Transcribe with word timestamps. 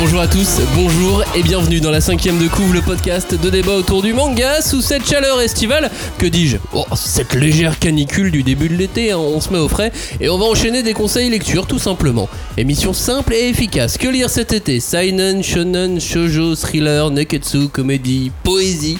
Bonjour 0.00 0.20
à 0.20 0.28
tous, 0.28 0.60
bonjour 0.76 1.24
et 1.34 1.42
bienvenue 1.42 1.80
dans 1.80 1.90
la 1.90 2.00
cinquième 2.00 2.38
de 2.38 2.46
couvre, 2.46 2.72
le 2.72 2.82
podcast 2.82 3.34
de 3.34 3.50
débat 3.50 3.72
autour 3.72 4.00
du 4.00 4.12
manga 4.12 4.62
sous 4.62 4.80
cette 4.80 5.04
chaleur 5.04 5.40
estivale, 5.40 5.90
que 6.18 6.26
dis-je, 6.26 6.56
oh, 6.72 6.84
cette 6.94 7.34
légère 7.34 7.80
canicule 7.80 8.30
du 8.30 8.44
début 8.44 8.68
de 8.68 8.76
l'été, 8.76 9.10
hein, 9.10 9.18
on 9.18 9.40
se 9.40 9.52
met 9.52 9.58
au 9.58 9.66
frais 9.66 9.90
et 10.20 10.28
on 10.28 10.38
va 10.38 10.44
enchaîner 10.44 10.84
des 10.84 10.92
conseils 10.92 11.28
lecture 11.30 11.66
tout 11.66 11.80
simplement. 11.80 12.28
Émission 12.56 12.92
simple 12.92 13.34
et 13.34 13.48
efficace, 13.48 13.98
que 13.98 14.06
lire 14.06 14.30
cet 14.30 14.52
été? 14.52 14.78
Seinen, 14.78 15.42
shonen, 15.42 16.00
shoujo, 16.00 16.54
thriller, 16.54 17.10
neketsu, 17.10 17.66
comédie, 17.66 18.30
poésie 18.44 18.98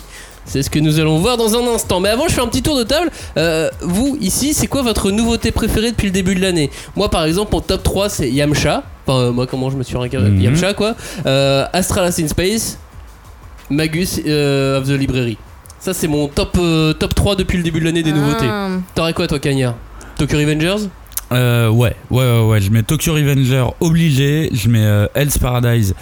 c'est 0.49 0.63
ce 0.63 0.71
que 0.71 0.79
nous 0.79 0.99
allons 0.99 1.19
voir 1.19 1.37
dans 1.37 1.55
un 1.55 1.75
instant. 1.75 2.01
Mais 2.01 2.09
avant, 2.09 2.27
je 2.27 2.33
fais 2.35 2.41
un 2.41 2.49
petit 2.49 2.63
tour 2.63 2.77
de 2.77 2.83
table. 2.83 3.11
Euh, 3.37 3.71
vous, 3.83 4.17
ici, 4.21 4.55
c'est 4.55 4.67
quoi 4.67 4.83
votre 4.83 5.11
nouveauté 5.11 5.53
préférée 5.53 5.91
depuis 5.93 6.07
le 6.07 6.13
début 6.13 6.35
de 6.35 6.41
l'année? 6.41 6.71
Moi, 6.97 7.11
par 7.11 7.25
exemple, 7.25 7.55
en 7.55 7.61
top 7.61 7.83
3, 7.83 8.09
c'est 8.09 8.31
Yamcha. 8.31 8.83
Enfin, 9.07 9.19
euh, 9.21 9.33
moi, 9.33 9.47
comment 9.47 9.71
je 9.71 9.77
me 9.77 9.83
suis 9.83 9.97
réincarné 9.97 10.31
Mhm. 10.31 10.41
Yamcha, 10.43 10.75
quoi. 10.75 10.95
Euh, 11.27 11.67
in 11.73 11.83
Space. 12.29 12.79
Magus 13.71 14.21
euh, 14.27 14.81
of 14.81 14.87
the 14.89 14.93
Library. 14.93 15.37
Ça, 15.79 15.93
c'est 15.95 16.09
mon 16.09 16.27
top, 16.29 16.57
euh, 16.59 16.93
top 16.95 17.15
3 17.15 17.37
depuis 17.37 17.59
le 17.59 17.63
début 17.65 17.81
de 17.81 17.85
l'année 17.85 18.03
des 18.03 18.13
nouveautés. 18.13 18.47
Ah. 18.49 18.69
T'aurais 18.95 19.13
quoi, 19.13 19.27
toi, 19.27 19.39
Cagnard 19.39 19.75
Tokyo 20.17 20.39
Revengers? 20.39 20.89
Euh, 21.31 21.69
ouais, 21.69 21.95
ouais, 22.11 22.25
ouais, 22.25 22.41
ouais. 22.47 22.61
Je 22.61 22.71
mets 22.71 22.83
Tokyo 22.83 23.13
Revenger 23.15 23.67
obligé. 23.81 24.49
Je 24.53 24.69
mets 24.69 24.85
euh, 24.85 25.07
Hell's 25.15 25.39
Paradise. 25.39 25.95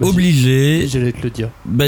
Obligé. 0.00 0.86
J'allais 0.88 1.12
te 1.12 1.22
le 1.22 1.30
dire. 1.30 1.48
Bah. 1.64 1.84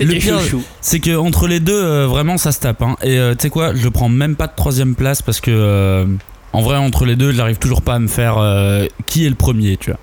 Le 0.00 0.14
pire, 0.18 0.38
c'est 0.80 1.00
que 1.00 1.16
entre 1.16 1.46
les 1.46 1.60
deux, 1.60 1.72
euh, 1.82 2.06
vraiment, 2.06 2.38
ça 2.38 2.52
se 2.52 2.60
tape. 2.60 2.82
Hein. 2.82 2.96
Et 3.02 3.18
euh, 3.18 3.34
tu 3.34 3.42
sais 3.42 3.50
quoi, 3.50 3.74
je 3.74 3.88
prends 3.88 4.08
même 4.08 4.36
pas 4.36 4.46
de 4.46 4.54
troisième 4.56 4.94
place 4.94 5.22
parce 5.22 5.40
que, 5.40 5.50
euh, 5.52 6.06
en 6.52 6.62
vrai, 6.62 6.76
entre 6.76 7.04
les 7.04 7.16
deux, 7.16 7.32
j'arrive 7.32 7.58
toujours 7.58 7.82
pas 7.82 7.94
à 7.94 7.98
me 7.98 8.08
faire 8.08 8.38
euh, 8.38 8.86
qui 9.06 9.26
est 9.26 9.28
le 9.28 9.34
premier, 9.34 9.76
tu 9.76 9.90
vois. 9.90 9.98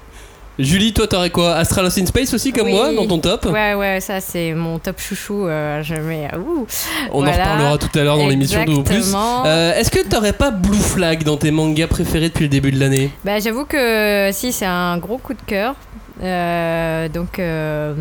Julie, 0.59 0.93
toi, 0.93 1.07
t'aurais 1.07 1.31
quoi? 1.31 1.55
Astralis 1.55 1.99
in 1.99 2.05
Space 2.05 2.31
aussi, 2.31 2.53
comme 2.53 2.67
Oui. 2.67 2.73
moi, 2.73 2.93
dans 2.93 3.07
ton 3.07 3.17
top? 3.17 3.47
Ouais, 3.51 3.73
ouais, 3.73 3.99
ça 3.99 4.19
c'est 4.21 4.53
mon 4.53 4.77
top 4.77 4.99
chouchou. 5.01 5.47
euh, 5.47 5.81
je 5.81 5.95
mets. 5.95 6.27
ouh. 6.37 6.67
On 7.11 7.25
en 7.25 7.31
reparlera 7.31 7.77
tout 7.79 7.97
à 7.97 8.03
l'heure 8.03 8.17
dans 8.17 8.27
l'émission 8.27 8.63
de 8.63 8.83
plus. 8.83 9.15
Euh, 9.15 9.73
Est-ce 9.73 9.89
que 9.89 10.07
t'aurais 10.07 10.33
pas 10.33 10.51
Blue 10.51 10.77
Flag 10.77 11.23
dans 11.23 11.37
tes 11.37 11.49
mangas 11.49 11.87
préférés 11.87 12.29
depuis 12.29 12.43
le 12.43 12.49
début 12.49 12.71
de 12.71 12.79
l'année? 12.79 13.09
Bah, 13.25 13.39
j'avoue 13.39 13.65
que 13.65 14.29
si 14.31 14.51
c'est 14.51 14.67
un 14.67 14.99
gros 14.99 15.17
coup 15.17 15.33
de 15.33 15.41
cœur. 15.45 15.73
Euh, 16.21 17.09
donc 17.09 17.39
euh, 17.39 17.93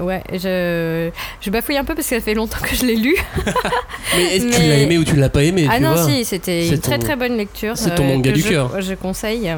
ouais, 0.00 0.22
je, 0.32 1.10
je 1.40 1.50
bafouille 1.50 1.76
un 1.76 1.84
peu 1.84 1.94
parce 1.96 2.06
que 2.08 2.14
ça 2.14 2.20
fait 2.20 2.34
longtemps 2.34 2.60
que 2.62 2.76
je 2.76 2.84
l'ai 2.86 2.94
lu. 2.94 3.16
Mais 4.16 4.36
est-ce 4.36 4.44
que 4.46 4.54
tu 4.54 4.60
l'as 4.62 4.76
aimé 4.78 4.98
ou 4.98 5.04
tu 5.04 5.16
l'as 5.16 5.28
pas 5.28 5.42
aimé 5.42 5.66
ah 5.68 5.76
tu 5.78 5.82
non, 5.82 5.94
vois 5.94 6.04
si, 6.08 6.24
c'était 6.24 6.68
une 6.68 6.78
très 6.78 6.98
ton- 6.98 7.04
très 7.06 7.16
bonne 7.16 7.36
lecture. 7.36 7.76
c'est 7.76 7.94
ton 7.96 8.04
euh, 8.04 8.14
manga 8.14 8.30
du 8.30 8.42
cœur. 8.44 8.80
Je 8.80 8.94
conseille. 8.94 9.50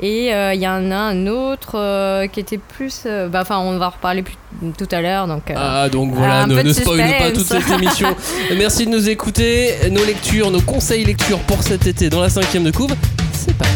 Et 0.00 0.26
il 0.28 0.60
y 0.60 0.68
en 0.68 0.90
a 0.90 0.96
un 0.96 1.26
autre 1.26 2.26
qui 2.26 2.40
était 2.40 2.58
plus. 2.58 3.04
bah, 3.04 3.40
Enfin, 3.40 3.58
on 3.58 3.78
va 3.78 3.86
en 3.86 3.90
reparler 3.90 4.22
plus, 4.22 4.36
tout 4.76 4.88
à 4.90 5.00
l'heure. 5.00 5.26
Donc, 5.26 5.50
Ah 5.56 5.88
donc 5.88 6.12
voilà, 6.12 6.46
ne, 6.46 6.60
ne 6.60 6.72
spoil 6.72 6.98
pas 7.18 7.30
toute 7.30 7.46
cette 7.46 7.70
émission. 7.70 8.14
Merci 8.56 8.84
de 8.86 8.90
nous 8.90 9.08
écouter. 9.08 9.74
Nos 9.90 10.04
lectures, 10.04 10.50
nos 10.50 10.60
conseils 10.60 11.04
lecture 11.04 11.38
pour 11.40 11.62
cet 11.62 11.86
été 11.86 12.10
dans 12.10 12.20
la 12.20 12.28
cinquième 12.28 12.64
de 12.64 12.70
couve. 12.70 12.94
C'est 13.32 13.56
parti. 13.56 13.75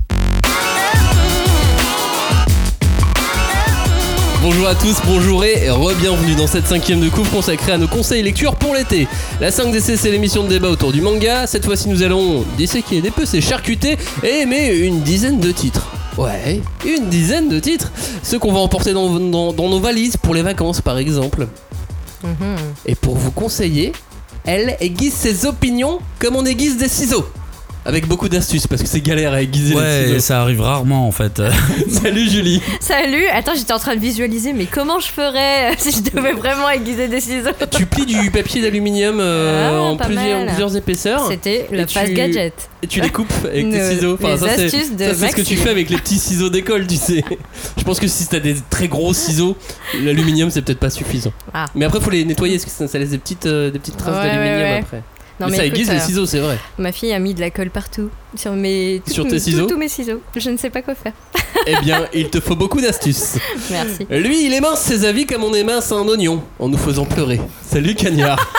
Bonjour 4.41 4.67
à 4.67 4.75
tous, 4.75 4.97
bonjour 5.05 5.43
et 5.45 5.69
re-bienvenue 5.69 6.33
dans 6.35 6.47
cette 6.47 6.65
cinquième 6.67 6.99
de 6.99 7.09
couve 7.09 7.29
consacrée 7.29 7.73
à 7.73 7.77
nos 7.77 7.87
conseils 7.87 8.23
lecture 8.23 8.55
pour 8.55 8.73
l'été. 8.73 9.07
La 9.39 9.51
5DC 9.51 9.97
c'est 9.97 10.09
l'émission 10.11 10.43
de 10.43 10.49
débat 10.49 10.69
autour 10.69 10.91
du 10.91 11.01
manga. 11.01 11.45
Cette 11.45 11.65
fois-ci 11.65 11.89
nous 11.89 12.01
allons 12.01 12.43
disséquer, 12.57 13.01
dépecer, 13.01 13.39
charcuter 13.39 13.97
et 14.23 14.39
aimer 14.41 14.69
une 14.77 15.01
dizaine 15.01 15.39
de 15.39 15.51
titres. 15.51 15.87
Ouais, 16.17 16.61
une 16.85 17.07
dizaine 17.09 17.49
de 17.49 17.59
titres. 17.59 17.91
Ceux 18.23 18.39
qu'on 18.39 18.51
va 18.51 18.59
emporter 18.59 18.93
dans, 18.93 19.09
dans- 19.19 19.53
dans 19.53 19.69
nos 19.69 19.79
valises 19.79 20.17
pour 20.17 20.33
les 20.33 20.41
vacances 20.41 20.81
par 20.81 20.97
exemple. 20.97 21.47
mhm. 22.23 22.55
Et 22.87 22.95
pour 22.95 23.15
vous 23.17 23.31
conseiller, 23.31 23.91
elle 24.43 24.75
aiguise 24.79 25.13
ses 25.13 25.45
opinions 25.45 25.99
comme 26.19 26.35
on 26.35 26.45
aiguise 26.45 26.77
des 26.77 26.89
ciseaux. 26.89 27.27
Avec 27.83 28.07
beaucoup 28.07 28.29
d'astuces 28.29 28.67
parce 28.67 28.83
que 28.83 28.87
c'est 28.87 29.01
galère 29.01 29.33
à 29.33 29.41
aiguiser 29.41 29.73
les 29.73 29.79
Ouais, 29.79 30.03
ciseaux. 30.05 30.19
ça 30.19 30.41
arrive 30.43 30.61
rarement 30.61 31.07
en 31.07 31.11
fait. 31.11 31.41
Salut 31.89 32.29
Julie. 32.29 32.61
Salut, 32.79 33.25
attends, 33.33 33.53
j'étais 33.55 33.73
en 33.73 33.79
train 33.79 33.95
de 33.95 33.99
visualiser, 33.99 34.53
mais 34.53 34.67
comment 34.67 34.99
je 34.99 35.07
ferais 35.07 35.71
si 35.79 35.91
je 35.91 36.11
devais 36.11 36.33
vraiment 36.33 36.69
aiguiser 36.69 37.07
des 37.07 37.19
ciseaux 37.19 37.49
Tu 37.71 37.87
plies 37.87 38.05
du 38.05 38.29
papier 38.29 38.61
d'aluminium 38.61 39.17
euh, 39.19 39.71
Ah, 39.71 39.81
en 39.81 39.97
plusieurs, 39.97 40.75
épaisseurs. 40.77 41.25
C'était 41.27 41.67
Et 41.71 41.75
le 41.75 41.85
tu- 41.87 41.95
fast 41.95 42.13
gadget. 42.13 42.53
Et 42.83 42.87
tu 42.87 43.01
les 43.01 43.09
coupes 43.09 43.33
avec 43.45 43.71
tes 43.71 43.89
ciseaux. 43.95 44.15
les 44.21 44.37
ça, 44.37 44.47
c'est, 44.55 44.65
astuces 44.65 44.95
de 44.95 45.05
ça, 45.05 45.13
c'est 45.15 45.31
ce 45.31 45.35
que 45.37 45.41
tu 45.41 45.55
fais 45.55 45.69
avec 45.71 45.89
les 45.89 45.97
petits 45.97 46.19
ciseaux 46.19 46.49
d'école, 46.51 46.85
tu 46.85 46.97
sais. 46.97 47.23
Je 47.79 47.83
pense 47.83 47.99
que 47.99 48.07
si 48.07 48.27
t'as 48.27 48.39
des 48.39 48.55
très 48.69 48.89
gros 48.89 49.11
ciseaux, 49.15 49.57
l'aluminium 50.03 50.51
c'est 50.51 50.61
peut-être 50.61 50.79
pas 50.79 50.91
suffisant. 50.91 51.33
Ah. 51.51 51.65
Mais 51.73 51.85
après, 51.85 51.99
faut 51.99 52.11
les 52.11 52.25
nettoyer 52.25 52.57
parce 52.57 52.65
que 52.65 52.71
ça, 52.71 52.87
ça 52.87 52.99
laisse 52.99 53.09
des 53.09 53.17
petites, 53.17 53.47
euh, 53.47 53.71
des 53.71 53.79
petites 53.79 53.97
traces 53.97 54.17
Ouais, 54.17 54.29
d'aluminium 54.29 54.57
ouais, 54.59 54.63
ouais. 54.73 54.79
après. 54.83 55.01
Non, 55.41 55.47
mais, 55.47 55.53
mais 55.53 55.57
ça 55.57 55.65
écoute, 55.65 55.79
aiguise 55.79 55.89
les 55.89 55.97
euh, 55.97 56.05
ciseaux, 56.05 56.25
c'est 56.27 56.39
vrai. 56.39 56.59
Ma 56.77 56.91
fille 56.91 57.11
a 57.11 57.17
mis 57.17 57.33
de 57.33 57.39
la 57.39 57.49
colle 57.49 57.71
partout 57.71 58.11
sur 58.35 58.51
mes 58.53 59.01
Sur 59.07 59.27
tes 59.27 59.39
ciseaux 59.39 59.65
tous 59.65 59.77
mes 59.77 59.87
ciseaux. 59.87 60.21
Je 60.35 60.51
ne 60.51 60.57
sais 60.57 60.69
pas 60.69 60.83
quoi 60.83 60.93
faire. 60.93 61.13
eh 61.65 61.75
bien, 61.81 62.05
il 62.13 62.29
te 62.29 62.39
faut 62.39 62.55
beaucoup 62.55 62.79
d'astuces. 62.79 63.39
Merci. 63.71 64.05
Lui, 64.11 64.45
il 64.45 64.53
émince 64.53 64.81
ses 64.81 65.03
avis 65.03 65.25
comme 65.25 65.43
on 65.43 65.53
émince 65.55 65.91
un 65.91 66.07
oignon, 66.07 66.43
en 66.59 66.69
nous 66.69 66.77
faisant 66.77 67.05
pleurer. 67.05 67.41
Salut 67.67 67.95
Cagnard. 67.95 68.53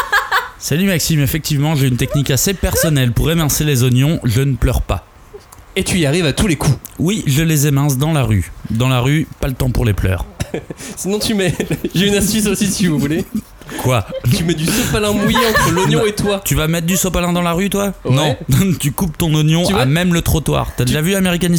Salut 0.59 0.87
Maxime, 0.87 1.21
effectivement, 1.21 1.76
j'ai 1.76 1.87
une 1.87 1.97
technique 1.97 2.32
assez 2.32 2.54
personnelle 2.54 3.12
pour 3.12 3.31
émincer 3.31 3.62
les 3.62 3.84
oignons, 3.84 4.19
je 4.25 4.42
ne 4.42 4.56
pleure 4.56 4.82
pas. 4.82 5.06
Et 5.76 5.84
tu 5.84 5.98
y 5.98 6.06
arrives 6.06 6.26
à 6.26 6.32
tous 6.32 6.48
les 6.48 6.56
coups. 6.56 6.76
Oui, 6.98 7.22
je 7.26 7.42
les 7.42 7.69
émince 7.69 7.97
dans 7.97 8.12
la 8.12 8.25
rue. 8.25 8.50
Dans 8.71 8.88
la 8.88 9.00
rue, 9.00 9.28
pas 9.38 9.47
le 9.47 9.54
temps 9.54 9.71
pour 9.71 9.84
les 9.84 9.94
pleurs. 9.94 10.26
Sinon, 10.97 11.21
tu 11.21 11.34
mets. 11.34 11.54
J'ai 11.94 12.09
une 12.09 12.15
astuce 12.15 12.47
aussi 12.47 12.66
si 12.66 12.87
vous 12.87 12.98
voulez. 12.98 13.25
Quoi 13.78 14.06
Tu 14.37 14.44
mets 14.44 14.55
du 14.55 14.66
sopalin 14.66 15.12
mouillé 15.12 15.38
entre 15.38 15.71
l'oignon 15.72 16.05
et 16.06 16.15
toi. 16.15 16.41
Tu 16.44 16.55
vas 16.55 16.69
mettre 16.69 16.87
du 16.87 16.97
sopalin 16.97 17.33
dans 17.33 17.43
la 17.43 17.53
rue, 17.53 17.71
toi 17.71 17.93
Ouais. 18.05 18.15
Non, 18.15 18.37
tu 18.81 18.93
coupes 18.93 19.16
ton 19.19 19.34
oignon 19.34 19.65
Tu 19.66 19.75
à 19.75 19.84
même 19.87 20.15
le 20.15 20.22
trottoir. 20.22 20.71
T'as 20.77 20.84
déjà 20.84 21.00
vu 21.00 21.15
American 21.15 21.53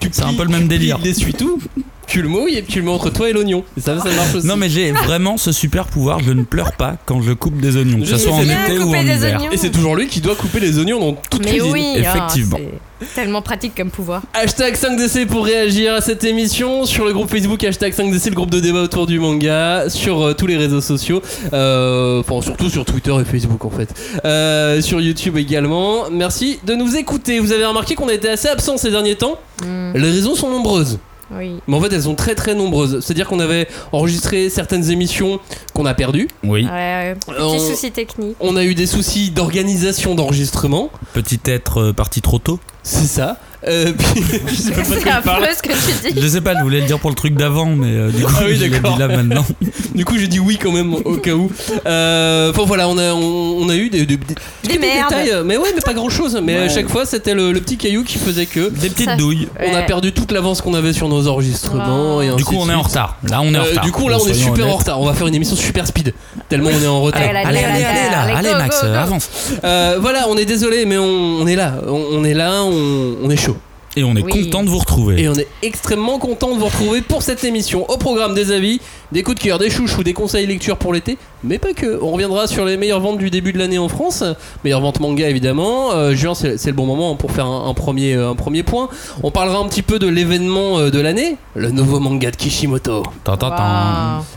Tu 0.00 0.08
C'est 0.12 0.22
un 0.22 0.34
peu 0.34 0.42
le 0.44 0.48
même 0.48 0.62
tu 0.62 0.68
plies 0.68 0.78
délire. 0.78 0.98
l'essuie-tout, 0.98 1.60
tu 2.06 2.22
le 2.22 2.28
mouilles 2.28 2.56
et 2.56 2.62
tu 2.62 2.78
le 2.78 2.84
mets 2.84 2.90
entre 2.92 3.10
toi 3.10 3.28
et 3.28 3.32
l'oignon. 3.32 3.64
Et 3.76 3.80
ça, 3.80 3.98
ça 3.98 4.08
marche 4.10 4.34
aussi. 4.36 4.46
Non, 4.46 4.56
mais 4.56 4.68
j'ai 4.68 4.92
vraiment 4.92 5.36
ce 5.36 5.52
super 5.52 5.86
pouvoir, 5.86 6.20
je 6.20 6.32
ne 6.32 6.42
pleure 6.44 6.72
pas 6.72 6.96
quand 7.04 7.20
je 7.22 7.32
coupe 7.32 7.60
des 7.60 7.76
oignons, 7.76 8.00
que 8.00 8.06
ce 8.06 8.16
soit 8.16 8.32
en 8.32 8.42
été 8.42 8.78
ou 8.78 8.94
en 8.94 9.00
hiver. 9.00 9.38
oignons. 9.40 9.50
Et 9.52 9.56
c'est 9.56 9.70
toujours 9.70 9.96
lui 9.96 10.06
qui 10.06 10.20
doit 10.20 10.34
couper 10.36 10.60
les 10.60 10.78
oignons 10.78 11.00
dans 11.00 11.12
toute 11.30 11.44
Mais 11.44 11.52
cuisine. 11.52 11.72
oui, 11.72 11.92
Effectivement. 11.96 12.58
ah, 12.60 12.76
c'est 13.00 13.14
tellement 13.14 13.42
pratique 13.42 13.74
comme 13.76 13.90
pouvoir. 13.90 14.22
Hashtag 14.32 14.74
5DC 14.74 15.26
pour 15.26 15.44
réagir 15.44 15.94
à 15.94 16.00
cette 16.00 16.24
émission 16.24 16.84
sur 16.86 17.04
le 17.04 17.12
groupe 17.12 17.28
Facebook 17.30 17.62
hashtag 17.64 17.92
5DC, 17.92 18.30
le 18.30 18.34
groupe 18.34 18.50
de 18.50 18.60
débat 18.60 18.80
autour 18.82 19.06
du 19.06 19.18
manga, 19.18 19.90
sur 19.90 20.22
euh, 20.22 20.32
tous 20.32 20.46
les 20.46 20.56
réseaux 20.56 20.80
sociaux, 20.80 21.20
euh, 21.52 22.20
enfin 22.20 22.40
surtout 22.42 22.70
sur 22.70 22.84
Twitter 22.84 23.14
et 23.20 23.24
Facebook 23.24 23.64
en 23.64 23.70
fait, 23.70 23.88
Euh, 24.24 24.80
sur 24.80 25.00
YouTube 25.00 25.36
également. 25.36 26.08
Merci 26.10 26.58
de 26.64 26.74
nous 26.74 26.96
écouter. 26.96 27.38
Vous 27.40 27.52
avez 27.52 27.64
remarqué 27.66 27.94
qu'on 27.94 28.08
a 28.08 28.14
été 28.14 28.28
assez 28.28 28.48
absent 28.48 28.76
ces 28.76 28.90
derniers 28.90 29.16
temps? 29.16 29.38
Hmm, 29.62 29.92
Les 29.94 30.10
raisons 30.10 30.34
sont 30.34 30.50
nombreuses. 30.50 30.98
Oui. 31.30 31.60
Mais 31.66 31.76
en 31.76 31.80
fait, 31.80 31.92
elles 31.92 32.02
sont 32.04 32.14
très 32.14 32.34
très 32.34 32.54
nombreuses. 32.54 33.00
C'est-à-dire 33.00 33.26
qu'on 33.28 33.40
avait 33.40 33.68
enregistré 33.92 34.48
certaines 34.50 34.90
émissions 34.90 35.40
qu'on 35.74 35.86
a 35.86 35.94
perdues. 35.94 36.28
Oui, 36.44 36.64
Ouais, 36.64 36.70
ouais. 36.70 37.16
Petit 37.26 37.40
On- 37.40 37.58
souci 37.58 37.90
technique. 37.90 38.36
On 38.40 38.56
a 38.56 38.64
eu 38.64 38.74
des 38.74 38.86
soucis 38.86 39.30
d'organisation 39.30 40.14
d'enregistrement. 40.14 40.90
petit 41.14 41.40
être 41.46 41.78
euh, 41.80 41.92
parti 41.92 42.20
trop 42.22 42.38
tôt. 42.38 42.58
C'est 42.82 43.06
ça. 43.06 43.38
Euh, 43.66 43.92
puis- 43.96 44.22
je 44.48 44.54
sais 44.54 44.70
pas 44.72 44.80
de 44.82 44.84
C'est 44.86 45.02
quoi 45.02 45.12
il 45.18 45.22
parle. 45.22 45.44
affreux 45.44 45.56
ce 45.56 45.62
que 45.62 45.72
tu 46.08 46.12
dis. 46.14 46.20
Je 46.20 46.26
sais 46.28 46.40
pas, 46.40 46.54
je 46.56 46.62
voulais 46.62 46.80
le 46.80 46.86
dire 46.86 46.98
pour 46.98 47.10
le 47.10 47.16
truc 47.16 47.34
d'avant, 47.34 47.66
mais 47.66 47.88
euh, 47.90 48.10
du 48.10 48.22
coup, 48.24 48.32
Ah 48.38 48.42
oui, 48.46 48.56
je 48.56 48.64
l'ai 48.64 48.68
d'accord. 48.70 48.94
dit 48.94 48.98
là 49.00 49.08
maintenant. 49.08 49.44
Du 49.94 50.04
coup, 50.04 50.18
j'ai 50.18 50.28
dit 50.28 50.38
oui 50.40 50.58
quand 50.62 50.72
même 50.72 50.92
au 50.94 51.16
cas 51.16 51.32
où. 51.32 51.50
Euh, 51.86 52.50
Enfin 52.50 52.64
voilà, 52.66 52.86
on 52.88 52.98
a, 52.98 53.12
on, 53.14 53.58
on 53.62 53.68
a 53.70 53.76
eu 53.76 53.88
des, 53.88 54.04
des, 54.04 54.16
des- 54.18 54.34
détails, 54.78 55.30
euh, 55.30 55.42
mais 55.42 55.56
ouais, 55.56 55.70
mais 55.74 55.80
pas 55.80 55.94
grand 55.94 56.10
chose. 56.10 56.38
Mais 56.42 56.56
à 56.58 56.68
chaque 56.68 56.88
fois, 56.88 57.06
c'était 57.06 57.32
le, 57.34 57.52
le 57.52 57.60
petit 57.60 57.76
caillou 57.78 58.04
qui 58.04 58.18
faisait 58.18 58.44
que 58.46 58.68
Des 58.68 58.90
petites 58.90 59.06
Ça- 59.08 59.16
douilles. 59.16 59.48
on 59.58 59.74
a 59.74 59.82
perdu 59.82 60.12
toute 60.12 60.32
l'avance 60.32 60.60
qu'on 60.60 60.74
avait 60.74 60.92
sur 60.92 61.08
nos 61.08 61.26
enregistrements. 61.28 62.16
Oh. 62.16 62.22
Et 62.22 62.28
ainsi 62.28 62.36
Du 62.36 62.44
coup, 62.44 62.56
on 62.58 62.68
est 62.68 62.74
en 62.74 62.82
retard. 62.82 63.16
Là, 63.28 63.40
on 63.42 63.52
est 63.54 63.58
en 63.58 63.62
Euh, 63.62 63.70
retard. 63.70 63.84
du 63.84 63.92
coup, 63.92 64.08
là, 64.08 64.18
on 64.20 64.26
est 64.28 64.34
super 64.34 64.68
en 64.68 64.76
retard. 64.76 65.00
On 65.00 65.06
va 65.06 65.14
faire 65.14 65.26
une 65.26 65.34
émission 65.34 65.56
super 65.56 65.86
speed. 65.86 66.12
Tellement 66.50 66.70
on 66.78 66.82
est 66.82 66.86
en 66.86 67.00
retard. 67.02 67.22
Allez, 67.22 67.30
Allez, 67.38 67.58
allez, 67.58 67.84
allez, 67.84 68.10
là, 68.10 68.20
Allez, 68.22 68.32
allez, 68.34 68.48
go, 68.52 68.58
Max, 68.58 68.80
go, 68.82 68.86
go. 68.88 68.92
avance. 68.94 69.28
Euh, 69.64 69.96
voilà, 70.00 70.26
on 70.28 70.36
est 70.36 70.44
désolé, 70.44 70.84
mais 70.84 70.98
on, 70.98 71.04
on 71.40 71.46
est 71.46 71.56
là. 71.56 71.74
On, 71.88 72.04
on 72.18 72.24
est 72.24 72.34
là, 72.34 72.62
on, 72.64 73.16
on 73.24 73.30
est 73.30 73.36
chaud. 73.36 73.55
Et 73.98 74.04
on 74.04 74.14
est 74.14 74.22
Oui. 74.22 74.44
content 74.44 74.62
de 74.62 74.68
vous 74.68 74.78
retrouver. 74.78 75.22
Et 75.22 75.28
on 75.28 75.34
est 75.34 75.48
extrêmement 75.62 76.18
content 76.18 76.54
de 76.54 76.58
vous 76.58 76.66
retrouver 76.66 77.00
pour 77.00 77.22
cette 77.22 77.42
émission. 77.44 77.88
Au 77.90 77.96
programme 77.96 78.34
des 78.34 78.52
avis, 78.52 78.80
des 79.10 79.22
coups 79.22 79.38
de 79.38 79.42
cœur, 79.42 79.58
des 79.58 79.70
chouchous, 79.70 80.02
des 80.04 80.12
conseils 80.12 80.46
lecture 80.46 80.76
pour 80.76 80.92
l'été, 80.92 81.16
mais 81.42 81.58
pas 81.58 81.72
que. 81.72 81.98
On 82.02 82.10
reviendra 82.12 82.46
sur 82.46 82.66
les 82.66 82.76
meilleures 82.76 83.00
ventes 83.00 83.16
du 83.18 83.30
début 83.30 83.54
de 83.54 83.58
l'année 83.58 83.78
en 83.78 83.88
France, 83.88 84.22
meilleures 84.64 84.82
ventes 84.82 85.00
manga 85.00 85.28
évidemment. 85.30 85.92
Euh, 85.92 86.14
juin, 86.14 86.34
c'est 86.34 86.66
le 86.66 86.72
bon 86.72 86.84
moment 86.84 87.14
pour 87.16 87.32
faire 87.32 87.46
un, 87.46 87.68
un 87.70 87.74
premier, 87.74 88.14
euh, 88.14 88.30
un 88.30 88.34
premier 88.34 88.62
point. 88.62 88.88
On 89.22 89.30
parlera 89.30 89.58
un 89.58 89.68
petit 89.68 89.82
peu 89.82 89.98
de 89.98 90.08
l'événement 90.08 90.78
euh, 90.78 90.90
de 90.90 91.00
l'année, 91.00 91.36
le 91.54 91.70
nouveau 91.70 91.98
manga 91.98 92.30
de 92.30 92.36
Kishimoto. 92.36 93.02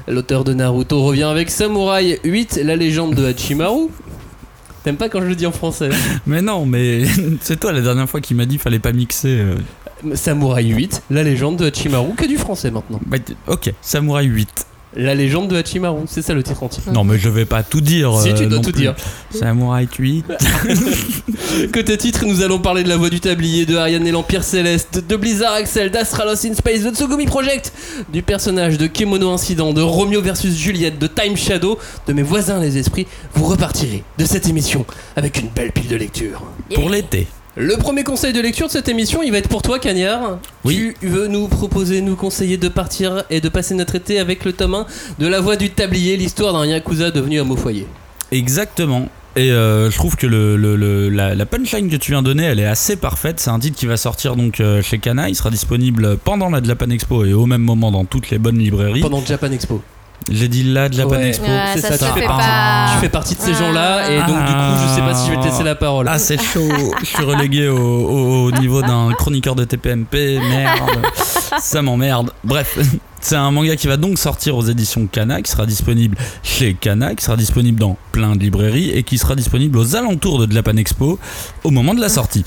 L'auteur 0.08 0.44
de 0.46 0.54
Naruto 0.54 1.04
revient 1.04 1.24
avec 1.24 1.50
Samurai 1.50 2.20
8, 2.24 2.62
la 2.64 2.76
légende 2.78 3.14
de 3.16 3.26
Hachimaru. 3.26 3.90
T'aimes 4.84 4.98
pas 4.98 5.10
quand 5.10 5.22
je 5.22 5.26
le 5.28 5.36
dis 5.36 5.46
en 5.46 5.52
français 5.52 5.90
Mais 6.28 6.42
non, 6.42 6.66
mais 6.66 7.04
c'est 7.42 7.60
toi 7.60 7.72
la 7.72 7.82
dernière 7.82 8.10
fois 8.10 8.22
qui 8.22 8.34
m'a 8.34 8.46
dit 8.46 8.58
fallait 8.58 8.80
pas 8.80 8.92
mixer. 8.94 9.40
euh. 9.40 9.56
Samurai 10.16 10.64
8, 10.64 11.04
la 11.10 11.24
légende 11.24 11.58
de 11.58 11.70
Hachimaru, 11.70 12.14
que 12.16 12.26
du 12.26 12.38
français 12.38 12.72
maintenant. 12.72 13.02
Bah, 13.06 13.18
ok, 13.48 13.74
Samouraï 13.82 14.28
8. 14.28 14.66
La 14.96 15.14
légende 15.14 15.50
de 15.50 15.56
Hachimaru, 15.56 16.02
c'est 16.08 16.24
ça 16.24 16.34
le 16.34 16.42
titre 16.42 16.64
entier. 16.64 16.82
Non, 16.92 17.04
mais 17.04 17.20
je 17.20 17.30
vais 17.30 17.46
pas 17.46 17.62
tout 17.62 17.80
dire. 17.80 18.12
Si, 18.22 18.34
tu 18.34 18.44
euh, 18.44 18.46
dois 18.48 18.58
non 18.58 18.64
tout 18.64 18.72
plus. 18.72 18.82
dire. 18.82 18.96
Samouraï 19.30 19.88
8. 20.00 20.26
Côté 21.72 21.98
titre, 21.98 22.26
nous 22.26 22.42
allons 22.42 22.60
parler 22.60 22.84
de 22.84 22.90
la 22.90 22.98
voix 22.98 23.10
du 23.12 23.20
tablier, 23.20 23.66
de 23.68 23.76
Ariane 23.78 24.08
et 24.08 24.12
l'Empire 24.12 24.44
Céleste, 24.44 25.04
de 25.08 25.16
Blizzard 25.16 25.54
Axel, 25.54 25.92
d'Astralos 25.92 26.46
in 26.46 26.56
Space, 26.56 26.82
de 26.82 26.90
Tsugumi 26.90 27.26
Project, 27.26 27.72
du 28.12 28.24
personnage 28.24 28.78
de 28.80 28.88
Kemono 28.88 29.30
Incident, 29.32 29.74
de 29.74 29.82
Romeo 29.82 30.22
vs 30.22 30.56
Juliette, 30.56 30.98
de 30.98 31.08
Time 31.08 31.38
Shadow, 31.38 31.78
de 32.08 32.14
mes 32.14 32.24
voisins 32.24 32.60
les 32.60 32.78
esprits. 32.78 33.06
Vous 33.36 33.46
repartirez 33.46 34.04
de 34.18 34.26
cette 34.26 34.48
émission 34.48 34.86
avec 35.16 35.40
une 35.40 35.50
belle 35.50 35.72
pile 35.72 35.88
de 35.88 35.96
lecture. 35.98 36.42
Pour 36.74 36.90
l'été. 36.90 37.28
Le 37.62 37.76
premier 37.76 38.06
conseil 38.06 38.32
de 38.32 38.40
lecture 38.40 38.68
de 38.68 38.72
cette 38.72 38.88
émission, 38.88 39.22
il 39.22 39.34
va 39.34 39.38
être 39.40 39.50
pour 39.50 39.62
toi, 39.62 39.80
Cagnard. 39.80 40.40
Oui. 40.64 40.94
Tu 41.02 41.08
veux 41.08 41.28
nous 41.28 41.50
proposer, 41.50 42.00
nous 42.00 42.16
conseiller 42.16 42.56
de 42.56 42.70
partir 42.70 43.26
et 43.30 43.42
de 43.42 43.50
passer 43.50 43.76
notre 43.76 43.96
été 43.96 44.18
avec 44.18 44.46
le 44.46 44.54
tome 44.54 44.76
1 44.76 44.86
de 45.20 45.28
La 45.28 45.42
Voix 45.42 45.58
du 45.58 45.70
Tablier, 45.70 46.16
l'histoire 46.16 46.54
d'un 46.54 46.66
Yakuza 46.66 47.12
devenu 47.12 47.38
homme 47.42 47.52
au 47.52 47.58
foyer. 47.58 47.86
Exactement. 48.32 49.10
Et 49.36 49.52
euh, 49.52 49.92
je 49.92 49.96
trouve 49.98 50.16
que 50.16 50.26
le, 50.26 50.56
le- 50.56 50.78
le- 50.78 51.10
la, 51.10 51.36
la 51.36 51.46
punchline 51.46 51.90
que 51.90 51.98
tu 51.98 52.12
viens 52.12 52.22
de 52.22 52.28
donner, 52.28 52.44
elle 52.44 52.62
est 52.62 52.66
assez 52.66 52.96
parfaite. 52.96 53.42
C'est 53.42 53.50
un 53.50 53.60
titre 53.60 53.78
qui 53.78 53.88
va 53.88 53.98
sortir 53.98 54.38
donc 54.38 54.62
euh, 54.62 54.82
chez 54.82 54.98
Kana. 55.00 55.28
Il 55.28 55.36
sera 55.36 55.50
disponible 55.50 56.18
pendant 56.18 56.50
la 56.50 56.64
Japan 56.64 56.90
Expo 56.92 57.26
et 57.26 57.34
au 57.34 57.46
même 57.46 57.62
moment 57.62 57.92
dans 57.92 58.06
toutes 58.06 58.30
les 58.30 58.40
bonnes 58.40 58.58
librairies. 58.58 59.02
Pendant 59.02 59.24
Japan 59.26 59.52
Expo. 59.52 59.82
J'ai 60.32 60.48
dit 60.48 60.64
la 60.64 60.92
Japan 60.92 61.12
Ouais. 61.12 61.30
Expo. 61.30 61.46
Ah, 61.48 61.72
c'est 61.74 61.82
ça, 61.82 61.98
ça, 61.98 61.98
se 61.98 62.14
tu 62.14 62.20
fais 62.20 62.28
pas. 62.28 62.88
Tu 62.94 63.00
fais 63.00 63.10
partie 63.10 63.36
de 63.36 63.42
ces 63.42 63.52
Ah. 63.52 63.60
gens-là 63.60 64.12
et 64.12 64.18
donc 64.20 64.28
du 64.46 64.54
coup, 64.54 64.84
je 64.84 64.96
sais 64.96 65.02
pas 65.02 65.16
si 65.16 65.26
je 65.28 65.32
vais 65.32 65.38
te 65.42 65.46
laisser 65.46 65.64
la 65.64 65.76
parole. 65.76 66.08
Ah, 66.08 66.20
c'est 66.20 66.40
chaud. 66.42 66.70
Je 67.00 67.06
suis 67.06 67.24
relégué 67.24 67.68
au, 67.68 67.78
au- 67.78 68.46
au 68.48 68.52
niveau 68.52 68.82
d'un 68.82 69.12
chroniqueur 69.14 69.56
de 69.56 69.64
TPMP. 69.64 70.40
Merde. 70.40 70.90
Ça 71.60 71.82
m'emmerde. 71.82 72.32
Bref. 72.44 72.78
C'est 73.22 73.36
un 73.36 73.52
manga 73.52 73.76
qui 73.76 73.88
va 73.88 73.98
donc 73.98 74.18
sortir 74.18 74.56
aux 74.56 74.64
éditions 74.64 75.06
Kana, 75.12 75.42
qui 75.42 75.52
sera 75.52 75.66
disponible 75.66 76.16
chez 76.42 76.74
Kana, 76.74 77.16
qui 77.16 77.26
sera 77.26 77.36
disponible 77.36 77.78
dans 77.80 77.98
plein 78.14 78.36
de 78.38 78.42
librairies 78.42 78.92
et 78.92 79.04
qui 79.04 79.18
sera 79.18 79.36
disponible 79.36 79.78
aux 79.78 79.96
alentours 79.98 80.46
de 80.48 80.52
Japan 80.52 80.78
Expo 80.78 81.20
au 81.66 81.70
moment 81.72 81.94
de 81.94 82.00
la 82.00 82.08
sortie. 82.08 82.46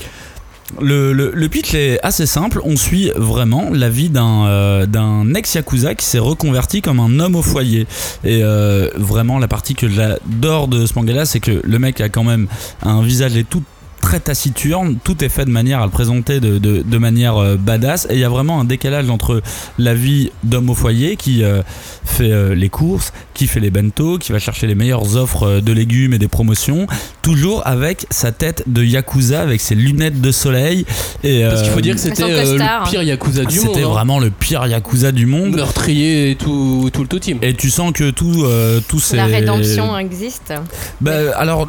Le, 0.81 1.13
le, 1.13 1.31
le 1.33 1.49
pitch 1.49 1.73
est 1.73 1.99
assez 2.03 2.25
simple. 2.25 2.61
On 2.63 2.75
suit 2.75 3.11
vraiment 3.15 3.69
la 3.71 3.89
vie 3.89 4.09
d'un 4.09 4.45
euh, 4.47 5.33
ex-yakuza 5.33 5.95
qui 5.95 6.05
s'est 6.05 6.19
reconverti 6.19 6.81
comme 6.81 6.99
un 6.99 7.19
homme 7.19 7.35
au 7.35 7.41
foyer. 7.41 7.87
Et 8.23 8.43
euh, 8.43 8.89
vraiment, 8.95 9.39
la 9.39 9.47
partie 9.47 9.75
que 9.75 9.87
j'adore 9.89 10.67
de 10.67 10.85
ce 10.85 10.93
c'est 11.25 11.39
que 11.39 11.61
le 11.63 11.79
mec 11.79 12.01
a 12.01 12.09
quand 12.09 12.23
même 12.23 12.47
un 12.81 13.01
visage 13.01 13.35
et 13.35 13.43
tout 13.43 13.63
très 14.13 14.19
taciturne, 14.19 14.97
tout 15.03 15.23
est 15.23 15.29
fait 15.29 15.45
de 15.45 15.49
manière 15.49 15.81
à 15.81 15.85
le 15.85 15.91
présenter 15.91 16.39
de, 16.39 16.59
de, 16.59 16.83
de 16.83 16.97
manière 16.99 17.37
euh, 17.37 17.55
badass 17.57 18.05
et 18.11 18.13
il 18.13 18.19
y 18.19 18.23
a 18.23 18.29
vraiment 18.29 18.59
un 18.59 18.63
décalage 18.63 19.09
entre 19.09 19.41
la 19.79 19.95
vie 19.95 20.29
d'homme 20.43 20.69
au 20.69 20.75
foyer 20.75 21.15
qui 21.15 21.43
euh, 21.43 21.63
fait 22.05 22.31
euh, 22.31 22.53
les 22.53 22.69
courses, 22.69 23.11
qui 23.33 23.47
fait 23.47 23.59
les 23.59 23.71
bento, 23.71 24.19
qui 24.19 24.31
va 24.31 24.37
chercher 24.37 24.67
les 24.67 24.75
meilleures 24.75 25.15
offres 25.15 25.47
euh, 25.47 25.61
de 25.61 25.73
légumes 25.73 26.13
et 26.13 26.19
des 26.19 26.27
promotions, 26.27 26.85
toujours 27.23 27.65
avec 27.65 28.05
sa 28.11 28.31
tête 28.31 28.63
de 28.67 28.83
yakuza, 28.83 29.41
avec 29.41 29.59
ses 29.59 29.73
lunettes 29.73 30.21
de 30.21 30.31
soleil 30.31 30.85
et 31.23 31.43
Parce 31.47 31.61
qu'il 31.61 31.71
faut 31.71 31.79
euh, 31.79 31.81
dire 31.81 31.95
que 31.95 32.01
c'était 32.01 32.23
euh, 32.23 32.57
le 32.57 32.89
pire 32.89 33.01
Yakuza 33.01 33.45
du 33.45 33.59
monde. 33.59 33.67
c'était 33.67 33.85
hein. 33.85 33.89
vraiment 33.89 34.19
le 34.19 34.29
pire 34.29 34.67
yakuza 34.67 35.11
du 35.13 35.25
monde. 35.25 35.55
Meurtrier 35.55 36.31
et 36.31 36.35
tout, 36.35 36.89
tout 36.91 37.01
le 37.01 37.07
tout 37.07 37.19
team. 37.19 37.39
Et 37.41 37.53
tu 37.53 37.69
sens 37.69 37.93
que 37.93 38.09
tout, 38.09 38.43
euh, 38.43 38.81
tout 38.87 38.99
ces... 38.99 39.15
La 39.15 39.25
rédemption 39.25 39.97
existe. 39.97 40.53
Bah, 40.99 41.13
alors, 41.37 41.67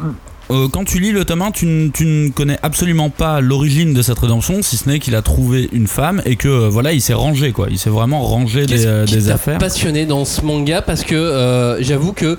euh, 0.51 0.67
quand 0.67 0.83
tu 0.83 0.99
lis 0.99 1.11
le 1.11 1.25
tome 1.25 1.41
1, 1.41 1.51
tu, 1.51 1.65
ne 1.65 2.29
connais 2.29 2.57
absolument 2.61 3.09
pas 3.09 3.41
l'origine 3.41 3.93
de 3.93 4.01
cette 4.01 4.19
rédemption, 4.19 4.61
si 4.61 4.77
ce 4.77 4.87
n'est 4.87 4.99
qu'il 4.99 5.15
a 5.15 5.21
trouvé 5.21 5.69
une 5.71 5.87
femme 5.87 6.21
et 6.25 6.35
que 6.35 6.47
euh, 6.47 6.69
voilà, 6.69 6.93
il 6.93 7.01
s'est 7.01 7.13
rangé 7.13 7.51
quoi. 7.51 7.67
Il 7.71 7.79
s'est 7.79 7.89
vraiment 7.89 8.21
rangé 8.21 8.65
des, 8.65 8.85
euh, 8.85 9.05
des 9.05 9.29
affaires. 9.29 9.57
passionné 9.57 10.05
dans 10.05 10.25
ce 10.25 10.41
manga? 10.41 10.81
Parce 10.81 11.03
que 11.03 11.77
j'avoue 11.79 12.13
que 12.13 12.37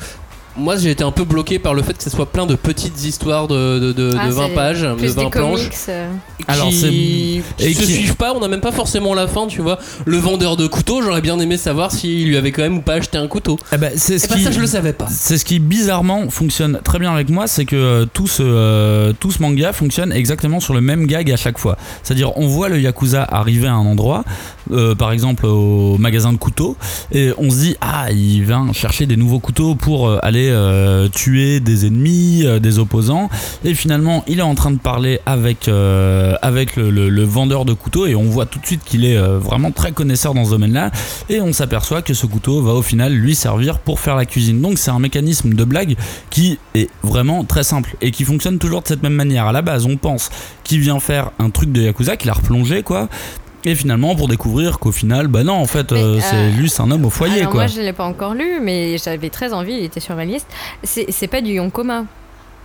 moi 0.59 0.77
j'ai 0.77 0.91
été 0.91 1.05
un 1.05 1.11
peu 1.11 1.25
bloqué 1.25 1.59
par 1.59 1.75
le 1.75 1.83
fait 1.83 1.97
que 1.97 2.03
ce 2.03 2.11
soit 2.11 2.27
plein 2.27 2.47
de 2.47 2.55
petites 2.55 3.05
histoires 3.05 3.49
de, 3.49 3.79
de, 3.79 3.93
de- 3.93 4.15
Ah, 4.19 4.27
de 4.29 4.33
20 4.33 4.47
c'est 4.49 4.55
pages, 4.55 4.83
de 4.83 4.95
Plus 4.95 5.15
20 5.15 5.25
des 5.25 5.31
planches. 5.31 5.59
comics. 5.61 5.73
euh. 5.89 6.11
Alors, 6.49 6.69
qui, 6.69 7.43
et 7.59 7.73
se 7.75 7.81
qui- 7.81 7.87
suivent 7.93 8.15
pas, 8.17 8.33
on 8.35 8.41
n'a 8.41 8.49
même 8.49 8.61
pas 8.61 8.71
forcément 8.73 9.15
la 9.15 9.27
fin, 9.27 9.47
tu 9.49 9.63
vois. 9.63 9.79
Le 10.05 10.17
vendeur 10.19 10.57
de 10.57 10.67
couteaux, 10.67 11.03
j'aurais 11.03 11.21
bien 11.21 11.39
aimé 11.41 11.57
savoir 11.57 11.91
s'il 11.91 12.29
lui 12.29 12.37
avait 12.37 12.53
quand 12.53 12.63
même 12.63 12.79
ou 12.79 12.83
pas 12.83 12.95
acheté 12.95 13.19
un 13.19 13.27
couteau. 13.27 13.59
Eh 13.73 13.77
ben, 13.79 13.93
c'est 13.97 14.15
Et 14.15 14.19
ce 14.19 14.29
bah 14.29 14.37
qui... 14.37 14.43
ça 14.45 14.51
je 14.53 14.61
le 14.61 14.67
savais 14.67 14.93
pas. 14.93 15.07
C'est 15.11 15.39
ce 15.39 15.45
qui 15.45 15.59
bizarrement 15.59 16.29
fonctionne 16.31 16.79
très 16.85 16.99
bien 16.99 17.13
avec 17.13 17.31
moi, 17.31 17.47
c'est 17.49 17.65
que 17.65 17.75
euh, 17.77 18.07
tout 18.13 18.27
ce, 18.29 18.43
euh, 18.45 19.13
tout 19.19 19.31
ce 19.33 19.43
manga 19.43 19.73
fonctionne 19.73 20.13
exactement 20.13 20.61
sur 20.61 20.73
le 20.75 20.81
même 20.81 21.07
gag 21.07 21.31
à 21.33 21.37
chaque 21.37 21.59
fois. 21.59 21.77
C'est-à-dire 22.03 22.37
on 22.39 22.47
voit 22.47 22.69
le 22.69 22.81
Yakuza 22.81 23.25
arriver 23.25 23.67
à 23.67 23.73
un 23.75 23.85
endroit, 23.87 24.25
euh, 24.71 24.95
par 24.95 25.11
exemple 25.13 25.47
au 25.47 25.99
magasin 25.99 26.33
de 26.33 26.39
couteaux, 26.39 26.77
et 27.13 27.33
on 27.39 27.51
se 27.51 27.57
dit 27.57 27.77
ah 27.81 28.11
il 28.13 28.45
vient 28.45 28.73
chercher 28.73 29.07
des 29.07 29.17
nouveaux 29.17 29.41
couteaux 29.41 29.75
pour 29.75 30.09
euh, 30.09 30.19
euh, 30.51 31.09
tuer 31.09 31.61
des 31.61 31.87
ennemis, 31.87 32.43
euh, 32.45 32.59
des 32.59 32.79
opposants, 32.79 33.29
et 33.65 33.75
finalement 33.75 34.25
il 34.27 34.39
est 34.39 34.43
en 34.43 34.55
train 34.55 34.71
de 34.71 34.79
parler 34.79 35.21
avec, 35.27 35.69
euh, 35.69 36.35
avec 36.43 36.77
le, 36.77 37.25
vendeur 37.25 37.65
de 37.65 37.73
couteaux, 37.73 38.07
et 38.07 38.15
on 38.15 38.25
voit 38.25 38.47
tout 38.47 38.59
de 38.59 38.67
suite 38.67 38.83
qu'il 38.85 39.05
est 39.05 39.19
vraiment 39.19 39.71
très 39.71 39.93
connaisseur 39.93 40.35
dans 40.35 40.45
ce 40.45 40.51
domaine-là, 40.51 40.91
et 41.29 41.41
on 41.41 41.53
s'aperçoit 41.53 42.03
que 42.03 42.15
ce 42.15 42.27
couteau 42.27 42.63
va 42.63 42.73
au 42.73 42.83
final 42.83 43.13
lui 43.13 43.35
servir 43.35 43.79
pour 43.79 44.01
faire 44.01 44.17
la 44.17 44.27
cuisine. 44.27 44.61
Donc 44.61 44.79
c'est 44.79 44.91
un 44.91 44.99
mécanisme 44.99 45.55
de 45.55 45.65
blague 45.65 45.97
qui 46.31 46.59
est 46.75 46.89
vraiment 47.03 47.45
très 47.45 47.63
simple 47.63 47.97
et 48.01 48.11
qui 48.11 48.25
fonctionne 48.25 48.59
toujours 48.59 48.83
de 48.83 48.89
cette 48.89 49.03
même 49.03 49.15
manière. 49.15 49.47
À 49.47 49.53
la 49.53 49.63
base, 49.63 49.87
on 49.87 49.97
pense 49.97 50.31
qu'il 50.65 50.81
vient 50.81 51.01
faire 51.01 51.31
un 51.39 51.51
truc 51.51 51.73
de 51.73 51.83
Yakuza, 51.83 52.17
qu'il 52.17 52.31
a 52.31 52.35
replongé 52.35 52.83
quoi. 52.83 53.09
Et 53.67 53.75
finalement, 53.75 54.15
pour 54.15 54.29
découvrir 54.29 54.79
qu'au 54.79 54.93
final, 54.93 55.27
bah 55.27 55.43
non, 55.43 55.55
en 55.55 55.67
fait, 55.67 55.91
euh, 55.91 56.21
euh, 56.21 56.67
c'est 56.69 56.81
un 56.81 56.91
homme 56.93 57.05
au 57.05 57.11
foyer 57.11 57.41
Alors 57.41 57.51
quoi. 57.51 57.63
moi 57.63 57.67
je 57.67 57.81
l'ai 57.81 57.93
pas 57.93 58.05
encore 58.05 58.33
lu, 58.35 58.61
mais 58.63 58.97
j'avais 58.97 59.29
très 59.29 59.53
envie, 59.53 59.73
il 59.73 59.85
était 59.85 59.99
sur 59.99 60.15
ma 60.15 60.25
liste. 60.25 60.47
C'est 60.85 61.07
c'est 61.11 61.27
pas 61.27 61.41
du 61.41 61.51
Yonkoma. 61.55 62.05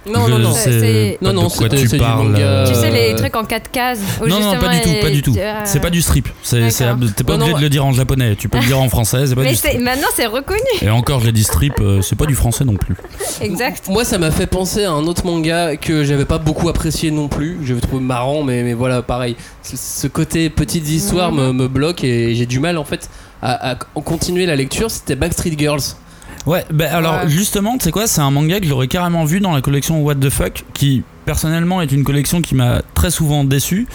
Non, 0.07 0.25
Je 0.25 0.31
non, 0.31 0.39
non. 0.39 0.51
C'est- 0.53 1.17
Non, 1.21 1.31
non, 1.33 1.47
c'est 1.49 1.69
du 1.69 1.97
parles. 1.99 2.23
manga, 2.29 2.39
euh, 2.39 2.67
Tu 2.67 2.73
sais 2.73 2.89
les 2.89 3.15
trucs 3.15 3.35
en 3.35 3.43
4 3.43 3.69
cases 3.69 3.99
Non, 4.27 4.39
non, 4.39 4.57
pas 4.57 4.69
du 4.69 4.81
tout, 4.81 4.89
pas 5.01 5.09
du 5.11 5.21
tout. 5.21 5.35
euh, 5.37 5.61
C'est 5.65 5.79
pas 5.79 5.91
du 5.91 6.01
strip. 6.01 6.27
C'est, 6.41 6.69
t'es 6.69 7.23
pas 7.23 7.37
Non, 7.37 7.45
obligé 7.45 7.51
non, 7.51 7.57
de 7.57 7.61
le 7.63 7.69
dire 7.69 7.85
en 7.85 7.91
japonais. 7.91 8.35
Tu 8.35 8.49
peux 8.49 8.57
le 8.57 8.65
dire 8.65 8.79
en 8.79 8.89
français. 8.89 9.27
C'est 9.27 9.35
pas 9.35 9.43
Mais 9.43 9.53
du 9.53 9.79
maintenant 9.79 10.07
c'est 10.15 10.25
reconnu. 10.25 10.59
Et 10.81 10.89
encore, 10.89 11.19
j'ai 11.21 11.31
dit 11.31 11.43
strip. 11.43 11.73
euh, 11.81 12.01
c'est 12.01 12.15
pas 12.15 12.25
du 12.25 12.33
français 12.35 12.65
non 12.65 12.75
plus. 12.75 12.95
Exact. 13.41 13.87
Moi, 13.89 14.03
ça 14.03 14.17
m'a 14.17 14.31
fait 14.31 14.47
penser 14.47 14.85
à 14.85 14.91
un 14.91 15.03
autre 15.05 15.25
manga 15.25 15.75
que 15.75 16.03
j'avais 16.03 16.25
pas 16.25 16.39
beaucoup 16.39 16.67
apprécié 16.69 17.11
non 17.11 17.27
plus. 17.27 17.59
Je 17.63 17.75
trouve 17.75 18.01
marrant, 18.01 18.41
mais, 18.43 18.63
mais 18.63 18.73
voilà, 18.73 19.01
pareil. 19.03 19.35
Ce, 19.61 20.07
côté 20.07 20.49
petites 20.49 20.89
histoires 20.89 21.31
Mhm. 21.31 21.39
me, 21.47 21.53
me 21.53 21.67
bloque 21.67 22.03
et 22.03 22.33
j'ai 22.33 22.45
du 22.47 22.59
mal 22.59 22.77
en 22.79 22.83
fait 22.85 23.07
à, 23.43 23.71
à 23.71 23.75
continuer 23.75 24.45
la 24.47 24.55
lecture. 24.55 24.89
C'était 24.89 25.15
Backstreet 25.15 25.55
Girls. 25.57 25.81
Ouais, 26.47 26.65
bah 26.73 26.85
alors 26.91 27.23
Ouais. 27.23 27.29
justement, 27.29 27.77
tu 27.77 27.83
sais 27.85 27.91
quoi, 27.91 28.07
c'est 28.07 28.21
un 28.21 28.31
manga 28.31 28.59
que 28.59 28.65
j'aurais 28.65 28.87
carrément 28.87 29.25
vu 29.25 29.39
dans 29.39 29.53
la 29.53 29.61
collection 29.61 30.01
What 30.01 30.15
the 30.15 30.29
Fuck, 30.29 30.63
qui 30.73 31.03
personnellement 31.25 31.81
est 31.81 31.91
une 31.91 32.03
collection 32.03 32.41
qui 32.41 32.55
m'a 32.55 32.81
très 32.95 33.11
souvent 33.11 33.43
déçu, 33.43 33.87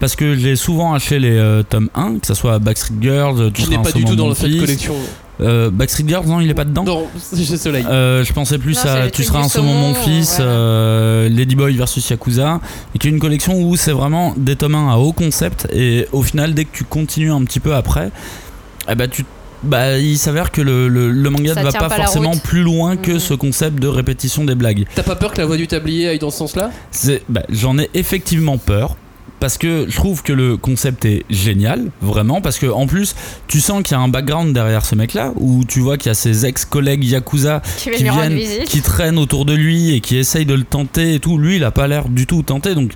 parce 0.00 0.14
que 0.16 0.34
j'ai 0.36 0.54
souvent 0.56 0.92
acheté 0.92 1.18
les 1.18 1.30
euh, 1.36 1.62
tomes 1.62 1.88
1, 1.94 2.18
que 2.18 2.26
ce 2.26 2.34
soit 2.34 2.58
Backstreet 2.58 2.94
Girls, 3.00 3.50
Tu 3.52 3.62
un 3.74 3.82
pas 3.82 3.92
du 3.92 4.04
tout 4.04 4.16
dans 4.16 4.26
mon 4.28 4.34
cette 4.34 4.50
fils. 4.50 4.60
collection. 4.60 4.94
Euh, 5.40 5.70
Backstreet 5.70 6.04
Girls, 6.06 6.26
non, 6.26 6.40
il 6.40 6.48
est 6.48 6.54
pas 6.54 6.64
dedans 6.66 6.84
Non, 6.84 7.06
c'est 7.18 7.42
chez 7.42 7.56
Soleil. 7.56 7.84
Euh, 7.88 8.22
je 8.22 8.32
pensais 8.32 8.58
plus 8.58 8.84
Non, 8.84 8.90
à 8.90 9.10
Tu 9.10 9.24
seras 9.24 9.40
un 9.40 9.48
saumon 9.48 9.72
mon 9.74 9.94
fils, 9.94 10.36
voilà. 10.36 10.50
euh, 10.50 11.28
Ladyboy 11.28 11.74
versus 11.76 12.08
Yakuza, 12.08 12.60
et 12.94 12.98
qui 12.98 13.08
est 13.08 13.10
une 13.10 13.18
collection 13.18 13.60
où 13.60 13.74
c'est 13.76 13.90
vraiment 13.92 14.34
des 14.36 14.54
tomes 14.56 14.74
1 14.76 14.92
à 14.92 14.96
haut 14.98 15.12
concept, 15.12 15.66
et 15.72 16.06
au 16.12 16.22
final, 16.22 16.54
dès 16.54 16.66
que 16.66 16.76
tu 16.76 16.84
continues 16.84 17.32
un 17.32 17.42
petit 17.44 17.60
peu 17.60 17.74
après, 17.74 18.10
eh 18.88 18.94
ben, 18.94 19.08
tu, 19.08 19.24
bah, 19.64 19.98
il 19.98 20.18
s'avère 20.18 20.52
que 20.52 20.60
le, 20.60 20.88
le- 20.88 21.10
le 21.10 21.30
manga 21.30 21.54
Ça 21.54 21.62
ne 21.62 21.70
va 21.70 21.72
pas, 21.72 21.90
forcément 21.90 22.36
plus 22.36 22.62
loin 22.62 22.96
que 22.96 23.12
Mhm. 23.12 23.18
ce 23.18 23.34
concept 23.34 23.78
de 23.80 23.88
répétition 23.88 24.44
des 24.44 24.54
blagues. 24.54 24.84
T'as 24.94 25.02
pas 25.02 25.16
peur 25.16 25.32
que 25.32 25.38
la 25.38 25.46
voix 25.46 25.56
du 25.56 25.66
tablier 25.66 26.08
aille 26.08 26.18
dans 26.18 26.30
ce 26.30 26.38
sens-là? 26.38 26.70
Bah, 27.28 27.42
J'en 27.48 27.78
ai 27.78 27.90
effectivement 27.94 28.58
peur. 28.58 28.96
Parce 29.40 29.58
que 29.58 29.84
je 29.90 29.96
trouve 29.96 30.22
que 30.22 30.32
le 30.32 30.56
concept 30.56 31.04
est 31.04 31.24
génial, 31.28 31.90
vraiment, 32.00 32.40
parce 32.40 32.58
que 32.58 32.66
en 32.66 32.86
plus, 32.86 33.14
tu 33.46 33.60
sens 33.60 33.82
qu'il 33.82 33.94
y 33.94 34.00
a 34.00 34.02
un 34.02 34.08
background 34.08 34.54
derrière 34.54 34.86
ce 34.86 34.94
mec-là, 34.94 35.32
où 35.36 35.64
tu 35.66 35.80
vois 35.80 35.98
qu'il 35.98 36.06
y 36.08 36.12
a 36.12 36.14
ses 36.14 36.46
ex-collègues 36.46 37.04
Yakuza 37.04 37.60
Qui 37.76 37.90
qui 37.96 38.04
viennent, 38.04 38.38
qui 38.64 38.80
traînent 38.80 39.18
autour 39.18 39.44
de 39.44 39.52
lui 39.52 39.94
et 39.94 40.00
qui 40.00 40.16
essayent 40.16 40.46
de 40.46 40.54
le 40.54 40.62
tenter 40.64 41.14
et 41.14 41.18
tout. 41.20 41.36
Lui, 41.36 41.56
il 41.56 41.64
a 41.64 41.72
pas 41.72 41.88
l'air 41.88 42.08
du 42.08 42.26
tout 42.26 42.42
tenté, 42.42 42.74
donc 42.74 42.92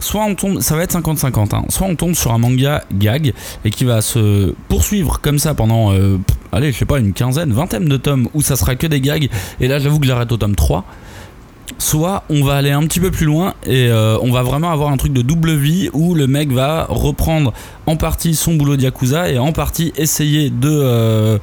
soit 0.00 0.24
on 0.24 0.34
tombe, 0.34 0.60
ça 0.60 0.76
va 0.76 0.82
être 0.82 0.98
50-50, 0.98 1.54
hein. 1.54 1.64
soit 1.68 1.86
on 1.86 1.94
tombe 1.94 2.14
sur 2.14 2.32
un 2.32 2.38
manga 2.38 2.82
gag 2.92 3.32
et 3.64 3.70
qui 3.70 3.84
va 3.84 4.00
se 4.00 4.54
poursuivre 4.68 5.20
comme 5.20 5.38
ça 5.38 5.54
pendant, 5.54 5.92
euh, 5.92 6.18
allez, 6.52 6.72
je 6.72 6.78
sais 6.78 6.84
pas, 6.86 6.98
une 6.98 7.12
quinzaine, 7.12 7.52
vingtaine 7.52 7.86
de 7.86 7.96
tomes 7.96 8.28
où 8.34 8.42
ça 8.42 8.56
sera 8.56 8.74
que 8.74 8.86
des 8.86 9.00
gags, 9.00 9.28
et 9.60 9.68
là 9.68 9.78
j'avoue 9.78 10.00
que 10.00 10.06
j'arrête 10.06 10.32
au 10.32 10.36
tome 10.36 10.56
3. 10.56 10.84
Soit 11.78 12.24
on 12.28 12.44
va 12.44 12.56
aller 12.56 12.72
un 12.72 12.82
petit 12.82 13.00
peu 13.00 13.10
plus 13.10 13.26
loin 13.26 13.54
et 13.64 13.88
euh, 13.88 14.18
on 14.22 14.32
va 14.32 14.42
vraiment 14.42 14.70
avoir 14.70 14.90
un 14.90 14.96
truc 14.96 15.12
de 15.12 15.22
double 15.22 15.54
vie 15.54 15.88
où 15.92 16.14
le 16.14 16.26
mec 16.26 16.50
va 16.50 16.84
reprendre 16.88 17.54
en 17.86 17.96
partie 17.96 18.34
son 18.34 18.54
boulot 18.54 18.76
de 18.76 18.82
Yakuza 18.82 19.30
et 19.30 19.38
en 19.38 19.52
partie 19.52 19.92
essayer 19.96 20.50
de 20.50 20.68
euh, 20.68 21.38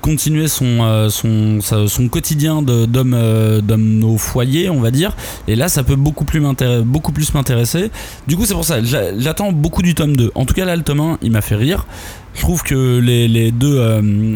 continuer 0.00 0.48
son, 0.48 0.78
euh, 0.82 1.08
son, 1.08 1.60
son 1.60 2.08
quotidien 2.08 2.62
de- 2.62 2.86
d'homme 2.86 3.14
euh, 3.14 3.60
d'homme 3.60 4.02
au 4.04 4.16
foyer, 4.18 4.70
on 4.70 4.80
va 4.80 4.90
dire. 4.90 5.16
Et 5.46 5.56
là, 5.56 5.68
ça 5.68 5.82
peut 5.82 5.96
beaucoup 5.96 6.24
plus 6.24 6.40
m'intéresser. 6.40 6.84
Beaucoup 6.84 7.12
plus 7.12 7.32
m'intéresser. 7.34 7.90
Du 8.26 8.36
coup, 8.36 8.44
c'est 8.46 8.54
pour 8.54 8.64
ça, 8.64 8.82
j'a- 8.82 9.18
j'attends 9.18 9.52
beaucoup 9.52 9.82
du 9.82 9.94
tome 9.94 10.16
2. 10.16 10.30
En 10.34 10.44
tout 10.44 10.54
cas, 10.54 10.64
là, 10.64 10.76
le 10.76 10.82
tome 10.82 11.00
1, 11.00 11.18
il 11.22 11.30
m'a 11.32 11.40
fait 11.40 11.56
rire. 11.56 11.86
Je 12.34 12.40
trouve 12.42 12.62
que 12.62 12.98
les, 12.98 13.26
les 13.28 13.50
deux, 13.50 13.76
euh, 13.78 14.34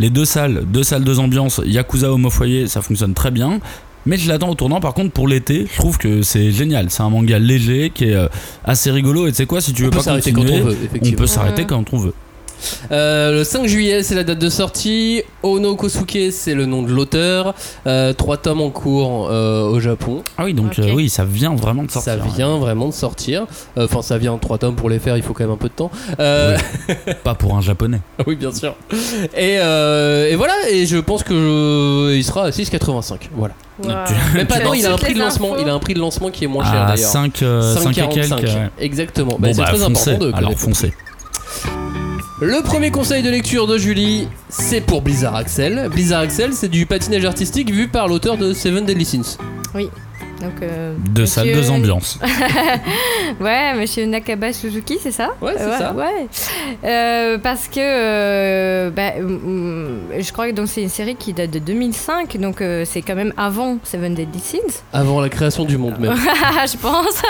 les 0.00 0.10
deux 0.10 0.24
salles, 0.24 0.64
deux 0.66 0.82
salles, 0.82 1.04
deux 1.04 1.20
ambiances, 1.20 1.60
Yakuza 1.64 2.10
homme 2.12 2.26
au 2.26 2.30
foyer, 2.30 2.66
ça 2.66 2.82
fonctionne 2.82 3.14
très 3.14 3.30
bien. 3.30 3.60
Mais 4.06 4.18
je 4.18 4.28
l'attends 4.28 4.50
au 4.50 4.54
tournant. 4.54 4.80
Par 4.80 4.92
contre, 4.92 5.12
pour 5.12 5.28
l'été, 5.28 5.66
je 5.72 5.78
trouve 5.78 5.96
que 5.96 6.20
c'est 6.20 6.50
génial. 6.52 6.90
C'est 6.90 7.02
un 7.02 7.08
manga 7.08 7.38
léger 7.38 7.90
qui 7.94 8.04
est 8.04 8.14
euh, 8.14 8.26
assez 8.64 8.90
rigolo. 8.90 9.26
Et 9.26 9.30
tu 9.30 9.36
sais 9.36 9.46
quoi, 9.46 9.62
si 9.62 9.72
tu 9.72 9.82
veux 9.82 9.88
On 9.88 9.92
pas 9.92 10.02
s'arrêter 10.02 10.32
quand 10.32 10.42
continuer, 10.42 10.62
on 10.62 10.66
veut, 10.66 10.76
on 11.02 11.10
peut 11.12 11.26
s'arrêter 11.26 11.64
quand 11.64 11.84
on 11.94 11.96
veut. 11.98 12.12
Euh, 12.92 13.32
le 13.38 13.44
5 13.44 13.66
juillet, 13.66 14.02
c'est 14.02 14.14
la 14.14 14.24
date 14.24 14.38
de 14.38 14.48
sortie. 14.48 15.22
Ono 15.42 15.74
Kosuke, 15.76 16.30
c'est 16.30 16.54
le 16.54 16.66
nom 16.66 16.82
de 16.82 16.90
l'auteur. 16.92 17.54
Euh, 17.86 18.12
trois 18.12 18.36
tomes 18.36 18.60
en 18.60 18.70
cours 18.70 19.28
euh, 19.30 19.62
au 19.68 19.80
Japon. 19.80 20.22
Ah 20.38 20.44
oui, 20.44 20.54
donc 20.54 20.78
euh, 20.78 20.92
oui, 20.94 21.08
ça 21.08 21.24
vient 21.24 21.54
vraiment 21.54 21.82
de 21.84 21.90
sortir. 21.90 22.12
Ça 22.14 22.18
vient 22.36 22.56
vraiment 22.58 22.88
de 22.88 22.92
sortir. 22.94 23.46
Euh, 23.78 23.84
Enfin, 23.84 24.00
ça 24.02 24.16
vient 24.18 24.36
trois 24.38 24.58
tomes 24.58 24.74
pour 24.76 24.88
les 24.90 24.98
faire, 24.98 25.16
il 25.16 25.22
faut 25.22 25.32
quand 25.34 25.44
même 25.44 25.52
un 25.52 25.56
peu 25.58 25.68
de 25.68 25.74
temps. 25.74 25.90
Euh, 26.20 26.56
Pas 27.24 27.34
pour 27.34 27.54
un 27.54 27.60
japonais. 27.60 28.00
oui, 28.26 28.34
bien 28.36 28.52
sûr. 28.52 28.74
Et, 29.36 29.58
euh, 29.60 30.28
et 30.30 30.36
voilà, 30.36 30.54
et 30.70 30.86
je 30.86 30.96
pense 30.96 31.22
que 31.22 31.34
je- 31.34 32.14
il 32.16 32.24
sera 32.24 32.44
à 32.46 32.50
6,85. 32.50 33.28
Voilà. 33.34 33.54
Wow. 33.82 33.90
Mais 34.34 34.44
pas, 34.44 34.60
non, 34.60 34.72
il 34.72 34.86
a 34.86 34.92
un 34.92 34.96
prix 34.96 35.14
de 35.14 35.18
lancement. 35.18 35.54
infos 35.54 35.62
Il 35.64 35.68
a 35.68 35.74
un 35.74 35.78
prix 35.80 35.94
de 35.94 35.98
lancement 35.98 36.30
qui 36.30 36.44
est 36.44 36.46
moins 36.46 36.64
cher 36.64 36.82
À 36.82 36.86
d'ailleurs. 36.92 37.10
5, 37.10 37.42
euh, 37.42 37.74
5 37.74 37.90
et 37.98 38.00
5,45. 38.02 38.10
quelques. 38.40 38.54
ouais. 38.54 38.70
Exactement. 38.78 39.32
Bon, 39.32 39.38
Bah, 39.40 39.48
c'est 39.52 39.58
bah, 39.60 39.64
très 39.66 39.78
foncez. 39.78 40.10
important 40.12 40.24
de 40.26 40.32
Alors 40.34 40.52
foncez. 40.56 40.92
Le 42.40 42.62
premier 42.62 42.90
conseil 42.90 43.22
de 43.22 43.30
lecture 43.30 43.66
de 43.66 43.78
Julie, 43.78 44.28
c'est 44.48 44.80
pour 44.80 45.02
Blizzard 45.02 45.36
Axel. 45.36 45.88
Blizzard 45.90 46.20
Axel, 46.22 46.52
c'est 46.52 46.68
du 46.68 46.84
patinage 46.84 47.24
artistique 47.24 47.70
vu 47.70 47.86
par 47.88 48.08
l'auteur 48.08 48.36
de 48.36 48.52
Seven 48.52 48.84
Deadly 48.84 49.04
Sins. 49.04 49.38
Donc, 50.40 50.52
euh, 50.62 50.94
Deux 51.10 51.26
salles, 51.26 51.46
monsieur- 51.46 51.62
deux 51.62 51.70
ambiances. 51.70 52.18
Ouais, 53.40 53.72
monsieur 53.74 54.04
Nakaba 54.04 54.52
Suzuki, 54.52 54.98
c'est 55.00 55.12
ça 55.12 55.30
Ouais, 55.40 55.54
c'est 55.56 55.64
ouais, 55.64 55.78
ça. 55.78 55.94
Ouais. 55.94 56.26
Euh, 56.84 57.38
parce 57.38 57.68
que 57.68 57.78
euh, 57.78 58.90
bah, 58.90 59.12
mm, 59.20 60.20
je 60.20 60.32
crois 60.32 60.48
que 60.50 60.52
donc 60.54 60.68
c'est 60.68 60.82
une 60.82 60.88
série 60.90 61.14
qui 61.14 61.32
date 61.32 61.50
de 61.52 61.60
2005, 61.60 62.36
donc 62.38 62.60
euh, 62.60 62.84
c'est 62.84 63.00
quand 63.00 63.14
même 63.14 63.32
avant 63.36 63.78
Seven 63.84 64.14
Deadly 64.14 64.40
Sins. 64.40 64.82
Avant 64.92 65.20
la 65.20 65.28
création 65.30 65.64
du 65.64 65.78
monde 65.78 65.98
même. 65.98 66.14
je 66.66 66.76
pense. 66.76 67.22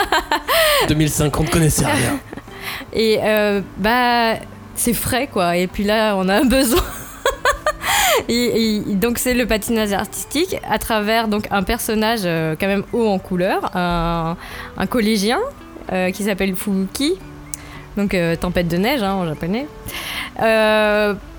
2005, 0.89 1.39
on 1.39 1.43
ne 1.43 1.47
connaissait 1.49 1.85
rien. 1.85 2.19
Et 2.91 3.19
euh, 3.23 3.61
bah 3.77 4.33
c'est 4.75 4.93
frais 4.93 5.27
quoi. 5.27 5.57
Et 5.57 5.67
puis 5.67 5.83
là, 5.83 6.15
on 6.15 6.27
a 6.29 6.43
besoin. 6.43 6.83
Donc 8.95 9.17
c'est 9.17 9.33
le 9.33 9.45
patinage 9.45 9.93
artistique 9.93 10.57
à 10.67 10.79
travers 10.79 11.27
donc 11.27 11.47
un 11.51 11.63
personnage 11.63 12.21
euh, 12.25 12.55
quand 12.59 12.67
même 12.67 12.83
haut 12.93 13.07
en 13.07 13.19
couleur, 13.19 13.75
un, 13.75 14.35
collégien 14.89 15.39
euh, 15.91 16.11
qui 16.11 16.23
s'appelle 16.23 16.55
Fuki, 16.55 17.13
donc 17.97 18.13
euh, 18.13 18.35
tempête 18.35 18.67
de 18.67 18.77
neige 18.77 19.03
hein, 19.03 19.13
en 19.13 19.25
japonais, 19.27 19.67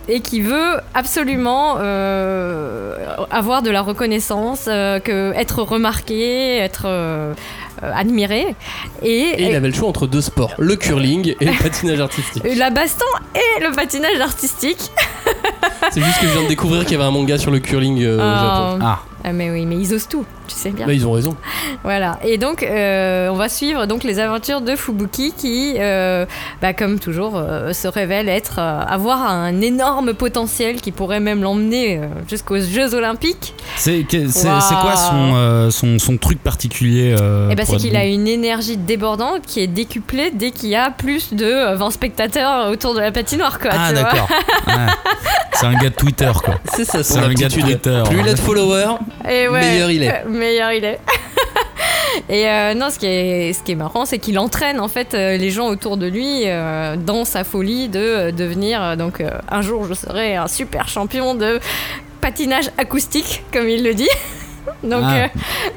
et 0.08 0.20
qui 0.20 0.40
veut 0.40 0.76
absolument 0.94 1.76
euh, 1.78 2.96
avoir 3.30 3.62
de 3.62 3.70
la 3.70 3.82
reconnaissance, 3.82 4.66
euh, 4.68 5.00
que 5.00 5.32
être 5.34 5.62
remarqué, 5.62 6.56
être 6.58 6.84
euh, 6.86 7.34
admiré, 7.82 8.54
et, 9.02 9.10
Et 9.10 9.48
il 9.48 9.54
avait 9.54 9.68
le 9.68 9.74
choix 9.74 9.88
entre 9.88 10.06
deux 10.06 10.20
sports, 10.20 10.54
le 10.58 10.76
curling 10.76 11.34
et 11.40 11.44
le 11.44 11.62
patinage 11.62 12.00
artistique. 12.00 12.42
la 12.56 12.70
baston 12.70 13.04
et 13.34 13.62
le 13.64 13.72
patinage 13.74 14.20
artistique. 14.20 14.90
C'est 15.90 16.00
juste 16.00 16.20
que 16.20 16.26
je 16.26 16.32
viens 16.32 16.42
de 16.44 16.48
découvrir 16.48 16.82
qu'il 16.84 16.92
y 16.92 16.94
avait 16.96 17.04
un 17.04 17.10
manga 17.10 17.38
sur 17.38 17.50
le 17.50 17.58
curling 17.58 18.02
euh, 18.02 18.16
au 18.16 18.18
Japon. 18.18 18.76
Euh, 18.76 18.78
Ah, 18.82 18.98
ah, 19.24 19.32
mais 19.32 19.50
oui, 19.50 19.66
mais 19.66 19.76
ils 19.76 19.92
osent 19.94 20.08
tout, 20.08 20.24
tu 20.46 20.54
sais 20.54 20.70
bien. 20.70 20.86
Bah, 20.86 20.92
ils 20.92 21.06
ont 21.06 21.12
raison. 21.12 21.36
Voilà. 21.84 22.18
Et 22.24 22.38
donc, 22.38 22.62
euh, 22.62 23.28
on 23.28 23.34
va 23.34 23.48
suivre 23.48 23.86
donc 23.86 24.04
les 24.04 24.18
aventures 24.18 24.60
de 24.60 24.76
Fubuki 24.76 25.32
qui, 25.36 25.74
euh, 25.78 26.26
bah, 26.62 26.72
comme 26.72 26.98
toujours, 26.98 27.36
euh, 27.36 27.72
se 27.72 27.88
révèle 27.88 28.28
être 28.28 28.56
euh, 28.58 28.80
avoir 28.86 29.22
un 29.22 29.60
énorme 29.60 30.14
potentiel 30.14 30.80
qui 30.80 30.92
pourrait 30.92 31.20
même 31.20 31.42
l'emmener 31.42 32.00
jusqu'aux 32.28 32.58
Jeux 32.60 32.94
Olympiques. 32.94 33.54
c'est 33.76 34.04
c'est 34.10 34.28
c'est 34.28 34.46
quoi 34.48 34.96
son, 34.96 35.34
euh, 35.34 35.70
son, 35.70 35.98
son 35.98 36.16
truc 36.16 36.42
particulier 36.42 37.14
euh, 37.20 37.50
et 37.50 37.54
ben, 37.54 37.64
pour 37.64 37.74
c'est 37.74 37.74
être 37.74 37.82
qu'il 37.82 37.92
bon 37.92 37.98
a 37.98 38.04
une 38.04 38.26
énergie 38.28 38.76
débordante 38.76 39.42
qui 39.46 39.60
est 39.60 39.66
décuplée 39.66 40.30
dès 40.32 40.50
qu'il 40.50 40.68
y 40.70 40.76
a 40.76 40.90
plus 40.90 41.34
de 41.34 41.44
euh, 41.44 41.74
20 41.74 41.90
spectateurs 41.90 42.70
autour 42.70 42.94
de 42.94 43.00
la 43.00 43.12
patinoire, 43.12 43.58
quoi. 43.58 43.70
Ah 43.72 43.88
tu 43.88 43.94
vois. 43.94 44.02
d'accord. 44.02 44.28
Ouais. 44.66 44.74
C'est 45.52 45.66
un 45.66 45.72
gars 45.74 45.88
de 45.90 45.94
Twitter 45.94 46.30
quoi. 46.44 46.54
C'est 46.74 46.84
ça 46.84 47.02
C'est 47.02 47.18
un 47.18 47.32
gars 47.32 47.48
de. 47.48 47.54
Twitter. 47.54 48.02
Plus 48.08 48.18
il 48.20 48.28
a 48.28 48.34
de 48.34 48.38
followers, 48.38 48.96
Et 49.28 49.48
ouais, 49.48 49.60
Meilleur 49.60 49.90
il 49.90 50.02
est. 50.02 50.24
meilleur 50.36 50.72
il 50.72 50.84
est. 50.84 51.00
Et 52.28 52.48
euh, 52.48 52.74
non, 52.74 52.90
ce 52.90 52.98
qui 52.98 53.06
est, 53.06 53.52
ce 53.52 53.62
qui 53.62 53.72
est 53.72 53.76
marrant, 53.76 54.04
c'est 54.04 54.18
qu'il 54.18 54.38
entraîne 54.38 54.80
en 54.80 54.88
fait 54.88 55.14
euh, 55.14 55.36
les 55.36 55.50
gens 55.50 55.68
autour 55.68 55.96
de 55.96 56.06
lui 56.06 56.42
euh, 56.46 56.96
dans 56.96 57.24
sa 57.24 57.44
folie 57.44 57.88
de 57.88 58.30
devenir. 58.30 58.96
donc, 58.96 59.22
un 59.48 59.60
jour, 59.60 59.84
je 59.86 59.94
serai 59.94 60.36
un 60.36 60.48
super 60.48 60.88
champion 60.88 61.34
de 61.34 61.60
patinage 62.20 62.70
acoustique, 62.78 63.44
comme 63.52 63.68
il 63.68 63.84
le 63.84 63.94
dit. 63.94 64.08
donc, 64.82 65.02
Ah. 65.04 65.24
euh, 65.24 65.26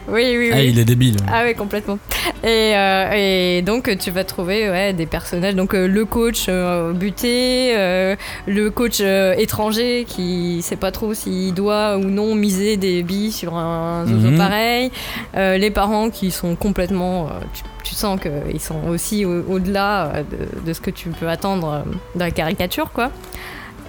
oui, 0.09 0.23
oui, 0.37 0.37
oui. 0.37 0.51
Ah, 0.53 0.61
il 0.63 0.79
est 0.79 0.85
débile. 0.85 1.17
Ah 1.31 1.41
oui, 1.45 1.53
complètement. 1.55 1.97
Et, 2.43 2.73
euh, 2.75 3.11
et 3.13 3.61
donc 3.61 3.95
tu 3.97 4.11
vas 4.11 4.23
trouver 4.23 4.69
ouais, 4.69 4.93
des 4.93 5.05
personnages, 5.05 5.55
donc 5.55 5.73
euh, 5.73 5.87
le 5.87 6.05
coach 6.05 6.45
euh, 6.47 6.93
buté, 6.93 7.73
euh, 7.75 8.15
le 8.47 8.69
coach 8.69 8.99
euh, 9.01 9.33
étranger 9.37 10.05
qui 10.07 10.61
sait 10.61 10.75
pas 10.77 10.91
trop 10.91 11.13
s'il 11.13 11.53
doit 11.53 11.97
ou 11.97 12.03
non 12.05 12.35
miser 12.35 12.77
des 12.77 13.03
billes 13.03 13.31
sur 13.31 13.55
un 13.55 14.05
zozo 14.07 14.29
Mhm. 14.31 14.37
pareil, 14.37 14.91
euh, 15.35 15.57
les 15.57 15.71
parents 15.71 16.09
qui 16.09 16.31
sont 16.31 16.55
complètement... 16.55 17.27
euh, 17.27 17.29
tu, 17.53 17.63
tu 17.83 17.95
sens 17.95 18.19
qu'ils 18.19 18.61
sont 18.61 18.87
aussi 18.87 19.25
au- 19.25 19.43
au-delà 19.49 20.07
euh, 20.15 20.23
de, 20.23 20.67
de 20.67 20.73
ce 20.73 20.79
que 20.81 20.91
tu 20.91 21.09
peux 21.09 21.27
attendre 21.27 21.73
euh, 21.85 21.91
dans 22.15 22.25
la 22.25 22.31
caricature, 22.31 22.91
quoi. 22.93 23.11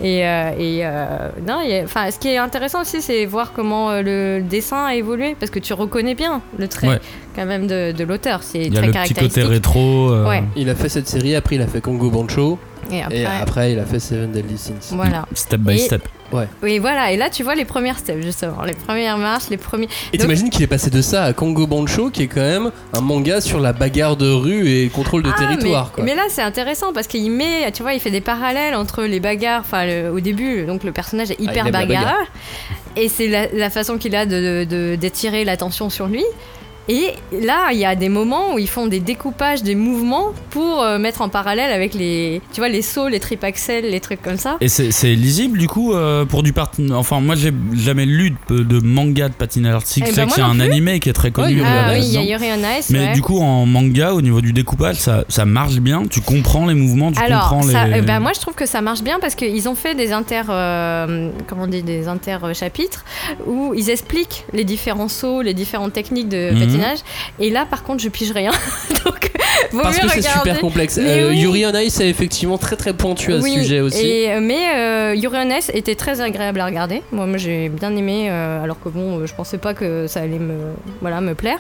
Et, 0.03 0.27
euh, 0.27 0.51
et, 0.59 0.81
euh, 0.87 1.29
non, 1.47 1.61
y 1.61 1.75
a- 1.75 2.11
ce 2.11 2.19
qui 2.19 2.29
est 2.29 2.39
intéressant 2.39 2.81
aussi, 2.81 3.03
c'est 3.03 3.27
voir 3.27 3.53
comment 3.53 3.91
euh, 3.91 4.03
le 4.03 4.43
dessin 4.43 4.87
a 4.87 4.95
évolué, 4.95 5.37
parce 5.39 5.51
que 5.51 5.59
tu 5.59 5.73
reconnais 5.75 6.15
bien 6.15 6.41
le 6.59 6.69
trait 6.69 6.89
Ouais. 6.89 7.01
quand 7.37 7.45
même 7.45 7.67
de, 7.67 7.93
de 7.93 8.05
l'auteur. 8.05 8.43
C'est 8.43 8.61
Il 8.63 8.73
y 8.75 8.79
a 8.79 8.81
très 8.81 8.87
le 8.87 8.93
petit 8.93 9.15
côté 9.15 9.15
caractéristique. 9.15 9.45
rétro. 9.53 10.11
euh, 10.13 10.27
Ouais. 10.29 10.43
il 10.57 10.71
a 10.71 10.75
fait 10.75 10.89
cette 10.89 11.07
série, 11.09 11.35
après 11.37 11.57
il 11.57 11.63
a 11.63 11.67
fait 11.67 11.81
Congo 11.83 12.09
Bancho, 12.11 12.59
Et 12.91 13.03
après, 13.03 13.19
et 13.19 13.27
après 13.27 13.73
il 13.73 13.79
a 13.79 13.85
fait 13.85 14.01
Seven 14.01 14.31
Deadly 14.33 14.57
Sins. 14.57 14.93
voilà. 14.93 15.27
Step 15.35 15.61
by 15.61 15.75
Et- 15.75 15.79
step. 15.79 16.03
Oui, 16.63 16.79
voilà. 16.79 17.13
Et 17.13 17.17
là, 17.17 17.31
tu 17.31 17.43
vois 17.43 17.55
les 17.55 17.65
premières 17.65 17.99
steps, 17.99 18.23
justement, 18.25 18.63
les 18.65 18.73
premières 18.75 19.19
marches, 19.19 19.49
les 19.51 19.57
premiers. 19.57 19.89
Et 20.13 20.17
Donc- 20.19 20.23
t'imagines 20.27 20.51
qu'il 20.51 20.63
est 20.63 20.67
passé 20.69 20.91
de 20.91 21.01
ça 21.03 21.25
à 21.25 21.33
Congo 21.33 21.67
Bancho, 21.67 22.11
qui 22.11 22.23
est 22.23 22.27
quand 22.29 22.41
même 22.41 22.71
un 22.93 23.01
manga 23.01 23.41
sur 23.41 23.61
la 23.61 23.73
bagarre 23.73 24.17
de 24.17 24.31
rue 24.31 24.69
et 24.69 24.89
contrôle 24.89 25.23
de 25.23 25.31
Ah, 25.35 25.39
territoire. 25.39 25.87
mais, 25.87 25.95
quoi. 25.95 26.05
mais 26.05 26.15
là, 26.15 26.23
c'est 26.29 26.43
intéressant 26.43 26.93
parce 26.93 27.07
qu'il 27.07 27.31
met, 27.31 27.71
tu 27.73 27.83
vois, 27.83 27.95
il 27.95 28.01
fait 28.01 28.11
des 28.11 28.21
parallèles 28.21 28.75
entre 28.75 29.03
les 29.05 29.21
bagarres. 29.21 29.61
Enfin, 29.61 29.87
le- 29.87 30.11
au 30.11 30.21
début, 30.21 30.65
donc 30.65 30.85
le 30.85 30.93
personnage 30.93 31.31
est 31.31 31.37
Ah, 31.41 31.43
hyper 31.45 31.71
bagarreur, 31.71 32.27
et 32.97 33.09
c'est 33.09 33.29
la, 33.29 33.47
la 33.53 33.71
façon 33.71 33.99
qu'il 33.99 34.15
a 34.17 34.27
de 34.27 34.65
de- 34.65 34.97
d'attirer 34.97 35.45
l'attention 35.45 35.91
sur 35.91 36.07
lui. 36.07 36.25
Et 36.89 37.11
là, 37.41 37.69
il 37.73 37.79
y 37.79 37.85
a 37.85 37.95
des 37.95 38.09
moments 38.09 38.55
où 38.55 38.59
ils 38.59 38.69
font 38.69 38.87
des 38.89 38.99
découpages, 39.01 39.63
des 39.63 39.75
mouvements 39.77 40.33
pour 40.51 40.83
euh, 40.83 40.99
mettre 40.99 41.21
en 41.23 41.29
parallèle 41.29 41.71
avec 41.73 41.95
les, 41.95 42.41
tu 42.53 42.61
vois, 42.61 42.69
les 42.69 42.83
sauts, 42.83 43.07
les 43.09 43.21
trip 43.21 43.45
axels, 43.45 43.89
les 43.89 44.01
trucs 44.01 44.23
comme 44.23 44.39
ça. 44.39 44.57
Et 44.61 44.69
c'est 44.69 44.91
c'est 44.91 45.15
lisible 45.15 45.59
du 45.59 45.69
coup 45.69 45.93
euh, 45.95 46.25
pour 46.25 46.43
du 46.43 46.53
patin. 46.53 46.91
Enfin, 46.93 47.21
moi 47.21 47.37
j'ai 47.37 47.53
jamais 47.75 48.07
lu 48.07 48.35
de, 48.49 48.61
de 48.65 48.81
manga 48.81 49.29
de 49.29 49.35
patinage 49.35 49.75
artistique. 49.75 50.05
Eh 50.09 50.13
ben, 50.17 50.25
moi 50.27 50.35
qu'il 50.35 50.43
y 50.43 50.47
a 50.47 50.51
un 50.51 50.59
animé 50.61 50.99
qui 50.99 51.09
est 51.11 51.13
très 51.13 51.31
connu. 51.31 51.61
Euh, 51.61 51.65
Ah 51.65 51.93
oui, 51.93 52.01
il 52.03 52.13
y 52.13 52.19
a. 52.19 52.23
Yuri 52.23 52.47
on 52.57 52.79
Ice. 52.79 52.91
Mais 52.91 52.99
ouais. 53.09 53.13
du 53.13 53.23
coup, 53.23 53.39
en 53.41 53.67
manga, 53.67 54.13
au 54.13 54.21
niveau 54.23 54.41
du 54.41 54.53
découpage, 54.53 54.97
ça, 54.97 55.25
ça 55.29 55.45
marche 55.45 55.77
bien. 55.77 56.03
Tu 56.11 56.21
comprends 56.21 56.67
les 56.67 56.75
mouvements, 56.75 57.13
tu 57.13 57.23
Alors, 57.23 57.43
comprends 57.51 57.63
ça, 57.63 57.87
les. 57.87 58.01
euh, 58.01 58.03
bah, 58.03 58.19
moi 58.21 58.33
je 58.35 58.41
trouve 58.41 58.55
que 58.55 58.67
ça 58.67 58.81
marche 58.81 59.03
bien 59.03 59.19
parce 59.21 59.35
qu'ils 59.37 59.69
ont 59.69 59.75
fait 59.77 59.95
des 59.95 60.13
inter, 60.13 60.43
euh, 60.49 61.31
comment 61.47 61.65
on 61.65 61.67
dit, 61.69 61.83
des 61.83 62.09
inter 62.09 62.39
chapitres 62.55 63.05
où 63.47 63.75
ils 63.77 63.91
expliquent 63.91 64.45
les 64.53 64.65
différents 64.65 65.09
sauts, 65.09 65.43
les 65.43 65.55
différentes 65.55 65.93
techniques 65.93 66.29
de 66.29 66.51
Mhm. 66.51 66.70
Patinage. 66.71 66.99
Et 67.39 67.51
là, 67.51 67.67
par 67.67 67.83
contre, 67.83 68.03
je 68.03 68.09
pige 68.09 68.33
rien. 68.33 68.51
Donc, 69.05 69.31
vaut 69.73 69.81
Parce 69.83 69.97
mieux 70.03 70.09
que 70.09 70.15
c'est 70.15 70.23
super 70.29 70.61
complexe. 70.61 70.99
Euh, 71.01 71.31
oui. 71.31 71.39
Yuri 71.41 71.67
on 71.67 71.75
Ice 71.79 72.01
est 72.01 72.09
effectivement 72.09 72.59
très 72.59 72.77
très 72.77 72.93
pointu 72.93 73.33
à 73.33 73.39
Oui, 73.39 73.55
ce 73.55 73.63
sujet 73.63 73.81
aussi. 73.81 74.07
et, 74.07 74.33
euh, 74.33 74.41
mais 74.43 74.75
euh, 74.77 75.15
Yuri 75.15 75.37
on 75.39 75.57
Ice 75.57 75.71
était 75.75 75.95
très 75.95 76.21
agréable 76.21 76.61
à 76.61 76.67
regarder. 76.67 77.03
Moi, 77.13 77.27
moi 77.27 77.39
j'ai 77.39 77.69
bien 77.69 77.95
aimé, 77.97 78.29
euh, 78.31 78.63
alors 78.63 78.81
que 78.81 78.89
bon, 78.89 79.19
euh, 79.21 79.27
je 79.27 79.35
pensais 79.35 79.59
pas 79.59 79.75
que 79.75 80.07
ça 80.07 80.21
allait 80.21 80.39
me, 80.39 80.55
voilà, 81.01 81.21
me 81.21 81.35
plaire. 81.35 81.59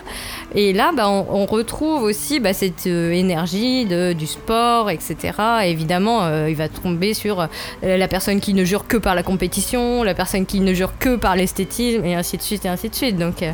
Et 0.54 0.72
là, 0.72 0.90
bah, 0.96 1.08
on, 1.08 1.26
on 1.30 1.46
retrouve 1.46 2.02
aussi 2.02 2.40
bah, 2.40 2.52
cette 2.52 2.86
énergie 2.86 3.86
de, 3.86 4.12
du 4.12 4.26
sport, 4.26 4.90
etc. 4.90 5.16
Et 5.64 5.70
évidemment, 5.70 6.28
il 6.46 6.56
va 6.56 6.68
tomber 6.68 7.14
sur 7.14 7.48
la 7.82 8.08
personne 8.08 8.40
qui 8.40 8.54
ne 8.54 8.64
jure 8.64 8.86
que 8.86 8.96
par 8.96 9.14
la 9.14 9.22
compétition, 9.22 10.02
la 10.02 10.14
personne 10.14 10.46
qui 10.46 10.60
ne 10.60 10.74
jure 10.74 10.92
que 10.98 11.16
par 11.16 11.36
l'esthétisme, 11.36 12.04
et 12.04 12.14
ainsi 12.14 12.36
de 12.36 12.42
suite, 12.42 12.64
et 12.64 12.68
ainsi 12.68 12.88
de 12.88 12.94
suite. 12.94 13.16
Donc 13.16 13.44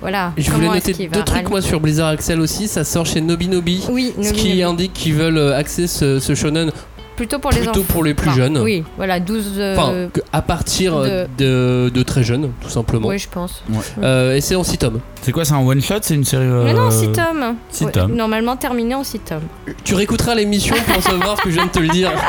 voilà. 0.00 0.32
Je 0.36 0.50
voulais 0.50 0.68
noter 0.68 0.92
va 1.06 1.16
deux 1.18 1.24
trucs 1.24 1.36
rallier- 1.42 1.50
moi 1.50 1.62
sur 1.62 1.80
Blizzard 1.80 2.08
Axel 2.08 2.40
aussi. 2.40 2.66
Ça 2.68 2.82
sort 2.84 3.06
chez 3.06 3.20
Nobi 3.20 3.48
Nobi. 3.48 3.84
Oui, 3.90 4.12
Ce 4.16 4.26
Nobi 4.28 4.32
qui 4.38 4.48
Nobi. 4.50 4.62
indique 4.64 4.92
qu'ils 4.92 5.14
veulent 5.14 5.38
euh, 5.38 5.56
axer 5.56 5.86
ce, 5.86 6.18
ce 6.18 6.34
shonen 6.34 6.72
plutôt 7.16 7.38
pour 7.40 7.50
les 7.50 7.58
plutôt 7.58 7.80
enfants. 7.80 7.92
pour 7.92 8.04
les 8.04 8.14
plus 8.14 8.28
Enfin, 8.28 8.36
jeunes. 8.36 8.58
Oui, 8.58 8.84
voilà, 8.96 9.18
12. 9.18 9.54
euh, 9.58 9.76
Enfin, 9.76 10.08
que- 10.12 10.20
à 10.32 10.40
partir 10.40 10.94
euh, 10.96 11.26
de... 11.36 11.90
de 11.92 12.02
très 12.04 12.22
jeunes, 12.22 12.50
tout 12.60 12.68
simplement. 12.68 13.08
oui, 13.08 13.18
je 13.18 13.28
pense. 13.28 13.62
Euh, 14.02 14.36
et 14.36 14.40
c'est 14.40 14.54
en 14.54 14.62
6 14.62 14.78
tomes. 14.78 15.00
C'est 15.22 15.32
quoi, 15.32 15.44
c'est 15.44 15.54
un 15.54 15.58
one 15.66 15.80
shot 15.82 15.96
C'est 16.02 16.14
une 16.14 16.24
série. 16.24 16.44
Mais 16.46 16.72
non, 16.74 16.86
euh, 16.86 16.90
6 16.92 17.08
tomes. 17.12 17.56
six 17.70 17.84
Ouais, 17.86 17.90
tomes. 17.92 18.14
Normalement 18.14 18.54
terminé 18.56 18.94
en 18.94 19.02
6 19.02 19.18
tomes. 19.18 19.42
Tu 19.82 19.94
réécouteras 19.96 20.36
l'émission 20.36 20.76
pour 20.86 21.02
savoir 21.02 21.36
ce 21.38 21.42
que 21.42 21.50
je 21.50 21.56
viens 21.56 21.66
de 21.66 21.70
te 21.70 21.80
le 21.80 21.88
dire. 21.88 22.12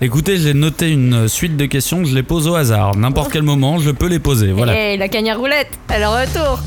Écoutez, 0.00 0.36
j'ai 0.38 0.54
noté 0.54 0.90
une 0.90 1.28
suite 1.28 1.56
de 1.56 1.66
questions, 1.66 2.04
je 2.04 2.14
les 2.14 2.22
pose 2.22 2.48
au 2.48 2.54
hasard. 2.54 2.96
N'importe 2.96 3.32
quel 3.32 3.42
moment, 3.42 3.78
je 3.78 3.90
peux 3.90 4.08
les 4.08 4.18
poser. 4.18 4.52
Voilà. 4.52 4.76
Et 4.92 4.96
la 4.96 5.08
cagne 5.08 5.30
à 5.30 5.36
roulette, 5.36 5.70
elle 5.92 6.04
retour. 6.04 6.58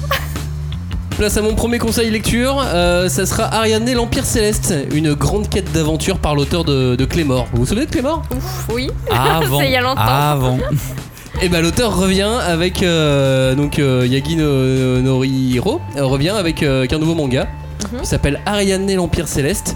Place 1.18 1.38
à 1.38 1.42
mon 1.42 1.56
premier 1.56 1.78
conseil 1.80 2.10
lecture, 2.10 2.62
euh, 2.66 3.08
ça 3.08 3.26
sera 3.26 3.46
Ariadne 3.54 3.88
et 3.88 3.94
l'Empire 3.94 4.26
Céleste, 4.26 4.74
une 4.94 5.14
grande 5.14 5.48
quête 5.50 5.72
d'aventure 5.72 6.20
par 6.20 6.36
l'auteur 6.36 6.66
de, 6.66 6.96
de 6.98 7.06
Clémor. 7.06 7.48
Vous 7.54 7.60
vous 7.60 7.66
souvenez 7.66 7.86
de 7.86 7.92
Clémor 7.92 8.22
Ouf, 8.36 8.68
oui. 8.74 8.90
Avant. 9.12 9.60
C'est 9.62 9.68
il 9.68 9.72
y 9.72 9.78
a 9.78 9.82
longtemps. 9.82 10.02
Avant. 10.02 10.58
Et 11.42 11.50
bah 11.50 11.60
l'auteur 11.62 11.98
revient 11.98 12.32
avec 12.48 12.82
euh, 12.82 13.56
donc 13.56 13.78
euh, 13.80 14.08
Yagi 14.10 14.38
no- 14.38 15.02
Norihiro 15.02 15.82
revient 15.98 16.30
avec, 16.30 16.64
euh, 16.64 16.80
avec 16.80 16.94
un 16.94 17.00
nouveau 17.00 17.16
manga 17.16 17.48
Mhm. 17.94 18.02
qui 18.02 18.08
s'appelle 18.08 18.40
Ariadne 18.48 18.90
et 18.90 18.96
l'Empire 18.96 19.28
Céleste. 19.28 19.76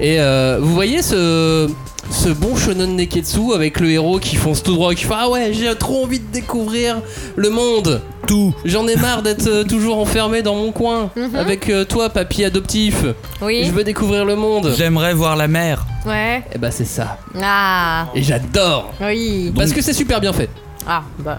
Et 0.00 0.20
euh, 0.20 0.58
vous 0.60 0.74
voyez 0.74 1.02
ce 1.02 1.68
ce 2.10 2.28
bon 2.28 2.54
shonen 2.54 2.94
neketsu 2.94 3.52
avec 3.52 3.80
le 3.80 3.90
héros 3.90 4.18
qui 4.20 4.36
fonce 4.36 4.62
tout 4.62 4.74
droit, 4.74 4.94
qui 4.94 5.04
fait 5.04 5.14
ah 5.16 5.28
ouais 5.28 5.52
j'ai 5.52 5.74
trop 5.74 6.04
envie 6.04 6.20
de 6.20 6.30
découvrir 6.32 7.00
le 7.34 7.50
monde. 7.50 8.00
Tout. 8.28 8.52
J'en 8.64 8.86
ai 8.88 8.96
marre 8.96 9.22
d'être 9.22 9.46
euh, 9.46 9.64
toujours 9.64 9.98
enfermé 9.98 10.42
dans 10.42 10.54
mon 10.54 10.70
coin 10.72 11.10
Mhm. 11.16 11.34
avec 11.36 11.68
euh, 11.70 11.84
toi 11.84 12.08
papy 12.10 12.44
adoptif. 12.44 13.04
Oui. 13.40 13.64
Je 13.64 13.70
veux 13.72 13.84
découvrir 13.84 14.24
le 14.24 14.36
monde. 14.36 14.72
J'aimerais 14.76 15.14
voir 15.14 15.34
la 15.36 15.48
mer. 15.48 15.84
Ouais. 16.04 16.42
Et 16.54 16.58
bah 16.58 16.70
c'est 16.70 16.84
ça. 16.84 17.18
Ah. 17.42 18.06
Et 18.14 18.22
j'adore 18.22 18.92
Oui. 19.00 19.52
parce 19.56 19.72
que 19.72 19.80
c'est 19.82 19.92
super 19.92 20.20
bien 20.20 20.32
fait. 20.32 20.50
Ah, 20.86 21.02
bah. 21.18 21.38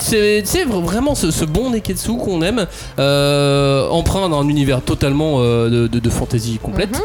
C'est 0.00 0.42
c'est 0.44 0.64
vr- 0.64 0.82
vraiment 0.82 1.14
ce, 1.14 1.30
ce 1.30 1.44
bon 1.44 1.70
Neketsu 1.70 2.16
qu'on 2.18 2.40
aime, 2.42 2.66
euh, 2.98 3.88
empreint 3.88 4.28
d'un 4.28 4.46
univers 4.48 4.80
totalement 4.82 5.36
euh, 5.40 5.68
de, 5.70 5.86
de- 5.88 5.98
de 5.98 6.10
fantasy 6.10 6.58
complète. 6.62 7.00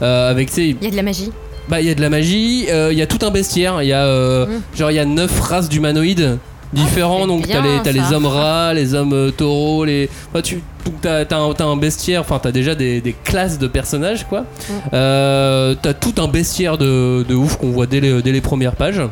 Euh, 0.00 0.30
avec, 0.30 0.56
Il 0.56 0.82
y 0.82 0.86
a 0.86 0.90
de 0.90 0.96
la 0.96 1.02
magie. 1.02 1.30
bah, 1.68 1.80
il 1.80 1.86
y 1.86 1.90
a 1.90 1.94
de 1.94 2.00
la 2.00 2.08
magie, 2.10 2.66
euh, 2.70 2.92
il 2.92 2.98
y 2.98 3.02
a 3.02 3.06
tout 3.06 3.24
un 3.26 3.30
bestiaire, 3.30 3.82
il 3.82 3.88
y 3.88 3.92
a 3.92 4.04
euh, 4.04 4.46
genre 4.74 4.90
il 4.90 4.94
y 4.94 4.98
a 4.98 5.04
neuf 5.04 5.38
races 5.40 5.68
d'humanoïdes 5.68 6.38
différents, 6.72 7.22
c'est 7.22 7.26
donc 7.26 7.46
t'as 7.46 7.60
les, 7.60 7.84
ça. 7.84 7.92
les 7.92 8.14
hommes 8.14 8.26
rats, 8.26 8.72
les 8.72 8.94
hommes 8.94 9.12
euh, 9.12 9.30
taureaux, 9.30 9.84
les. 9.84 10.08
enfin, 10.30 10.40
tu, 10.40 10.62
t'as, 11.02 11.24
t'as 11.26 11.36
un, 11.38 11.76
bestiaire, 11.76 12.22
enfin 12.22 12.40
t'as 12.42 12.52
déjà 12.52 12.74
des, 12.74 13.00
des 13.00 13.14
classes 13.24 13.58
de 13.58 13.66
personnages 13.66 14.26
quoi. 14.26 14.46
Euh, 14.94 15.74
t'as 15.80 15.92
tout 15.94 16.14
un 16.18 16.28
bestiaire 16.28 16.78
de, 16.78 17.24
de 17.28 17.34
ouf 17.34 17.56
qu'on 17.56 17.70
voit 17.70 17.86
dès 17.86 18.00
les, 18.00 18.22
dès 18.22 18.32
les 18.32 18.40
premières 18.40 18.76
pages. 18.76 19.02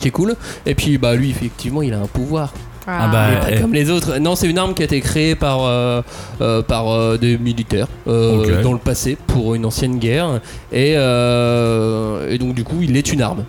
Qui 0.00 0.08
est 0.08 0.12
cool. 0.12 0.36
Et 0.64 0.74
puis 0.74 0.96
bah 0.96 1.14
lui 1.14 1.28
effectivement 1.30 1.82
il 1.82 1.92
a 1.92 1.98
un 1.98 2.06
pouvoir. 2.06 2.54
Ah 2.86 3.08
bah, 3.08 3.26
Mais 3.30 3.36
pas 3.40 3.56
eh. 3.56 3.60
comme 3.60 3.72
les 3.72 3.90
autres. 3.90 4.18
Non, 4.18 4.34
c'est 4.34 4.48
une 4.48 4.58
arme 4.58 4.74
qui 4.74 4.82
a 4.82 4.84
été 4.84 5.00
créée 5.00 5.34
par, 5.34 5.64
euh, 5.64 6.02
euh, 6.40 6.62
par 6.62 6.88
euh, 6.88 7.16
des 7.16 7.38
militaires 7.38 7.86
euh, 8.08 8.62
dans 8.62 8.72
le 8.72 8.78
passé 8.78 9.16
pour 9.26 9.54
une 9.54 9.64
ancienne 9.64 9.98
guerre. 9.98 10.40
Et, 10.72 10.94
euh, 10.96 12.30
et 12.30 12.38
donc, 12.38 12.54
du 12.54 12.64
coup, 12.64 12.78
il 12.82 12.96
est 12.96 13.12
une 13.12 13.22
arme. 13.22 13.44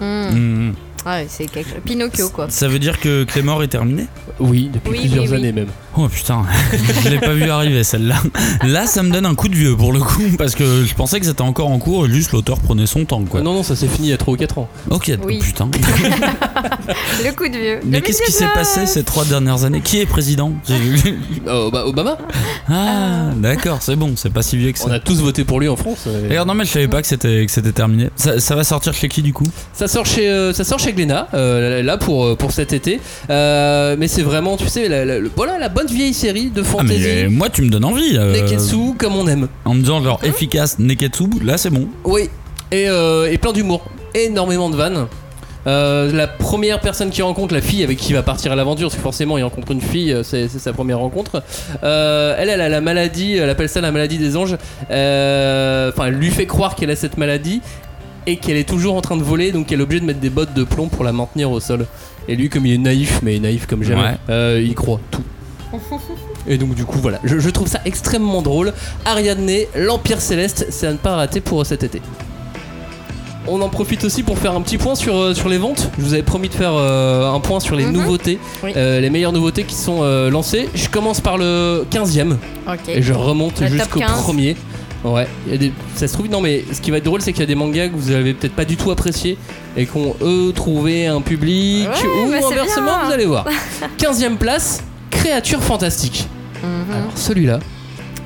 Hmm. 0.00 0.28
Hmm. 0.30 0.72
Ouais, 1.06 1.26
c'est 1.28 1.46
quelque 1.46 1.70
chose. 1.70 1.78
Pinocchio, 1.84 2.28
quoi. 2.28 2.46
Ça 2.50 2.68
veut 2.68 2.78
dire 2.78 3.00
que 3.00 3.24
Clémor 3.24 3.62
est 3.62 3.68
terminé 3.68 4.06
Oui, 4.40 4.68
depuis 4.72 4.90
Oui, 4.90 4.98
plusieurs 5.00 5.24
oui, 5.24 5.30
oui. 5.30 5.36
années 5.36 5.52
même. 5.52 5.68
Oh 5.96 6.06
putain, 6.08 6.44
je 7.04 7.08
l'ai 7.08 7.18
pas 7.18 7.32
vu 7.34 7.48
arriver 7.50 7.82
celle-là. 7.82 8.16
Là, 8.64 8.86
ça 8.86 9.02
me 9.02 9.10
donne 9.10 9.26
un 9.26 9.34
coup 9.34 9.48
de 9.48 9.54
vieux 9.56 9.76
pour 9.76 9.92
le 9.92 10.00
coup, 10.00 10.22
parce 10.36 10.54
que 10.54 10.84
je 10.84 10.94
pensais 10.94 11.18
que 11.18 11.26
c'était 11.26 11.42
encore 11.42 11.68
en 11.70 11.78
cours 11.78 12.06
et 12.06 12.10
juste 12.10 12.32
l'auteur 12.32 12.58
prenait 12.60 12.86
son 12.86 13.04
temps 13.04 13.24
quoi. 13.24 13.40
Non, 13.40 13.54
non, 13.54 13.62
ça 13.62 13.74
s'est 13.74 13.88
fini 13.88 14.08
il 14.08 14.10
y 14.10 14.14
a 14.14 14.16
3 14.18 14.34
ou 14.34 14.36
4 14.36 14.58
ans. 14.58 14.68
Ok, 14.90 15.10
Oui. 15.24 15.38
putain. 15.40 15.70
Le 17.24 17.32
coup 17.32 17.48
de 17.48 17.56
vieux. 17.58 17.80
Mais 17.84 18.00
qu'est-ce 18.00 18.22
qui 18.22 18.32
s'est 18.32 18.44
2019. 18.44 18.54
passé 18.54 18.86
ces 18.86 19.02
trois 19.02 19.24
dernières 19.24 19.64
années? 19.64 19.80
Qui 19.80 20.00
est 20.00 20.06
président? 20.06 20.52
Euh, 21.46 21.70
bah, 21.70 21.84
Obama 21.86 22.18
Ah, 22.68 23.30
d'accord, 23.36 23.78
c'est 23.80 23.96
bon, 23.96 24.12
c'est 24.16 24.32
pas 24.32 24.42
si 24.42 24.56
vieux 24.56 24.72
que 24.72 24.78
On 24.82 24.88
ça. 24.88 24.94
a 24.94 25.00
tous 25.00 25.20
voté 25.20 25.44
pour 25.44 25.60
lui 25.60 25.68
en 25.68 25.76
France. 25.76 26.06
et- 26.06 26.28
D'ailleurs, 26.28 26.46
non, 26.46 26.54
mais 26.54 26.64
je 26.64 26.70
savais 26.70 26.88
pas 26.88 27.00
que 27.02 27.08
c'était 27.08 27.44
que 27.46 27.52
c'était 27.52 27.72
terminé. 27.72 28.10
Ça, 28.16 28.40
ça 28.40 28.54
va 28.56 28.64
sortir 28.64 28.92
chez 28.94 29.08
qui 29.08 29.22
du 29.22 29.32
coup? 29.32 29.46
Ça 29.72 29.88
sort 29.88 30.06
chez, 30.06 30.28
euh, 30.28 30.52
ça 30.52 30.64
sort 30.64 30.78
chez 30.78 30.87
Glénat, 30.92 31.28
euh, 31.34 31.82
là 31.82 31.96
pour, 31.96 32.24
euh, 32.26 32.34
pour 32.36 32.52
cet 32.52 32.72
été. 32.72 33.00
Euh, 33.30 33.96
mais 33.98 34.08
c'est 34.08 34.22
vraiment, 34.22 34.56
tu 34.56 34.66
sais, 34.68 34.88
la, 34.88 35.20
voilà, 35.36 35.58
la 35.58 35.68
bonne 35.68 35.86
vieille 35.86 36.14
série 36.14 36.50
de 36.50 36.62
Ah, 36.62 36.64
fantasy. 36.64 37.00
mais 37.00 37.28
moi, 37.28 37.48
tu 37.50 37.62
me 37.62 37.68
donnes 37.70 37.84
envie. 37.84 38.16
euh, 38.16 38.32
Neketsu 38.32 38.94
comme 38.98 39.16
on 39.16 39.26
aime. 39.26 39.48
en 39.64 39.74
me 39.74 39.80
disant 39.80 40.02
genre 40.02 40.20
efficace 40.22 40.78
Neketsu, 40.78 41.24
là 41.44 41.56
c'est 41.58 41.70
bon. 41.70 41.88
Oui, 42.04 42.28
et, 42.72 42.84
et 42.86 43.38
plein 43.38 43.52
d'humour. 43.52 43.82
Énormément 44.14 44.70
de 44.70 44.76
vannes. 44.76 45.06
Euh, 45.66 46.10
la 46.14 46.26
première 46.28 46.80
personne 46.80 47.10
qu'il 47.10 47.22
rencontre, 47.24 47.52
la 47.52 47.60
fille 47.60 47.82
avec 47.84 47.98
qui 47.98 48.10
il 48.10 48.14
va 48.14 48.22
partir 48.22 48.52
à 48.52 48.56
l'aventure, 48.56 48.86
parce 48.88 48.94
que 48.96 49.02
forcément 49.02 49.36
il 49.36 49.42
rencontre 49.42 49.70
une 49.72 49.82
fille, 49.82 50.16
c'est 50.22 50.48
sa 50.48 50.72
première 50.72 50.98
rencontre. 51.00 51.42
Euh, 51.82 52.34
elle, 52.38 52.48
elle 52.48 52.62
a 52.62 52.70
la 52.70 52.80
maladie, 52.80 53.34
elle 53.36 53.50
appelle 53.50 53.68
ça 53.68 53.82
la 53.82 53.92
maladie 53.92 54.16
des 54.16 54.34
anges. 54.36 54.56
Euh, 54.90 55.90
Enfin, 55.92 56.06
elle 56.06 56.14
lui 56.14 56.30
fait 56.30 56.46
croire 56.46 56.74
qu'elle 56.74 56.90
a 56.90 56.96
cette 56.96 57.18
maladie 57.18 57.60
et 58.28 58.36
qu'elle 58.36 58.56
est 58.58 58.68
toujours 58.68 58.94
en 58.94 59.00
train 59.00 59.16
de 59.16 59.22
voler, 59.22 59.52
donc 59.52 59.72
elle 59.72 59.80
est 59.80 59.82
obligée 59.82 60.00
de 60.00 60.06
mettre 60.06 60.20
des 60.20 60.30
bottes 60.30 60.52
de 60.54 60.64
plomb 60.64 60.88
pour 60.88 61.02
la 61.04 61.12
maintenir 61.12 61.50
au 61.50 61.60
sol. 61.60 61.86
Et 62.28 62.36
lui, 62.36 62.48
comme 62.50 62.66
il 62.66 62.74
est 62.74 62.78
naïf, 62.78 63.20
mais 63.22 63.38
naïf 63.38 63.66
comme 63.66 63.82
jamais, 63.82 64.02
Ouais. 64.02 64.16
euh, 64.30 64.62
il 64.64 64.74
croit 64.74 65.00
tout. 65.10 65.22
Et 66.46 66.56
donc 66.58 66.74
du 66.74 66.84
coup 66.84 66.98
voilà, 66.98 67.18
je, 67.24 67.38
je 67.38 67.50
trouve 67.50 67.68
ça 67.68 67.80
extrêmement 67.84 68.42
drôle. 68.42 68.72
Ariadne, 69.04 69.50
l'Empire 69.76 70.20
Céleste, 70.20 70.66
c'est 70.70 70.86
à 70.86 70.92
ne 70.92 70.96
pas 70.98 71.16
rater 71.16 71.40
pour 71.40 71.64
cet 71.66 71.82
été. 71.84 72.00
On 73.50 73.62
en 73.62 73.70
profite 73.70 74.04
aussi 74.04 74.22
pour 74.22 74.38
faire 74.38 74.54
un 74.54 74.60
petit 74.60 74.76
point 74.76 74.94
sur, 74.94 75.16
euh, 75.16 75.32
sur 75.34 75.48
les 75.48 75.56
ventes. 75.56 75.90
Je 75.98 76.04
vous 76.04 76.12
avais 76.12 76.22
promis 76.22 76.50
de 76.50 76.54
faire 76.54 76.72
euh, 76.74 77.32
un 77.32 77.40
point 77.40 77.60
sur 77.60 77.76
les 77.76 77.86
Mhm. 77.86 77.92
nouveautés, 77.92 78.38
Oui. 78.62 78.72
euh, 78.76 79.00
les 79.00 79.08
meilleures 79.08 79.32
nouveautés 79.32 79.64
qui 79.64 79.74
sont 79.74 80.00
euh, 80.02 80.28
lancées. 80.28 80.68
Je 80.74 80.88
commence 80.90 81.22
par 81.22 81.38
le 81.38 81.86
15e 81.90 82.36
Ok. 82.66 82.80
et 82.88 83.00
je 83.02 83.14
remonte 83.14 83.64
jusqu'au 83.66 84.00
15. 84.00 84.22
premier. 84.22 84.54
Ouais, 85.04 85.28
il 85.46 85.52
y 85.52 85.54
a 85.54 85.58
des- 85.58 85.72
ça 85.94 86.08
se 86.08 86.12
trouve, 86.12 86.28
non 86.28 86.40
mais 86.40 86.64
ce 86.72 86.80
qui 86.80 86.90
va 86.90 86.96
être 86.98 87.04
drôle 87.04 87.20
c'est 87.22 87.32
qu'il 87.32 87.40
y 87.40 87.44
a 87.44 87.46
des 87.46 87.54
mangas 87.54 87.88
que 87.88 87.94
vous 87.94 88.10
avez 88.10 88.34
peut-être 88.34 88.54
pas 88.54 88.64
du 88.64 88.76
tout 88.76 88.90
apprécié 88.90 89.38
et 89.76 89.86
qu'on 89.86 90.16
eux 90.22 90.52
trouvé 90.54 91.06
un 91.06 91.20
public 91.20 91.88
Ouais, 91.88 92.26
ou 92.26 92.30
bah, 92.30 92.36
inversement 92.50 93.04
vous 93.06 93.12
allez 93.12 93.26
voir. 93.26 93.46
15e 93.98 94.36
place, 94.36 94.82
créature 95.10 95.62
fantastique. 95.62 96.26
Mhm. 96.64 96.94
Alors 96.96 97.12
celui-là, 97.16 97.60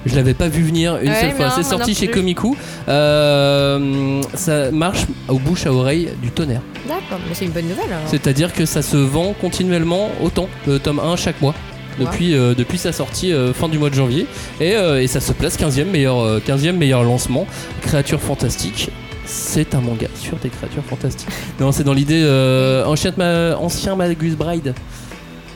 je 0.06 0.16
l'avais 0.16 0.32
pas 0.34 0.48
vu 0.48 0.62
venir 0.62 0.96
une 1.02 1.10
Ouais, 1.10 1.20
seule 1.20 1.32
fois. 1.32 1.50
C'est 1.50 1.62
sorti 1.62 1.94
chez. 1.94 2.08
Komiku. 2.08 2.56
Euh, 2.88 4.20
ça 4.34 4.70
marche 4.70 5.06
au 5.28 5.38
bouche 5.38 5.66
à 5.66 5.72
oreille 5.72 6.08
du 6.22 6.30
tonnerre. 6.30 6.62
D'accord, 6.88 7.18
mais 7.28 7.34
c'est 7.34 7.44
une 7.44 7.50
bonne 7.52 7.68
nouvelle. 7.68 7.86
C'est-à-dire 8.06 8.52
que 8.52 8.64
ça 8.66 8.82
se 8.82 8.96
vend 8.96 9.34
continuellement 9.40 10.10
autant, 10.22 10.48
le 10.66 10.78
tome 10.78 10.98
1 11.00 11.16
chaque 11.16 11.40
mois. 11.40 11.54
Depuis, 12.00 12.34
euh, 12.34 12.54
depuis 12.54 12.78
sa 12.78 12.92
sortie 12.92 13.32
euh, 13.32 13.52
fin 13.52 13.68
du 13.68 13.78
mois 13.78 13.90
de 13.90 13.94
janvier 13.94 14.26
et, 14.60 14.74
euh, 14.74 15.02
et 15.02 15.06
ça 15.06 15.20
se 15.20 15.32
place 15.32 15.58
15e 15.58 15.84
meilleur, 15.84 16.38
15e 16.40 16.72
meilleur 16.72 17.02
lancement 17.04 17.46
créature 17.82 18.20
fantastique 18.20 18.88
c'est 19.26 19.74
un 19.74 19.80
manga 19.80 20.08
sur 20.20 20.36
des 20.38 20.48
créatures 20.48 20.82
fantastiques 20.88 21.28
non 21.60 21.70
c'est 21.70 21.84
dans 21.84 21.92
l'idée 21.92 22.22
euh, 22.24 22.84
ancien, 22.86 23.12
ma- 23.16 23.56
ancien 23.56 23.94
Magus 23.94 24.34
Bride 24.34 24.74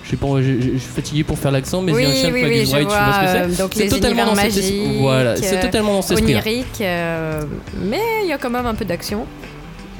je 0.04 0.10
sais 0.10 0.16
pas 0.16 0.26
je, 0.38 0.42
je- 0.42 0.72
je 0.74 0.78
suis 0.78 0.92
fatigué 0.94 1.24
pour 1.24 1.38
faire 1.38 1.50
l'accent 1.50 1.82
mais 1.82 1.92
oui, 1.92 2.06
ancien 2.06 2.30
oui, 2.32 2.42
Magus 2.42 2.58
oui, 2.58 2.64
je 2.66 2.70
Bride 2.70 2.86
vois 2.86 2.96
ce 2.96 3.20
que 3.48 3.50
c'est 3.54 3.62
donc 3.62 3.70
c'est 3.74 3.82
les 3.84 3.88
totalement 3.88 4.34
magiques, 4.34 4.58
esprit. 4.58 4.98
Voilà, 5.00 5.36
c'est 5.36 5.60
totalement 5.60 5.94
dans 5.94 6.02
cet 6.02 6.18
esprit-là. 6.18 6.40
oniriques, 6.40 6.80
euh, 6.80 7.42
mais 7.82 8.00
il 8.22 8.28
y 8.28 8.32
a 8.32 8.38
quand 8.38 8.50
même 8.50 8.66
un 8.66 8.74
peu 8.74 8.84
d'action. 8.84 9.24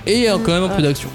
Et 0.07 0.15
il 0.19 0.23
y 0.23 0.29
a 0.29 0.35
quand 0.39 0.53
même 0.53 0.63
un 0.63 0.69
peu 0.69 0.83
d'action. 0.83 1.09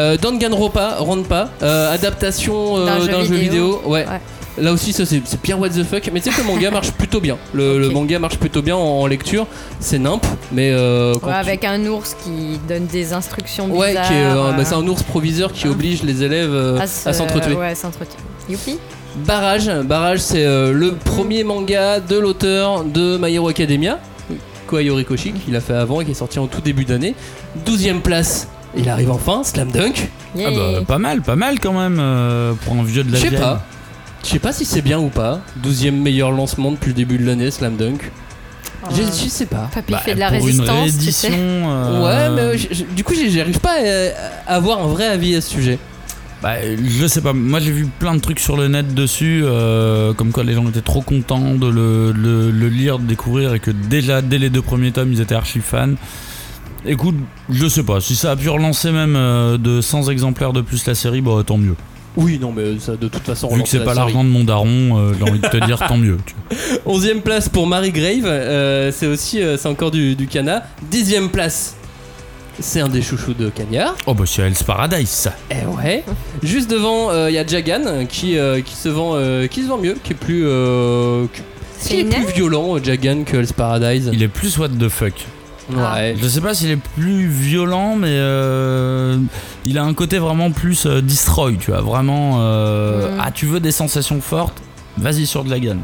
Euh, 0.00 0.16
Danganronpa, 0.16 0.96
Ronpa, 0.98 1.50
euh, 1.62 1.94
adaptation 1.94 2.76
euh, 2.78 2.86
D'un 2.86 3.22
jeu 3.22 3.36
vidéo. 3.36 3.36
vidéo. 3.36 3.82
Ouais. 3.86 4.04
Ouais. 4.04 4.20
Là 4.56 4.72
aussi, 4.72 4.92
ça 4.92 5.04
c'est 5.04 5.20
bien 5.42 5.56
what 5.56 5.70
the 5.70 5.82
fuck. 5.82 6.08
Mais 6.12 6.20
tu 6.20 6.30
sais 6.30 6.36
que 6.36 6.46
le 6.46 6.52
manga 6.52 6.70
marche 6.70 6.92
plutôt 6.92 7.20
bien. 7.20 7.36
Le, 7.54 7.88
manga 7.90 8.18
marche 8.20 8.38
plutôt 8.38 8.62
bien 8.62 8.76
en, 8.76 9.00
en 9.00 9.06
lecture. 9.06 9.46
C'est 9.80 9.98
nimp, 9.98 10.24
mais 10.52 10.70
euh, 10.72 11.14
tu- 11.14 11.28
avec 11.28 11.64
un 11.64 11.84
ours 11.86 12.14
qui 12.22 12.58
donne 12.68 12.86
des 12.86 13.12
instructions 13.12 13.66
bizarres. 13.66 13.80
Ouais, 13.80 13.92
qui 14.06 14.14
euh, 14.14 14.36
euh, 14.36 14.52
bah, 14.52 14.64
c'est 14.64 14.74
un 14.76 14.86
ours 14.86 15.02
proviseur 15.02 15.52
qui 15.52 15.66
oblige 15.66 16.02
les 16.04 16.22
élèves 16.22 16.52
euh, 16.54 16.78
à 16.78 16.82
à 16.82 16.86
se- 16.86 17.12
s'entretuer. 17.12 17.54
Ouais, 17.54 17.74
s'entretuer. 17.74 18.16
Youpi. 18.48 18.78
Barrage, 19.26 19.70
Barrage 19.84 20.18
c'est 20.20 20.44
euh, 20.44 20.72
le 20.72 20.92
premier 20.94 21.44
manga 21.44 22.00
de 22.00 22.16
l'auteur 22.18 22.84
de 22.84 23.16
My 23.20 23.32
Hero 23.34 23.48
Academia, 23.48 23.98
Kohei 24.66 24.90
Horikoshi, 24.90 25.32
qu'il 25.32 25.54
a 25.56 25.60
fait 25.60 25.74
avant 25.74 26.00
et 26.00 26.04
qui 26.04 26.10
est 26.12 26.14
sorti 26.14 26.38
en 26.38 26.46
tout 26.46 26.60
début 26.60 26.84
d'année. 26.84 27.14
12ème 27.66 28.00
place, 28.00 28.48
il 28.76 28.88
arrive 28.88 29.10
enfin, 29.10 29.42
Slam 29.44 29.70
Dunk. 29.70 30.10
Yeah. 30.36 30.48
Ah 30.48 30.50
bah, 30.56 30.80
pas 30.86 30.98
mal, 30.98 31.22
pas 31.22 31.36
mal 31.36 31.60
quand 31.60 31.72
même 31.72 31.98
euh, 32.00 32.54
pour 32.64 32.74
un 32.74 32.82
vieux 32.82 33.04
de 33.04 33.12
la 33.12 33.18
Je 33.18 33.22
sais 33.22 33.28
vieille. 33.28 33.40
pas. 33.40 33.62
Je 34.24 34.28
sais 34.30 34.38
pas 34.38 34.52
si 34.52 34.64
c'est 34.64 34.82
bien 34.82 34.98
ou 34.98 35.08
pas. 35.08 35.40
12ème 35.62 36.00
meilleur 36.00 36.30
lancement 36.32 36.72
depuis 36.72 36.88
le 36.88 36.94
début 36.94 37.18
de 37.18 37.26
l'année, 37.26 37.50
Slam 37.50 37.76
Dunk. 37.76 38.10
Je, 38.90 38.96
je 39.02 39.28
sais 39.28 39.46
pas. 39.46 39.70
Papy 39.72 39.92
Bah, 39.92 39.98
fait 39.98 40.14
de 40.14 40.20
la 40.20 40.28
pour 40.28 40.36
une 40.48 40.60
résistance, 40.60 40.66
tu 40.76 40.80
réédition. 40.80 41.28
sais. 41.30 41.34
euh, 41.38 42.02
Ouais, 42.04 42.30
mais 42.34 42.40
euh, 42.42 42.56
je- 42.56 42.74
je- 42.74 42.84
du 42.84 43.04
coup, 43.04 43.14
j'arrive 43.14 43.60
pas 43.60 43.76
à, 43.78 44.52
à 44.52 44.56
avoir 44.56 44.82
un 44.82 44.88
vrai 44.88 45.06
avis 45.06 45.36
à 45.36 45.40
ce 45.40 45.50
sujet. 45.50 45.78
Bah, 46.42 46.56
je 46.82 47.06
sais 47.06 47.22
pas, 47.22 47.32
moi 47.32 47.58
j'ai 47.60 47.70
vu 47.72 47.86
plein 47.98 48.14
de 48.14 48.20
trucs 48.20 48.38
sur 48.40 48.58
le 48.58 48.68
net 48.68 48.92
dessus, 48.94 49.40
euh, 49.44 50.12
comme 50.12 50.30
quoi 50.32 50.44
les 50.44 50.52
gens 50.52 50.68
étaient 50.68 50.82
trop 50.82 51.00
contents 51.00 51.54
de 51.54 51.66
le, 51.66 52.12
le- 52.12 52.50
le 52.50 52.68
lire, 52.68 52.98
de 52.98 53.06
découvrir, 53.06 53.54
et 53.54 53.60
que 53.60 53.70
déjà 53.70 54.20
dès 54.20 54.36
les 54.36 54.50
deux 54.50 54.60
premiers 54.60 54.92
tomes 54.92 55.10
ils 55.10 55.22
étaient 55.22 55.34
archi 55.34 55.60
fans. 55.60 55.94
Écoute, 56.84 57.16
je 57.48 57.66
sais 57.66 57.82
pas, 57.82 58.02
si 58.02 58.14
ça 58.14 58.32
a 58.32 58.36
pu 58.36 58.50
relancer 58.50 58.90
même 58.92 59.16
euh, 59.16 59.56
de 59.56 59.80
100 59.80 60.10
exemplaires 60.10 60.52
de 60.52 60.60
plus 60.60 60.84
la 60.86 60.94
série, 60.94 61.22
bah 61.22 61.42
tant 61.46 61.56
mieux. 61.56 61.76
Oui, 62.16 62.38
non, 62.40 62.52
mais 62.52 62.78
ça, 62.78 62.92
de 62.96 63.08
toute 63.08 63.24
façon, 63.24 63.48
Vu 63.54 63.62
que 63.62 63.68
c'est 63.68 63.84
pas 63.84 63.94
l'argent 63.94 64.22
de 64.22 64.28
mon 64.28 64.44
daron, 64.44 64.98
euh, 64.98 65.12
j'ai 65.18 65.22
envie 65.28 65.40
de 65.40 65.48
te 65.48 65.64
dire 65.66 65.78
tant 65.86 65.96
mieux. 65.96 66.18
tu 66.24 66.34
vois. 66.84 66.94
11ème 66.98 67.20
place 67.22 67.48
pour 67.48 67.66
Marie 67.66 67.90
Grave, 67.90 68.24
euh, 68.26 68.92
c'est 68.92 69.06
aussi, 69.06 69.42
euh, 69.42 69.56
c'est 69.56 69.68
encore 69.68 69.90
du, 69.90 70.14
du 70.14 70.26
Cana. 70.28 70.62
10ème 70.92 71.28
place, 71.28 71.74
c'est 72.60 72.80
un 72.80 72.88
des 72.88 73.02
chouchous 73.02 73.34
de 73.34 73.48
Cagnard. 73.50 73.96
Oh 74.06 74.14
bah 74.14 74.24
c'est 74.26 74.42
Hell's 74.42 74.62
Paradise 74.62 75.08
ça. 75.08 75.34
Eh 75.50 75.66
ouais. 75.76 76.04
Juste 76.42 76.70
devant, 76.70 77.10
il 77.26 77.34
y 77.34 77.38
a 77.38 77.44
Jagan 77.46 78.06
qui, 78.08 78.38
euh, 78.38 78.60
qui, 78.60 78.74
se 78.76 78.88
vend, 78.88 79.12
euh, 79.16 79.48
qui 79.48 79.62
se 79.62 79.66
vend 79.68 79.78
mieux, 79.78 79.96
qui 80.04 80.12
est 80.12 80.16
plus, 80.16 80.44
euh, 80.46 81.26
qui- 81.82 81.88
qui 81.88 82.00
est 82.00 82.04
plus 82.04 82.32
violent, 82.32 82.76
Jagan, 82.82 83.24
que 83.24 83.36
Hell's 83.38 83.52
Paradise. 83.52 84.08
Il 84.12 84.22
est 84.22 84.28
plus 84.28 84.56
what 84.56 84.68
the 84.68 84.88
fuck. 84.88 85.14
Ouais. 85.72 86.14
Je 86.20 86.28
sais 86.28 86.40
pas 86.40 86.52
s'il 86.54 86.70
est 86.70 86.76
plus 86.76 87.26
violent, 87.26 87.96
mais 87.96 88.08
euh, 88.10 89.18
il 89.64 89.78
a 89.78 89.82
un 89.84 89.94
côté 89.94 90.18
vraiment 90.18 90.50
plus 90.50 90.84
euh, 90.86 91.00
destroy, 91.00 91.56
tu 91.56 91.70
vois. 91.70 91.80
Vraiment, 91.80 92.36
euh, 92.40 93.14
Mm. 93.16 93.20
ah, 93.20 93.30
tu 93.30 93.46
veux 93.46 93.60
des 93.60 93.72
sensations 93.72 94.20
fortes? 94.20 94.60
Vas-y 94.98 95.26
sur 95.26 95.42
de 95.44 95.50
la 95.50 95.58
gun. 95.60 95.78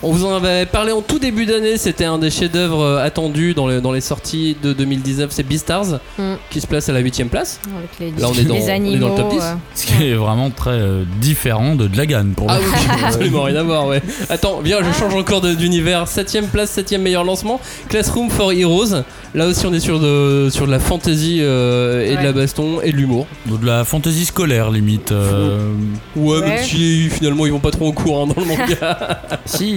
On 0.00 0.12
vous 0.12 0.24
en 0.24 0.36
avait 0.36 0.64
parlé 0.64 0.92
en 0.92 1.02
tout 1.02 1.18
début 1.18 1.44
d'année, 1.44 1.76
c'était 1.76 2.04
un 2.04 2.18
des 2.18 2.30
chefs-d'œuvre 2.30 2.82
euh, 2.82 3.04
attendus 3.04 3.52
dans, 3.54 3.66
les- 3.66 3.80
dans 3.80 3.90
les 3.90 4.00
sorties 4.00 4.56
de 4.62 4.72
2019, 4.72 5.30
c'est 5.32 5.42
Beastars, 5.42 5.98
Mm. 6.18 6.34
qui 6.50 6.60
se 6.60 6.68
place 6.68 6.88
à 6.88 6.92
la 6.92 7.00
8ème 7.02 7.28
place. 7.28 7.58
Avec 7.76 7.90
les, 8.14 8.20
Là, 8.22 8.28
on 8.30 8.34
est 8.38 8.44
dans- 8.44 8.54
les 8.54 8.62
on 8.62 8.66
est 8.68 8.70
animaux. 8.70 9.08
dans 9.08 9.16
le 9.16 9.22
top 9.22 9.30
10. 9.32 9.38
euh. 9.42 9.54
Ce 9.74 9.86
qui 9.86 10.04
est 10.06 10.14
vraiment 10.14 10.50
très 10.50 10.70
euh, 10.70 11.02
différent 11.20 11.74
de 11.74 11.88
Dragon 11.88 12.26
pour 12.36 12.46
Ah 12.48 12.58
oui, 12.60 13.02
absolument 13.06 13.42
rien 13.42 13.56
à 13.56 13.62
voir, 13.64 13.86
ouais. 13.88 14.00
Attends, 14.30 14.60
viens, 14.62 14.78
je 14.84 14.96
change 14.96 15.14
encore 15.16 15.40
d'univers. 15.40 16.04
7ème 16.06 16.46
place, 16.46 16.70
7ème 16.78 17.02
meilleur 17.02 17.24
lancement. 17.24 17.60
Classroom 17.88 18.30
for 18.30 18.52
Heroes. 18.52 19.02
Là 19.34 19.46
aussi, 19.48 19.66
on 19.66 19.74
est 19.74 19.80
sur 19.80 19.98
de, 19.98 20.48
sur 20.50 20.66
de 20.66 20.70
la 20.70 20.78
fantasy 20.78 21.38
euh, 21.40 22.06
et 22.06 22.16
de 22.16 22.22
la 22.22 22.32
baston 22.32 22.80
et 22.82 22.92
de 22.92 22.96
l'humour. 22.96 23.26
De 23.46 23.66
la 23.66 23.84
fantaisie 23.84 24.24
scolaire 24.24 24.70
limite. 24.70 25.10
euh, 25.10 25.72
Ouais, 26.14 26.38
Ouais. 26.38 26.48
même 26.48 26.62
si 26.64 27.08
finalement 27.10 27.44
ils 27.46 27.52
vont 27.52 27.58
pas 27.58 27.70
trop 27.72 27.88
en 27.88 27.92
cours 27.92 28.22
hein, 28.22 28.26
dans 28.34 28.40
le 28.40 28.46
manga. 28.46 29.20
si, 29.44 29.76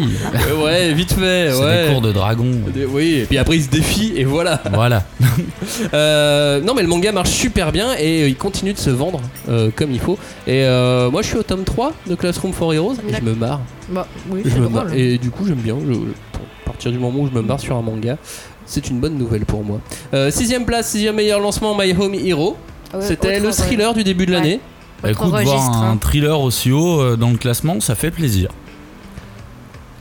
ouais, 0.63 0.93
vite 0.93 1.13
fait, 1.13 1.51
c'est 1.51 1.63
ouais. 1.63 1.87
des 1.87 1.91
cours 1.93 2.01
de 2.01 2.11
dragon. 2.11 2.45
Des- 2.73 2.85
Oui, 2.85 3.19
et 3.21 3.25
puis 3.25 3.37
après 3.37 3.57
ils 3.57 3.63
se 3.63 3.69
défient 3.69 4.13
et 4.15 4.23
voilà. 4.25 4.61
Voilà. 4.73 5.03
Euh, 5.93 6.59
non 6.61 6.73
mais 6.73 6.81
le 6.81 6.87
manga 6.87 7.11
marche 7.11 7.29
super 7.29 7.71
bien 7.71 7.93
et 7.97 8.23
euh, 8.23 8.27
il 8.27 8.35
continue 8.35 8.73
de 8.73 8.77
se 8.77 8.89
vendre 8.89 9.21
euh, 9.49 9.69
comme 9.75 9.91
il 9.91 9.99
faut. 9.99 10.17
Et 10.47 10.63
euh, 10.65 11.09
moi 11.09 11.21
je 11.21 11.27
suis 11.27 11.37
au 11.37 11.43
tome 11.43 11.63
3 11.63 11.93
de 12.07 12.15
Classroom 12.15 12.53
for 12.53 12.73
Heroes 12.73 12.95
et 13.07 13.13
je 13.13 13.21
me 13.21 13.33
marre. 13.33 13.61
Oui, 14.29 14.41
Je 14.45 14.57
me 14.59 14.67
marre. 14.69 14.93
Et 14.93 15.17
du 15.17 15.29
coup 15.31 15.45
j'aime 15.47 15.57
bien. 15.59 15.75
Je- 15.85 15.93
à 15.93 16.65
partir 16.65 16.91
du 16.91 16.99
moment 16.99 17.19
où 17.21 17.27
je 17.27 17.33
me 17.33 17.41
marre 17.41 17.59
sur 17.59 17.75
un 17.75 17.81
manga, 17.81 18.17
c'est 18.65 18.89
une 18.89 18.99
bonne 18.99 19.17
nouvelle 19.17 19.45
pour 19.45 19.63
moi. 19.63 19.79
Euh, 20.13 20.31
sixième 20.31 20.65
place, 20.65 20.89
sixième 20.89 21.15
meilleur 21.15 21.39
lancement 21.39 21.75
My 21.77 21.93
Home 21.93 22.13
Hero. 22.15 22.57
Ouais, 22.93 23.01
C'était 23.01 23.39
le 23.39 23.51
thriller 23.51 23.93
du 23.93 24.03
début 24.03 24.25
de 24.25 24.31
Ouais. 24.31 24.37
l'année. 24.37 24.59
Bah, 25.03 25.11
écoute, 25.11 25.31
registre, 25.31 25.55
voir 25.55 25.83
un 25.83 25.91
hein. 25.93 25.97
thriller 25.99 26.39
aussi 26.39 26.71
haut 26.71 27.01
euh, 27.01 27.15
dans 27.17 27.31
le 27.31 27.37
classement, 27.37 27.79
ça 27.79 27.95
fait 27.95 28.11
plaisir. 28.11 28.49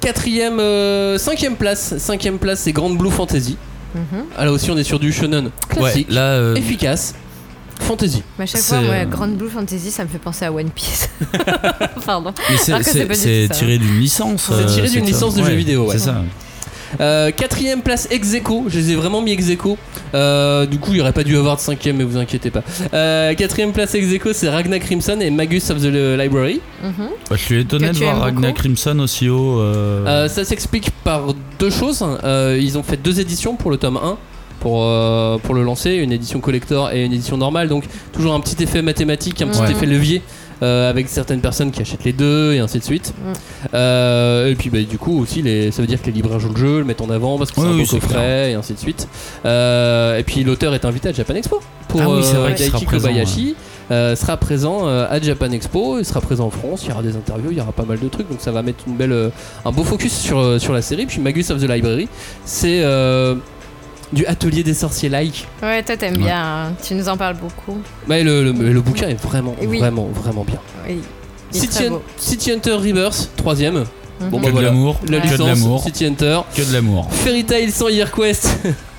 Quatrième, 0.00 0.58
euh, 0.60 1.18
cinquième 1.18 1.56
place, 1.56 1.96
cinquième 1.98 2.38
place 2.38 2.60
c'est 2.60 2.72
Grand 2.72 2.90
Blue 2.90 3.10
Fantasy. 3.10 3.56
Mhm. 3.94 4.24
Ah, 4.36 4.44
là 4.46 4.52
aussi 4.52 4.70
on 4.70 4.76
est 4.78 4.84
sur 4.84 4.98
du 4.98 5.12
shonen 5.12 5.50
classique, 5.68 6.08
Ouais, 6.08 6.14
là, 6.14 6.22
euh, 6.22 6.54
efficace, 6.54 7.14
fantasy. 7.80 8.22
Mais 8.38 8.44
à 8.44 8.46
chaque 8.46 8.60
C'est, 8.60 8.76
fois, 8.76 8.88
ouais, 8.88 9.02
euh, 9.02 9.06
Grand 9.06 9.28
Blue 9.28 9.48
Fantasy, 9.50 9.90
ça 9.90 10.04
me 10.04 10.08
fait 10.08 10.18
penser 10.18 10.44
à 10.44 10.52
One 10.52 10.70
Piece. 10.70 11.08
Pardon. 12.06 12.32
mais 12.48 12.56
c'est- 12.56 12.72
Alors 12.72 12.84
que 12.84 12.90
c'est 12.90 12.98
c'est 13.00 13.06
pas 13.06 13.14
du 13.14 13.20
c'est 13.20 13.46
tout 13.48 13.54
ça. 13.54 13.58
tiré 13.60 13.78
d'une 13.78 13.98
licence. 13.98 14.44
C'est 14.48 14.54
euh, 14.54 14.66
tiré 14.66 14.88
d'une 14.88 15.04
licence 15.04 15.34
de 15.34 15.42
jeu 15.44 15.52
vidéo, 15.54 15.86
ouais. 15.86 15.92
C'est 15.98 16.04
ça. 16.04 16.22
Euh, 17.00 17.30
quatrième 17.30 17.82
place 17.82 18.08
ex 18.10 18.34
aequo, 18.34 18.64
je 18.68 18.78
les 18.78 18.92
ai 18.92 18.94
vraiment 18.96 19.22
mis 19.22 19.32
ex 19.32 19.48
aequo. 19.50 19.78
Euh, 20.14 20.66
du 20.66 20.78
coup, 20.78 20.92
il 20.94 21.00
aurait 21.00 21.12
pas 21.12 21.22
dû 21.24 21.36
avoir 21.36 21.56
de 21.56 21.60
cinquième, 21.60 21.96
mais 21.96 22.04
vous 22.04 22.16
inquiétez 22.16 22.50
pas. 22.50 22.62
Euh, 22.94 23.34
quatrième 23.34 23.72
place 23.72 23.94
ex 23.94 24.12
aequo, 24.12 24.32
c'est 24.32 24.48
Ragnar 24.48 24.80
Crimson 24.80 25.18
et 25.20 25.30
Magus 25.30 25.70
of 25.70 25.80
the 25.80 25.84
Library. 26.18 26.60
Mhm. 26.82 26.92
Bah, 27.28 27.36
je 27.36 27.42
suis 27.42 27.60
étonné 27.60 27.88
Que 27.88 27.92
de 27.94 27.98
voir 27.98 28.20
Ragnar 28.20 28.50
beaucoup. 28.50 28.62
Crimson 28.62 28.98
aussi 29.00 29.28
haut. 29.28 29.60
euh, 29.60 30.04
Euh, 30.06 30.28
ça 30.28 30.44
s'explique 30.44 30.90
par 31.04 31.34
deux 31.58 31.70
choses. 31.70 32.04
Euh, 32.24 32.58
ils 32.60 32.76
ont 32.78 32.82
fait 32.82 32.96
deux 32.96 33.20
éditions 33.20 33.54
pour 33.56 33.70
le 33.70 33.76
tome 33.76 33.96
1. 33.98 34.16
Pour, 34.60 34.82
euh, 34.84 35.38
pour 35.38 35.54
le 35.54 35.62
lancer, 35.62 35.92
une 35.94 36.12
édition 36.12 36.38
collector 36.40 36.92
et 36.92 37.06
une 37.06 37.14
édition 37.14 37.38
normale, 37.38 37.66
donc 37.70 37.84
toujours 38.12 38.34
un 38.34 38.40
petit 38.40 38.62
effet 38.62 38.82
mathématique, 38.82 39.40
un 39.40 39.46
petit 39.46 39.60
Ouais. 39.62 39.70
effet 39.70 39.86
levier 39.86 40.20
euh, 40.62 40.90
avec 40.90 41.08
certaines 41.08 41.40
personnes 41.40 41.70
qui 41.70 41.80
achètent 41.80 42.04
les 42.04 42.12
deux 42.12 42.52
et 42.52 42.58
ainsi 42.58 42.78
de 42.78 42.84
suite. 42.84 43.12
Mm. 43.18 43.32
Euh, 43.74 44.50
et 44.50 44.54
puis 44.54 44.70
bah, 44.70 44.78
du 44.82 44.98
coup 44.98 45.20
aussi, 45.20 45.42
les, 45.42 45.70
ça 45.70 45.82
veut 45.82 45.88
dire 45.88 46.00
que 46.00 46.06
les 46.06 46.12
libraires 46.12 46.40
jouent 46.40 46.52
le 46.54 46.56
jeu, 46.60 46.78
le 46.78 46.84
mettent 46.84 47.00
en 47.00 47.10
avant 47.10 47.38
parce 47.38 47.50
que 47.50 47.60
c'est 47.60 47.66
Oui, 47.66 47.72
un 47.72 47.78
oui, 47.78 47.86
coffret 47.86 48.52
et 48.52 48.54
ainsi 48.54 48.74
de 48.74 48.78
suite. 48.78 49.08
Euh, 49.44 50.18
et 50.18 50.22
puis 50.22 50.44
l'auteur 50.44 50.74
est 50.74 50.84
invité 50.84 51.08
à 51.08 51.12
Japan 51.12 51.34
Expo 51.34 51.60
pour 51.88 52.02
Ah 52.02 52.08
oui, 52.10 52.20
c'est 52.22 52.34
vrai 52.36 52.52
euh, 52.52 52.54
qu'il 52.54 52.66
sera 52.66 52.80
présent, 52.80 53.08
Kobayashi. 53.08 53.56
euh, 53.90 54.14
sera 54.16 54.36
présent 54.36 54.86
à 54.86 55.20
Japan 55.20 55.50
Expo, 55.50 55.98
il 55.98 56.04
sera 56.04 56.20
présent 56.20 56.46
en 56.46 56.50
France, 56.50 56.82
il 56.84 56.90
y 56.90 56.92
aura 56.92 57.02
des 57.02 57.16
interviews, 57.16 57.50
il 57.50 57.58
y 57.58 57.60
aura 57.60 57.72
pas 57.72 57.84
mal 57.84 57.98
de 57.98 58.08
trucs, 58.08 58.28
donc 58.28 58.40
ça 58.40 58.52
va 58.52 58.62
mettre 58.62 58.84
une 58.86 58.94
belle, 58.96 59.12
euh, 59.12 59.30
un 59.64 59.72
beau 59.72 59.82
focus 59.82 60.12
sur, 60.12 60.60
sur 60.60 60.72
la 60.72 60.82
série. 60.82 61.06
Puis 61.06 61.20
Magus 61.20 61.50
of 61.50 61.60
the 61.60 61.68
Library, 61.68 62.08
c'est 62.44 62.82
euh, 62.84 63.34
du 64.12 64.26
atelier 64.26 64.62
des 64.62 64.74
sorciers 64.74 65.08
like. 65.08 65.46
Ouais, 65.62 65.82
toi 65.82 65.96
t'aimes 65.96 66.16
Ouais. 66.16 66.24
bien, 66.24 66.42
hein. 66.68 66.72
tu 66.86 66.94
nous 66.94 67.08
en 67.08 67.16
parles 67.16 67.36
beaucoup. 67.36 67.78
Mais 68.08 68.22
le, 68.24 68.44
le, 68.44 68.72
le 68.72 68.80
bouquin 68.80 69.08
est 69.08 69.14
vraiment, 69.22 69.54
oui. 69.62 69.78
vraiment, 69.78 70.08
vraiment 70.14 70.44
bien. 70.44 70.58
Oui. 70.88 71.00
City, 71.52 71.88
beau. 71.88 72.02
Hunter 72.52 72.72
Rebirth, 72.74 73.30
troisième. 73.36 73.84
Mhm. 74.20 74.28
Bon, 74.30 74.38
que 74.38 74.42
bah 74.42 74.48
de 74.48 74.52
voilà. 74.52 74.68
l'amour, 74.68 75.00
La 75.08 75.18
que 75.20 75.26
de 75.26 75.32
licence, 75.32 75.46
l'amour, 75.46 75.82
City 75.84 76.06
Hunter. 76.06 76.40
que 76.54 76.62
de 76.62 76.72
l'amour. 76.72 77.08
Fairy 77.10 77.44
Tail 77.44 77.70
sans 77.72 77.88
Year 77.88 78.10
Quest, 78.12 78.48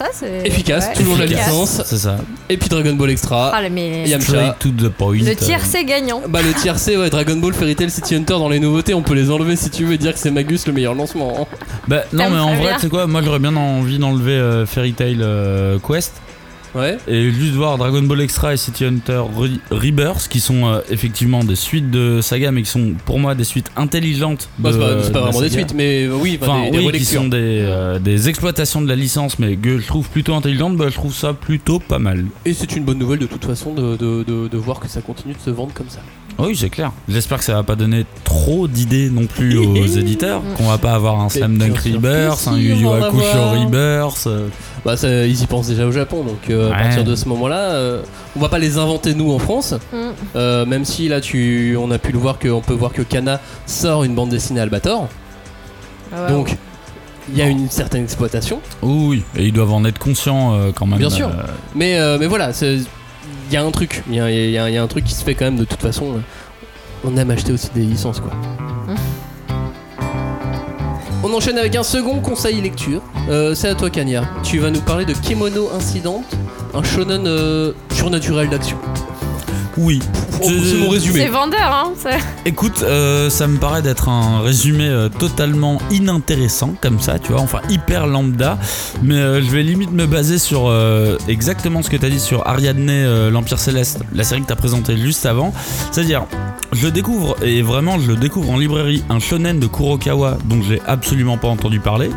Ça, 0.00 0.06
c'est. 0.14 0.46
efficace, 0.46 0.86
ouais, 0.86 0.94
toujours 0.94 1.18
la 1.18 1.26
licence. 1.26 1.82
C'est 1.84 1.98
ça. 1.98 2.16
Et 2.48 2.56
puis 2.56 2.70
Dragon 2.70 2.94
Ball 2.94 3.10
Extra. 3.10 3.52
Ah, 3.54 3.60
mais. 3.70 4.08
Yamcha. 4.08 4.56
To 4.58 4.70
the 4.70 4.88
point. 4.88 5.18
Le 5.18 5.28
euh, 5.28 5.58
c'est 5.62 5.84
gagnant. 5.84 6.22
Bah 6.26 6.40
le 6.40 6.54
tiercé, 6.54 6.96
ouais, 6.96 7.10
Dragon 7.10 7.36
Ball, 7.36 7.52
Fairy 7.52 7.76
Tail, 7.76 7.90
City 7.90 8.14
Hunter 8.14 8.32
dans 8.38 8.48
les 8.48 8.60
nouveautés, 8.60 8.94
on 8.94 9.02
peut 9.02 9.12
les 9.12 9.30
enlever 9.30 9.56
si 9.56 9.68
tu 9.68 9.84
veux 9.84 9.92
et 9.92 9.98
dire 9.98 10.14
que 10.14 10.18
c'est 10.18 10.30
Magus 10.30 10.66
le 10.66 10.72
meilleur 10.72 10.94
lancement. 10.94 11.42
hein. 11.42 11.56
Bah 11.86 12.04
non, 12.14 12.30
mais 12.30 12.38
en 12.38 12.54
vrai, 12.54 12.76
tu 12.76 12.80
sais 12.80 12.88
quoi, 12.88 13.06
moi 13.06 13.20
j'aurais 13.22 13.40
bien 13.40 13.54
envie 13.56 13.98
d'enlever 13.98 14.32
euh, 14.32 14.64
Fairy 14.64 14.94
Tail 14.94 15.18
euh, 15.20 15.78
Quest 15.86 16.14
Ouais. 16.74 16.98
et 17.08 17.30
juste 17.32 17.54
voir 17.54 17.78
Dragon 17.78 18.02
Ball 18.02 18.20
Extra 18.20 18.54
et 18.54 18.56
City 18.56 18.84
Hunter 18.84 19.22
Re- 19.36 19.58
Rebirth 19.70 20.28
qui 20.28 20.40
sont 20.40 20.66
euh, 20.66 20.80
effectivement 20.90 21.42
des 21.42 21.56
suites 21.56 21.90
de 21.90 22.20
saga 22.20 22.52
mais 22.52 22.62
qui 22.62 22.70
sont 22.70 22.92
pour 23.04 23.18
moi 23.18 23.34
des 23.34 23.44
suites 23.44 23.70
intelligentes. 23.76 24.48
Bah, 24.58 24.70
c'est 24.72 24.78
pas, 24.78 24.94
de 24.94 25.08
pas 25.10 25.20
vraiment 25.22 25.40
des 25.40 25.50
suites, 25.50 25.74
mais 25.74 26.04
euh, 26.04 26.14
oui, 26.20 26.38
enfin, 26.40 26.64
des, 26.70 26.78
des 26.78 26.86
oui, 26.86 26.92
qui 26.92 27.04
sont 27.04 27.28
des, 27.28 27.36
euh, 27.64 27.98
des 27.98 28.28
exploitations 28.28 28.82
de 28.82 28.88
la 28.88 28.96
licence, 28.96 29.38
mais 29.38 29.56
que 29.56 29.78
je 29.78 29.86
trouve 29.86 30.08
plutôt 30.08 30.34
intelligentes, 30.34 30.76
bah, 30.76 30.86
je 30.88 30.94
trouve 30.94 31.14
ça 31.14 31.32
plutôt 31.34 31.78
pas 31.80 31.98
mal. 31.98 32.24
Et 32.44 32.54
c'est 32.54 32.76
une 32.76 32.84
bonne 32.84 32.98
nouvelle 32.98 33.18
de 33.18 33.26
toute 33.26 33.44
façon 33.44 33.74
de, 33.74 33.96
de, 33.96 34.22
de, 34.22 34.48
de 34.48 34.56
voir 34.58 34.80
que 34.80 34.88
ça 34.88 35.00
continue 35.00 35.34
de 35.34 35.40
se 35.40 35.50
vendre 35.50 35.72
comme 35.74 35.88
ça. 35.88 36.00
Oui, 36.40 36.56
c'est 36.56 36.70
clair. 36.70 36.92
J'espère 37.08 37.38
que 37.38 37.44
ça 37.44 37.54
va 37.54 37.62
pas 37.62 37.76
donner 37.76 38.04
trop 38.24 38.66
d'idées 38.68 39.10
non 39.10 39.26
plus 39.26 39.56
aux 39.58 39.86
éditeurs, 39.86 40.42
qu'on 40.56 40.66
va 40.68 40.78
pas 40.78 40.92
avoir 40.94 41.20
un 41.20 41.28
Slam 41.28 41.58
Dunk 41.58 41.76
Rebirth, 41.78 42.48
un 42.48 42.56
Yu 42.56 42.74
Yu 42.74 42.88
Hakusho. 42.88 43.50
Rebirth. 43.64 44.26
euh, 44.26 44.48
Bah 44.84 44.96
ça, 44.96 45.26
ils 45.26 45.42
y 45.42 45.46
pensent 45.46 45.68
déjà 45.68 45.86
au 45.86 45.92
Japon, 45.92 46.24
donc 46.24 46.48
euh, 46.50 46.68
à 46.72 46.76
Ouais. 46.76 46.82
partir 46.82 47.04
de 47.04 47.14
ce 47.14 47.28
moment-là, 47.28 47.70
euh, 47.72 48.02
on 48.36 48.40
va 48.40 48.48
pas 48.48 48.58
les 48.58 48.78
inventer 48.78 49.14
nous 49.14 49.32
en 49.32 49.38
France. 49.38 49.74
Mm. 49.92 49.96
Euh, 50.36 50.64
même 50.66 50.84
si 50.84 51.08
là, 51.08 51.20
tu, 51.20 51.76
on 51.78 51.90
a 51.90 51.98
pu 51.98 52.12
le 52.12 52.18
voir 52.18 52.38
que, 52.38 52.48
on 52.48 52.60
peut 52.62 52.72
voir 52.74 52.92
que 52.92 53.02
Kana 53.02 53.40
sort 53.66 54.04
une 54.04 54.14
bande 54.14 54.30
dessinée 54.30 54.60
Albator, 54.60 55.08
Ah 56.12 56.24
ouais, 56.26 56.32
donc 56.32 56.56
il 57.32 57.38
y 57.38 57.42
a 57.42 57.46
une 57.48 57.68
certaine 57.70 58.02
exploitation. 58.04 58.60
Oui, 58.82 59.06
oui, 59.08 59.22
et 59.36 59.46
ils 59.46 59.52
doivent 59.52 59.72
en 59.72 59.84
être 59.84 59.98
conscients 59.98 60.54
euh, 60.54 60.70
quand 60.74 60.86
même. 60.86 60.98
Bien 60.98 61.10
sûr. 61.10 61.28
euh, 61.28 61.42
Mais, 61.76 61.98
euh, 61.98 62.16
mais 62.18 62.26
voilà, 62.26 62.52
c'est- 62.52 62.78
il 63.48 63.52
y 63.52 63.56
a 63.56 63.64
un 63.64 63.70
truc, 63.70 64.02
il 64.08 64.14
y 64.14 64.20
a, 64.20 64.30
y 64.30 64.52
y 64.52 64.78
un 64.78 64.86
truc 64.86 65.04
qui 65.04 65.14
se 65.14 65.24
fait 65.24 65.34
quand 65.34 65.44
même 65.44 65.56
de 65.56 65.64
toute 65.64 65.80
façon. 65.80 66.20
On 67.04 67.16
aime 67.16 67.30
acheter 67.30 67.52
aussi 67.52 67.70
des 67.74 67.82
licences 67.82 68.20
quoi. 68.20 68.32
On 71.22 71.32
enchaîne 71.34 71.58
avec 71.58 71.76
un 71.76 71.82
second 71.82 72.20
conseil 72.20 72.60
lecture. 72.60 73.02
Euh, 73.28 73.54
c'est 73.54 73.68
à 73.68 73.74
toi 73.74 73.90
Kanya. 73.90 74.24
Tu 74.42 74.58
vas 74.58 74.70
nous 74.70 74.80
parler 74.80 75.04
de 75.04 75.12
Kimono 75.12 75.70
Incident, 75.74 76.24
un 76.72 76.82
shonen 76.82 77.26
euh, 77.26 77.72
surnaturel 77.92 78.48
d'action. 78.48 78.78
Oui. 79.80 79.98
Oh, 80.42 80.46
C'est 80.46 80.76
mon 80.76 80.90
résumé. 80.90 81.20
C'est 81.20 81.28
vendeur, 81.28 81.72
hein 81.72 81.92
Écoute, 82.44 82.82
euh, 82.82 83.30
ça 83.30 83.46
me 83.46 83.56
paraît 83.56 83.80
d'être 83.80 84.10
un 84.10 84.42
résumé 84.42 84.86
euh, 84.86 85.08
totalement 85.08 85.78
inintéressant 85.90 86.74
comme 86.82 87.00
ça, 87.00 87.18
tu 87.18 87.32
vois, 87.32 87.40
enfin 87.40 87.60
hyper 87.70 88.06
lambda, 88.06 88.58
mais 89.02 89.14
euh, 89.14 89.40
je 89.40 89.48
vais 89.50 89.62
limite 89.62 89.90
me 89.90 90.06
baser 90.06 90.38
sur 90.38 90.70
exactement 91.28 91.82
ce 91.82 91.88
que 91.88 91.96
tu 91.96 92.04
as 92.04 92.10
dit 92.10 92.20
sur 92.20 92.46
Ariadne, 92.46 93.28
l'Empire 93.30 93.58
Céleste, 93.58 94.00
la 94.14 94.24
série 94.24 94.42
que 94.42 94.48
tu 94.48 94.52
as 94.52 94.56
présentée 94.56 94.98
juste 94.98 95.24
avant, 95.24 95.54
c'est-à-dire 95.90 96.26
je 96.72 96.88
découvre, 96.88 97.42
et 97.42 97.62
vraiment 97.62 97.98
je 97.98 98.08
le 98.08 98.16
découvre 98.16 98.50
en 98.50 98.58
librairie, 98.58 99.02
un 99.08 99.18
shonen 99.18 99.58
de 99.60 99.66
Kurokawa 99.66 100.36
dont 100.44 100.60
j'ai 100.62 100.82
absolument 100.86 101.38
pas 101.38 101.48
entendu 101.48 101.80
parler, 101.80 102.10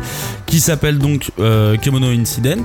qui 0.46 0.60
s'appelle 0.60 0.98
donc 0.98 1.30
Kemono 1.80 2.08
Incident, 2.08 2.64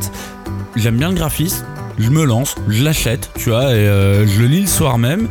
j'aime 0.75 0.97
bien 0.97 1.09
le 1.09 1.15
graphisme, 1.15 1.63
je 1.99 2.09
me 2.09 2.23
lance, 2.23 2.55
je 2.67 2.83
l'achète, 2.83 3.31
tu 3.37 3.49
vois, 3.49 3.71
et 3.71 3.87
euh, 3.87 4.25
je 4.25 4.41
le 4.41 4.47
lis 4.47 4.61
le 4.61 4.67
soir 4.67 4.97
même, 4.97 5.27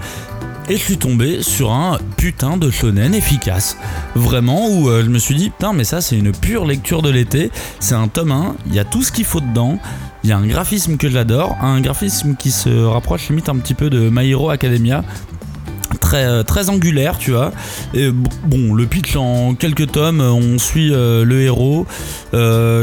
et 0.68 0.76
je 0.76 0.82
suis 0.82 0.98
tombé 0.98 1.42
sur 1.42 1.72
un 1.72 1.98
putain 2.18 2.58
de 2.58 2.70
shonen 2.70 3.14
efficace. 3.14 3.78
Vraiment, 4.14 4.68
où 4.68 4.90
euh, 4.90 5.02
je 5.02 5.08
me 5.08 5.18
suis 5.18 5.34
dit, 5.34 5.48
putain, 5.48 5.72
mais 5.72 5.84
ça, 5.84 6.02
c'est 6.02 6.16
une 6.16 6.32
pure 6.32 6.66
lecture 6.66 7.00
de 7.00 7.08
l'été. 7.08 7.50
C'est 7.80 7.94
un 7.94 8.08
tome 8.08 8.32
1, 8.32 8.56
il 8.66 8.74
y 8.74 8.78
a 8.78 8.84
tout 8.84 9.02
ce 9.02 9.10
qu'il 9.10 9.24
faut 9.24 9.40
dedans. 9.40 9.78
Il 10.24 10.30
y 10.30 10.32
a 10.32 10.36
un 10.36 10.46
graphisme 10.46 10.98
que 10.98 11.08
j'adore, 11.08 11.56
un 11.62 11.80
graphisme 11.80 12.34
qui 12.36 12.50
se 12.50 12.84
rapproche 12.84 13.30
limite 13.30 13.48
un 13.48 13.56
petit 13.56 13.74
peu 13.74 13.88
de 13.88 14.10
My 14.12 14.28
Hero 14.28 14.50
Academia. 14.50 15.04
Très, 16.00 16.24
euh, 16.24 16.42
très 16.42 16.68
angulaire, 16.68 17.18
tu 17.18 17.32
vois. 17.32 17.50
Et 17.94 18.10
bon, 18.10 18.74
le 18.74 18.86
pitch 18.86 19.16
en 19.16 19.54
quelques 19.54 19.90
tomes, 19.90 20.20
euh, 20.20 20.30
on 20.30 20.58
suit 20.58 20.92
euh, 20.92 21.24
le 21.24 21.40
héros 21.40 21.86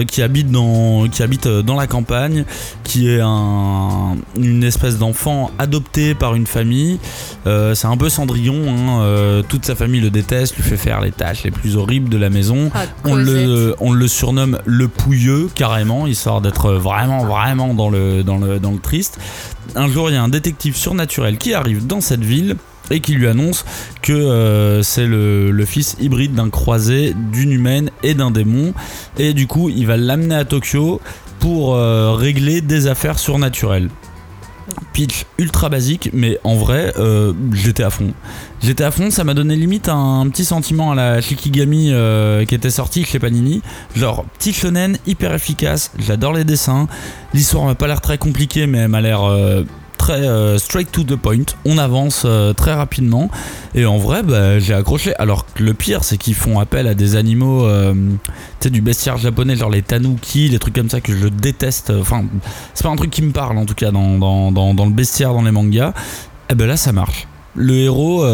qui 0.07 0.21
habite 0.21 0.49
dans, 0.49 1.07
qui 1.07 1.21
habite 1.21 1.47
dans 1.47 1.75
la 1.75 1.87
campagne, 1.87 2.45
qui 2.83 3.09
est 3.09 3.19
un, 3.21 4.15
une 4.37 4.63
espèce 4.63 4.97
d'enfant 4.97 5.51
adopté 5.59 6.15
par 6.15 6.35
une 6.35 6.47
famille. 6.47 6.99
C'est 7.45 7.85
un 7.85 7.95
peu 7.97 8.09
Cendrillon, 8.09 8.63
hein, 8.67 9.43
toute 9.47 9.65
sa 9.65 9.75
famille 9.75 10.01
le 10.01 10.09
déteste, 10.09 10.55
lui 10.55 10.63
fait 10.63 10.77
faire 10.77 11.01
les 11.01 11.11
tâches 11.11 11.43
les 11.43 11.51
plus 11.51 11.77
horribles 11.77 12.09
de 12.09 12.17
la 12.17 12.29
maison. 12.29 12.71
Ah, 12.73 12.85
On 13.03 13.15
le, 13.15 13.75
on 13.79 13.91
le 13.91 14.07
surnomme 14.07 14.57
le 14.65 14.87
pouilleux 14.87 15.47
carrément, 15.53 16.07
histoire 16.07 16.41
d'être 16.41 16.71
vraiment 16.73 17.23
vraiment 17.23 17.73
dans 17.73 17.89
le, 17.89 18.23
dans, 18.23 18.37
le, 18.37 18.59
dans 18.59 18.71
le 18.71 18.79
triste. 18.79 19.19
Un 19.75 19.87
jour, 19.87 20.09
il 20.09 20.13
y 20.13 20.17
a 20.17 20.23
un 20.23 20.29
détective 20.29 20.75
surnaturel 20.75 21.37
qui 21.37 21.53
arrive 21.53 21.85
dans 21.85 22.01
cette 22.01 22.23
ville 22.23 22.55
et 22.91 22.99
qui 22.99 23.13
lui 23.13 23.27
annonce 23.27 23.65
que 24.01 24.13
euh, 24.13 24.83
c'est 24.83 25.05
le, 25.05 25.65
fils 25.65 25.95
hybride 25.99 26.35
d'un 26.35 26.49
croisé, 26.49 27.15
d'une 27.31 27.51
humaine 27.51 27.89
et 28.03 28.13
d'un 28.13 28.31
démon. 28.31 28.73
Et 29.17 29.33
du 29.33 29.47
coup, 29.47 29.69
il 29.69 29.87
va 29.87 29.97
l'amener 29.97 30.35
à 30.35 30.45
Tokyo 30.45 31.01
pour 31.39 31.75
euh, 31.75 32.13
régler 32.13 32.61
des 32.61 32.87
affaires 32.87 33.19
surnaturelles. 33.19 33.89
Pitch 34.93 35.25
ultra 35.37 35.69
basique, 35.69 36.09
mais 36.13 36.39
en 36.43 36.55
vrai, 36.55 36.93
euh, 36.97 37.33
j'étais 37.53 37.83
à 37.83 37.89
fond. 37.89 38.13
J'étais 38.63 38.83
à 38.83 38.91
fond, 38.91 39.11
ça 39.11 39.23
m'a 39.23 39.33
donné 39.33 39.55
limite 39.55 39.89
un, 39.89 40.27
petit 40.29 40.45
sentiment 40.45 40.91
à 40.91 40.95
la 40.95 41.21
Shikigami 41.21 41.93
qui 42.47 42.55
était 42.55 42.69
sortie 42.69 43.05
chez 43.05 43.19
Panini. 43.19 43.61
Genre, 43.95 44.25
petit 44.37 44.53
shonen 44.53 44.97
hyper 45.05 45.33
efficace, 45.33 45.91
j'adore 45.99 46.33
les 46.33 46.45
dessins. 46.45 46.87
L'histoire 47.33 47.65
m'a 47.65 47.75
pas 47.75 47.87
l'air 47.87 48.01
très 48.01 48.17
compliquée, 48.17 48.65
mais 48.65 48.79
elle 48.79 48.89
m'a 48.89 49.01
l'air 49.01 49.21
euh, 50.13 50.57
straight 50.57 50.91
to 50.91 51.03
the 51.03 51.15
point. 51.15 51.45
On 51.65 51.77
avance 51.77 52.23
euh, 52.25 52.53
très 52.53 52.73
rapidement. 52.73 53.29
Et 53.73 53.85
en 53.85 53.97
vrai, 53.97 54.23
bah, 54.23 54.59
j'ai 54.59 54.73
accroché. 54.73 55.15
Alors 55.17 55.45
que 55.53 55.63
le 55.63 55.73
pire, 55.73 56.03
c'est 56.03 56.17
qu'ils 56.17 56.35
font 56.35 56.59
appel 56.59 56.87
à 56.87 56.93
des 56.93 57.15
animaux, 57.15 57.65
euh, 57.65 57.93
du 58.65 58.81
bestiaire 58.81 59.17
japonais, 59.17 59.55
genre 59.55 59.69
les 59.69 59.83
tanuki, 59.83 60.49
les 60.49 60.57
trucs 60.57 60.73
comme 60.73 60.89
ça 60.89 61.01
que 61.01 61.15
je 61.15 61.27
déteste. 61.27 61.91
Enfin, 61.91 62.25
c'est 62.73 62.83
pas 62.83 62.89
un 62.89 62.95
truc 62.95 63.11
qui 63.11 63.21
me 63.21 63.31
parle 63.31 63.57
en 63.59 63.65
tout 63.65 63.75
cas 63.75 63.91
dans, 63.91 64.51
le 64.51 64.91
bestiaire, 64.91 65.33
dans 65.33 65.43
les 65.43 65.51
mangas. 65.51 65.93
Et 66.49 66.55
ben 66.55 66.67
là, 66.67 66.77
ça 66.77 66.91
marche. 66.91 67.27
Le 67.55 67.75
héros. 67.75 68.25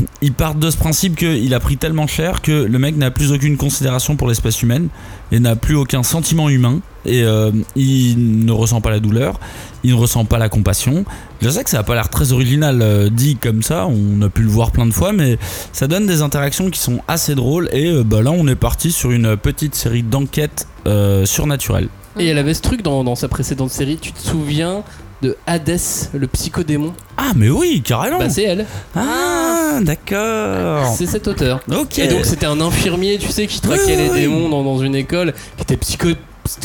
Euh, 0.00 0.04
il 0.22 0.32
part 0.32 0.54
de 0.54 0.70
ce 0.70 0.76
principe 0.76 1.16
qu'il 1.16 1.54
a 1.54 1.60
pris 1.60 1.76
tellement 1.76 2.06
cher 2.06 2.42
que 2.42 2.52
le 2.52 2.78
mec 2.78 2.96
n'a 2.96 3.10
plus 3.10 3.32
aucune 3.32 3.56
considération 3.56 4.16
pour 4.16 4.28
l'espèce 4.28 4.62
humaine 4.62 4.88
et 5.32 5.40
n'a 5.40 5.56
plus 5.56 5.76
aucun 5.76 6.02
sentiment 6.02 6.48
humain 6.48 6.80
et 7.04 7.22
euh, 7.22 7.50
il 7.76 8.44
ne 8.44 8.52
ressent 8.52 8.80
pas 8.80 8.90
la 8.90 9.00
douleur, 9.00 9.40
il 9.82 9.94
ne 9.94 9.98
ressent 9.98 10.24
pas 10.24 10.38
la 10.38 10.48
compassion. 10.48 11.04
Je 11.40 11.48
sais 11.48 11.64
que 11.64 11.70
ça 11.70 11.78
n'a 11.78 11.82
pas 11.82 11.94
l'air 11.94 12.08
très 12.08 12.32
original 12.32 12.80
euh, 12.82 13.08
dit 13.10 13.36
comme 13.36 13.62
ça, 13.62 13.86
on 13.86 14.22
a 14.22 14.28
pu 14.28 14.42
le 14.42 14.48
voir 14.48 14.70
plein 14.70 14.86
de 14.86 14.92
fois, 14.92 15.12
mais 15.12 15.38
ça 15.72 15.86
donne 15.86 16.06
des 16.06 16.22
interactions 16.22 16.70
qui 16.70 16.78
sont 16.78 17.00
assez 17.08 17.34
drôles 17.34 17.68
et 17.72 17.90
euh, 17.90 18.04
bah 18.04 18.22
là 18.22 18.30
on 18.30 18.46
est 18.46 18.56
parti 18.56 18.92
sur 18.92 19.10
une 19.10 19.36
petite 19.36 19.74
série 19.74 20.02
d'enquêtes 20.02 20.66
surnaturelles. 21.26 21.88
Et 22.18 22.28
elle 22.28 22.38
avait 22.38 22.54
ce 22.54 22.62
truc 22.62 22.80
dans 22.80 23.14
sa 23.14 23.28
précédente 23.28 23.70
série, 23.70 23.98
tu 23.98 24.12
te 24.12 24.18
souviens 24.18 24.82
de 25.22 25.36
Hades, 25.46 25.78
le 26.14 26.26
psychodémon. 26.28 26.92
Ah 27.16 27.32
mais 27.34 27.48
oui, 27.50 27.82
carrément. 27.84 28.18
Bah 28.18 28.30
c'est 28.30 28.44
elle, 28.44 28.66
Ah 28.94 29.78
d'accord. 29.82 30.94
C'est 30.96 31.06
cet 31.06 31.26
auteur. 31.28 31.60
Ok. 31.70 31.98
Et 31.98 32.08
donc 32.08 32.24
c'était 32.24 32.46
un 32.46 32.60
infirmier, 32.60 33.18
tu 33.18 33.28
sais, 33.28 33.46
qui 33.46 33.60
traquait 33.60 33.82
Oui, 33.86 33.96
les 33.96 34.08
oui. 34.10 34.20
démons 34.22 34.48
dans, 34.48 34.62
dans 34.62 34.78
une 34.78 34.94
école, 34.94 35.32
qui 35.56 35.62
était 35.62 35.76
psycho... 35.76 36.08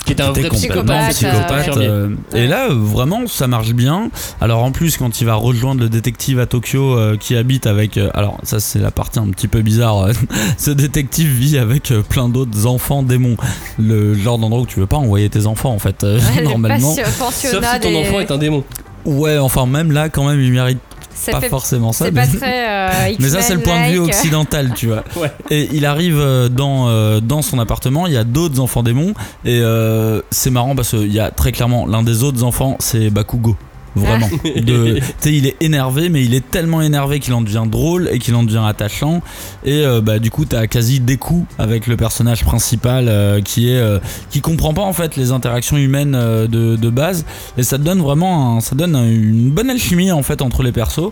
qui 0.06 0.12
était 0.14 0.24
un 0.24 0.32
vrai 0.32 0.50
psychopathe. 0.50 1.24
infirmier. 1.60 1.88
euh, 1.88 2.10
et 2.34 2.48
là, 2.48 2.70
euh, 2.70 2.74
vraiment, 2.76 3.28
ça 3.28 3.48
marche 3.48 3.74
bien. 3.74 4.10
Alors 4.42 4.64
en 4.64 4.72
plus, 4.72 4.98
quand 4.98 5.22
il 5.22 5.26
va 5.26 5.36
rejoindre 5.36 5.82
le 5.82 5.90
détective 5.90 6.40
à 6.40 6.46
Tokyo 6.46 6.98
euh, 6.98 7.18
qui 7.18 7.36
habite 7.36 7.68
avec... 7.68 7.98
euh, 7.98 8.10
alors 8.14 8.38
ça, 8.44 8.60
c'est 8.60 8.80
la 8.80 8.92
partie 8.92 9.20
un 9.20 9.28
petit 9.30 9.48
peu 9.48 9.62
bizarre. 9.62 10.00
euh, 10.08 10.14
Ce 10.58 10.72
détective 10.72 11.30
vit 11.30 11.58
avec 11.58 11.92
euh, 11.92 12.02
plein 12.02 12.30
d'autres 12.30 12.66
enfants 12.66 13.04
démons. 13.04 13.38
Le 13.80 14.14
genre 14.16 14.38
d'endroit 14.38 14.62
où 14.62 14.66
tu 14.66 14.80
veux 14.80 14.88
pas 14.88 14.98
envoyer 14.98 15.30
tes 15.30 15.46
enfants, 15.48 15.72
en 15.74 15.80
fait, 15.80 16.04
euh, 16.04 16.20
Ouais, 16.36 16.44
normalement. 16.44 16.96
Sauf 16.96 17.34
si 17.34 17.80
ton 17.82 17.96
enfant 17.96 18.20
est 18.20 18.32
un 18.32 18.38
démon. 18.38 18.64
Ouais, 19.06 19.38
enfin, 19.38 19.66
même 19.66 19.92
là, 19.92 20.08
quand 20.10 20.26
même, 20.26 20.40
il 20.40 20.52
mérite 20.54 20.80
Ça 21.16 21.32
pas 21.32 21.42
fait- 21.42 21.50
forcément 21.50 21.92
ça. 21.92 22.06
C'est 22.06 22.12
mais- 22.12 22.28
pas 22.28 22.38
très. 22.38 22.70
euh, 22.70 23.16
Mais 23.20 23.30
ça, 23.30 23.42
c'est 23.42 23.54
le 23.56 23.62
point 23.62 23.88
de 23.88 23.92
vue 23.94 24.00
occidental, 24.00 24.74
tu 24.76 24.88
vois. 24.88 25.04
Ouais. 25.16 25.32
Et 25.50 25.70
il 25.74 25.86
arrive 25.86 26.18
euh, 26.20 26.50
dans, 26.50 26.88
euh, 26.90 27.20
dans 27.20 27.42
son 27.42 27.60
appartement, 27.60 28.08
il 28.08 28.14
y 28.14 28.18
a 28.18 28.24
d'autres 28.24 28.60
enfants 28.60 28.84
démons, 28.84 29.14
et 29.46 29.60
euh, 29.62 30.22
c'est 30.32 30.50
marrant 30.50 30.76
parce 30.76 30.90
qu'il 30.90 31.14
y 31.14 31.20
a 31.20 31.32
très 31.32 31.52
clairement 31.52 31.86
l'un 31.86 32.04
des 32.04 32.24
autres 32.24 32.44
enfants, 32.44 32.76
c'est 32.80 33.10
Bakugo. 33.10 33.56
Vraiment. 33.96 34.28
De- 34.44 35.00
Tu 35.00 35.04
sais, 35.20 35.34
il 35.34 35.46
est 35.48 35.56
énervé, 35.62 36.10
mais 36.10 36.24
il 36.24 36.34
est 36.34 36.50
tellement 36.50 36.82
énervé 36.82 37.20
qu'il 37.20 37.34
en 37.34 37.42
devient 37.42 37.64
drôle 37.68 38.10
et 38.12 38.20
qu'il 38.20 38.34
en 38.36 38.44
devient 38.44 38.64
attachant. 38.66 39.22
Et 39.64 39.86
euh, 39.86 40.02
bah, 40.02 40.20
du 40.20 40.32
coup, 40.32 40.46
t'as 40.46 40.68
quasi 40.68 41.00
des 41.00 41.18
coups 41.18 41.46
avec 41.60 41.88
le 41.88 41.96
personnage 41.96 42.44
principal 42.44 43.06
euh, 43.08 43.42
qui 43.42 43.70
est 43.70 43.78
euh, 43.80 44.00
qui 44.32 44.42
comprend 44.42 44.74
pas 44.74 44.82
en 44.82 44.94
fait 44.94 45.16
les 45.16 45.32
interactions 45.32 45.78
humaines 45.78 46.14
de, 46.14 46.76
de 46.76 46.90
base. 46.90 47.26
Et 47.58 47.64
ça 47.64 47.78
te 47.78 47.84
donne 47.84 48.02
vraiment 48.02 48.58
un- 48.58 48.62
ça 48.62 48.76
donne 48.76 48.96
un- 48.96 49.08
une 49.08 49.52
bonne 49.52 49.70
alchimie 49.70 50.12
en 50.12 50.24
fait 50.24 50.42
entre 50.42 50.64
les 50.64 50.72
persos. 50.72 51.12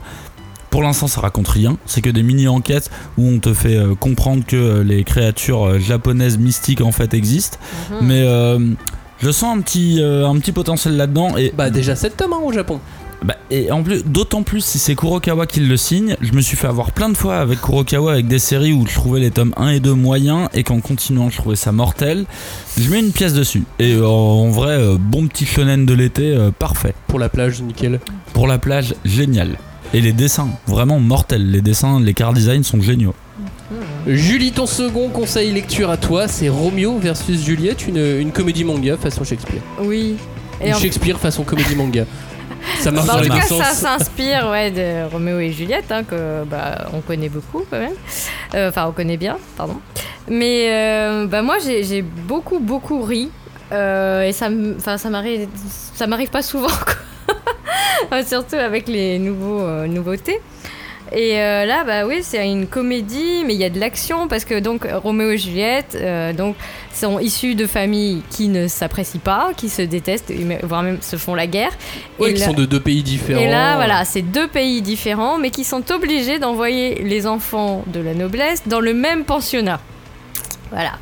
Pour 0.72 0.84
l'instant, 0.84 1.08
ça 1.08 1.20
raconte 1.20 1.50
rien. 1.50 1.78
C'est 1.86 2.02
que 2.02 2.10
des 2.10 2.24
mini-enquêtes 2.24 2.90
où 3.18 3.28
on 3.28 3.40
te 3.40 3.54
fait 3.54 3.78
comprendre 4.00 4.46
que 4.48 4.80
les 4.80 5.04
créatures 5.04 5.80
japonaises 5.82 6.38
mystiques 6.38 6.80
en 6.82 6.94
fait 6.94 7.14
existent. 7.14 7.58
Mhm. 7.92 7.98
Mais 8.08 8.24
je 9.22 9.32
sens 9.32 9.58
un 9.58 9.62
petit, 9.62 9.98
euh, 10.02 10.28
un 10.28 10.38
petit 10.40 10.52
potentiel 10.52 10.98
là-dedans. 10.98 11.38
Et, 11.38 11.54
Bah 11.56 11.70
déjà 11.70 11.96
7 11.96 12.18
tomes 12.18 12.34
hein, 12.34 12.40
au 12.44 12.52
Japon. 12.52 12.80
bah, 13.24 13.36
et 13.52 13.72
en 13.72 13.84
plus, 13.84 14.04
d'autant 14.04 14.42
plus 14.42 14.64
si 14.66 14.80
c'est 14.80 14.96
Kurokawa 14.96 15.46
qui 15.46 15.60
le 15.60 15.78
signe. 15.78 16.16
Je 16.22 16.34
me 16.34 16.42
suis 16.42 16.58
fait 16.58 16.68
avoir 16.68 16.92
plein 16.92 17.08
de 17.10 17.16
fois 17.16 17.38
avec 17.38 17.62
Kurokawa 17.62 18.14
avec 18.14 18.28
des 18.28 18.40
séries 18.40 18.74
où 18.74 18.88
je 18.88 18.94
trouvais 18.96 19.20
les 19.20 19.30
tomes 19.30 19.54
1 19.58 19.70
et 19.70 19.80
2 19.80 19.94
moyens 19.94 20.50
et 20.54 20.64
qu'en 20.64 20.80
continuant, 20.80 21.30
je 21.30 21.38
trouvais 21.38 21.56
ça 21.56 21.72
mortel. 21.72 22.26
Je 22.80 22.90
mets 22.90 23.00
une 23.00 23.12
pièce 23.12 23.34
dessus. 23.34 23.64
Et 23.78 23.94
euh, 23.94 24.08
en 24.08 24.50
vrai, 24.50 24.72
euh, 24.72 24.98
bon 25.00 25.28
petit 25.28 25.46
shonen 25.46 25.86
de 25.86 25.94
l'été, 25.94 26.34
euh, 26.36 26.50
parfait. 26.52 26.96
Pour 27.08 27.20
la 27.20 27.30
plage, 27.30 27.62
nickel. 27.62 28.00
Pour 28.34 28.48
la 28.48 28.58
plage, 28.58 28.96
génial. 29.06 29.58
Et 29.94 30.02
les 30.02 30.14
dessins, 30.14 30.48
vraiment 30.66 31.00
mortels. 31.00 31.52
Les 31.52 31.62
dessins, 31.62 32.00
les 32.00 32.14
car 32.16 32.34
design 32.34 32.64
sont 32.64 32.82
géniaux. 32.82 33.14
Julie, 34.08 34.52
ton 34.52 34.66
second 34.66 35.10
conseil 35.10 35.52
lecture 35.52 35.90
à 35.90 35.98
toi, 35.98 36.28
c'est 36.28 36.50
Romeo 36.50 36.98
versus 36.98 37.44
Juliette, 37.44 37.88
une, 37.88 38.20
une 38.20 38.32
comédie 38.32 38.64
manga 38.64 38.98
façon 38.98 39.24
Shakespeare. 39.24 39.62
Oui. 39.80 40.18
Et 40.60 40.72
Ou 40.72 40.76
en, 40.76 40.80
Shakespeare 40.80 41.20
façon 41.20 41.44
comédie 41.44 41.76
manga. 41.76 42.06
Ça 42.80 42.92
marche 42.92 43.08
bah, 43.08 43.18
en 43.18 43.22
tout 43.22 43.30
cas, 43.30 43.42
ça 43.42 43.74
s'inspire 43.74 44.50
ouais, 44.50 44.72
de 44.72 45.12
Roméo 45.12 45.40
et 45.40 45.52
Juliette, 45.52 45.92
hein, 45.92 46.04
que 46.04 46.44
bah, 46.46 46.90
on 46.94 47.02
connaît 47.02 47.30
beaucoup 47.30 47.64
quand 47.70 47.80
même. 47.80 47.94
Euh, 48.56 48.70
Enfin, 48.70 48.86
on 48.88 48.92
connaît 48.92 49.18
bien, 49.18 49.38
pardon. 49.58 49.78
Mais 50.28 50.68
euh, 50.70 51.26
bah, 51.28 51.42
moi, 51.42 51.58
j'ai 51.60 52.02
beaucoup, 52.02 52.60
beaucoup 52.60 53.02
ri. 53.02 53.30
Euh, 53.72 54.24
et 54.24 54.34
ça 54.34 54.50
ça 54.78 55.10
m'arrive 55.10 56.30
pas 56.30 56.42
souvent, 56.42 56.68
quoi. 56.68 58.24
surtout 58.28 58.58
avec 58.58 58.88
les 58.88 59.18
nouveaux, 59.18 59.86
nouveautés. 59.88 60.42
Et 61.14 61.40
euh, 61.40 61.66
là, 61.66 61.84
bah 61.84 62.06
oui, 62.08 62.20
c'est 62.22 62.50
une 62.50 62.68
comédie, 62.68 63.44
mais 63.46 63.54
il 63.54 63.60
y 63.60 63.66
a 63.66 63.70
de 63.70 63.80
l'action 63.80 64.30
parce 64.30 64.46
que 64.46 64.60
donc 64.60 64.88
Roméo 64.90 65.32
et 65.32 65.38
Juliette, 65.38 65.98
euh, 66.00 66.32
donc 66.32 66.56
sont 66.94 67.20
issus 67.20 67.54
de 67.56 67.68
familles 67.68 68.22
qui 68.30 68.48
ne 68.48 68.68
s'apprécient 68.68 69.20
pas, 69.22 69.52
qui 69.56 69.68
se 69.68 69.82
détestent, 69.82 70.32
voire 70.64 70.84
même 70.84 71.00
se 71.02 71.18
font 71.18 71.36
la 71.36 71.48
guerre. 71.48 71.72
Ouais, 72.18 72.32
et 72.32 72.34
qui 72.34 72.40
là- 72.40 72.46
sont 72.48 72.54
de 72.54 72.66
deux 72.66 72.80
pays 72.80 73.04
différents. 73.04 73.42
et 73.42 73.48
là, 73.50 73.76
voilà, 73.76 74.06
c'est 74.06 74.22
deux 74.22 74.48
pays 74.48 74.82
différents, 74.82 75.38
mais 75.38 75.50
qui 75.50 75.66
sont 75.66 75.92
obligés 75.92 76.40
d'envoyer 76.40 76.96
les 77.04 77.28
enfants 77.28 77.84
de 77.88 78.00
la 78.00 78.14
noblesse 78.14 78.64
dans 78.66 78.80
le 78.80 78.94
même 78.94 79.26
pensionnat. 79.26 79.82
Voilà. 80.72 80.94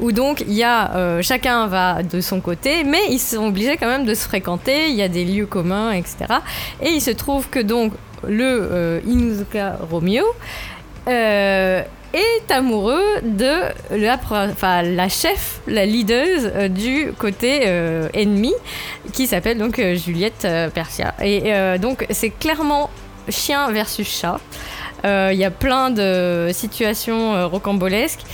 Où 0.00 0.12
donc 0.12 0.42
il 0.46 0.54
y 0.54 0.62
a 0.62 0.94
euh, 0.94 1.22
chacun 1.22 1.66
va 1.66 2.02
de 2.02 2.20
son 2.20 2.40
côté, 2.40 2.84
mais 2.84 3.02
ils 3.10 3.18
sont 3.18 3.46
obligés 3.46 3.76
quand 3.76 3.88
même 3.88 4.04
de 4.04 4.14
se 4.14 4.26
fréquenter. 4.26 4.88
Il 4.88 4.94
y 4.94 5.02
a 5.02 5.08
des 5.08 5.24
lieux 5.24 5.46
communs, 5.46 5.92
etc. 5.92 6.26
Et 6.80 6.90
il 6.90 7.00
se 7.00 7.10
trouve 7.10 7.48
que 7.48 7.58
donc 7.58 7.92
le 8.26 8.68
euh, 8.72 9.00
Inuzuka 9.06 9.78
Romeo 9.90 10.24
euh, 11.08 11.82
est 12.12 12.50
amoureux 12.50 13.20
de 13.22 13.62
la, 13.90 14.18
enfin, 14.30 14.82
la 14.82 15.08
chef, 15.08 15.60
la 15.66 15.84
leader 15.84 16.26
euh, 16.44 16.68
du 16.68 17.12
côté 17.18 17.64
ennemi, 18.14 18.54
qui 19.12 19.26
s'appelle 19.26 19.58
donc 19.58 19.80
Juliette 19.94 20.46
Persia. 20.74 21.14
Et 21.22 21.52
donc 21.78 22.06
c'est 22.10 22.30
clairement 22.30 22.90
chien 23.28 23.70
versus 23.70 24.08
chat. 24.08 24.40
Il 25.04 25.36
y 25.36 25.44
a 25.44 25.50
plein 25.50 25.90
de 25.90 26.50
situations 26.52 27.48
rocambolesques. 27.48 28.24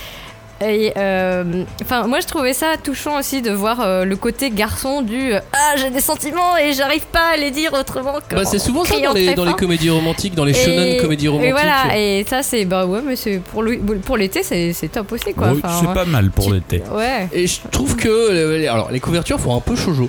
Et 0.64 0.92
euh, 0.96 1.64
enfin, 1.82 2.06
moi 2.06 2.20
je 2.20 2.26
trouvais 2.26 2.52
ça 2.52 2.76
touchant 2.82 3.18
aussi 3.18 3.42
de 3.42 3.50
voir 3.50 3.80
euh, 3.80 4.04
le 4.04 4.16
côté 4.16 4.50
garçon 4.50 5.02
du 5.02 5.32
euh, 5.34 5.40
ah 5.52 5.74
j'ai 5.76 5.90
des 5.90 6.00
sentiments 6.00 6.56
et 6.56 6.72
j'arrive 6.72 7.06
pas 7.06 7.32
à 7.34 7.36
les 7.36 7.50
dire 7.50 7.72
autrement 7.72 8.14
que 8.28 8.34
Bah, 8.34 8.44
c'est 8.44 8.56
en 8.56 8.60
souvent 8.60 8.84
ça 8.84 8.98
dans 9.00 9.12
les, 9.12 9.34
dans 9.34 9.52
comédies 9.52 9.90
romantiques, 9.90 10.34
dans 10.34 10.44
les 10.44 10.54
shonen 10.54 11.00
comédies 11.00 11.28
romantiques. 11.28 11.50
Et 11.50 11.52
voilà, 11.52 11.98
et 11.98 12.24
ça 12.28 12.42
c'est 12.42 12.64
bah 12.64 12.86
ouais, 12.86 13.00
mais 13.04 13.16
c'est 13.16 13.38
pour 13.38 13.64
pour 14.04 14.16
l'été 14.16 14.42
c'est 14.42 14.72
c'est 14.72 14.88
top 14.88 15.12
aussi 15.12 15.34
quoi. 15.34 15.48
Enfin, 15.48 15.68
c'est 15.80 15.86
ouais. 15.86 15.94
pas 15.94 16.04
mal 16.04 16.30
pour 16.30 16.52
l'été. 16.52 16.82
Ouais. 16.92 17.28
Et 17.32 17.46
je 17.46 17.60
trouve 17.70 17.96
que 17.96 18.56
les- 18.58 18.66
alors 18.68 18.90
les 18.90 19.00
couvertures 19.00 19.40
font 19.40 19.56
un 19.56 19.60
peu 19.60 19.76
shoujo. 19.76 20.08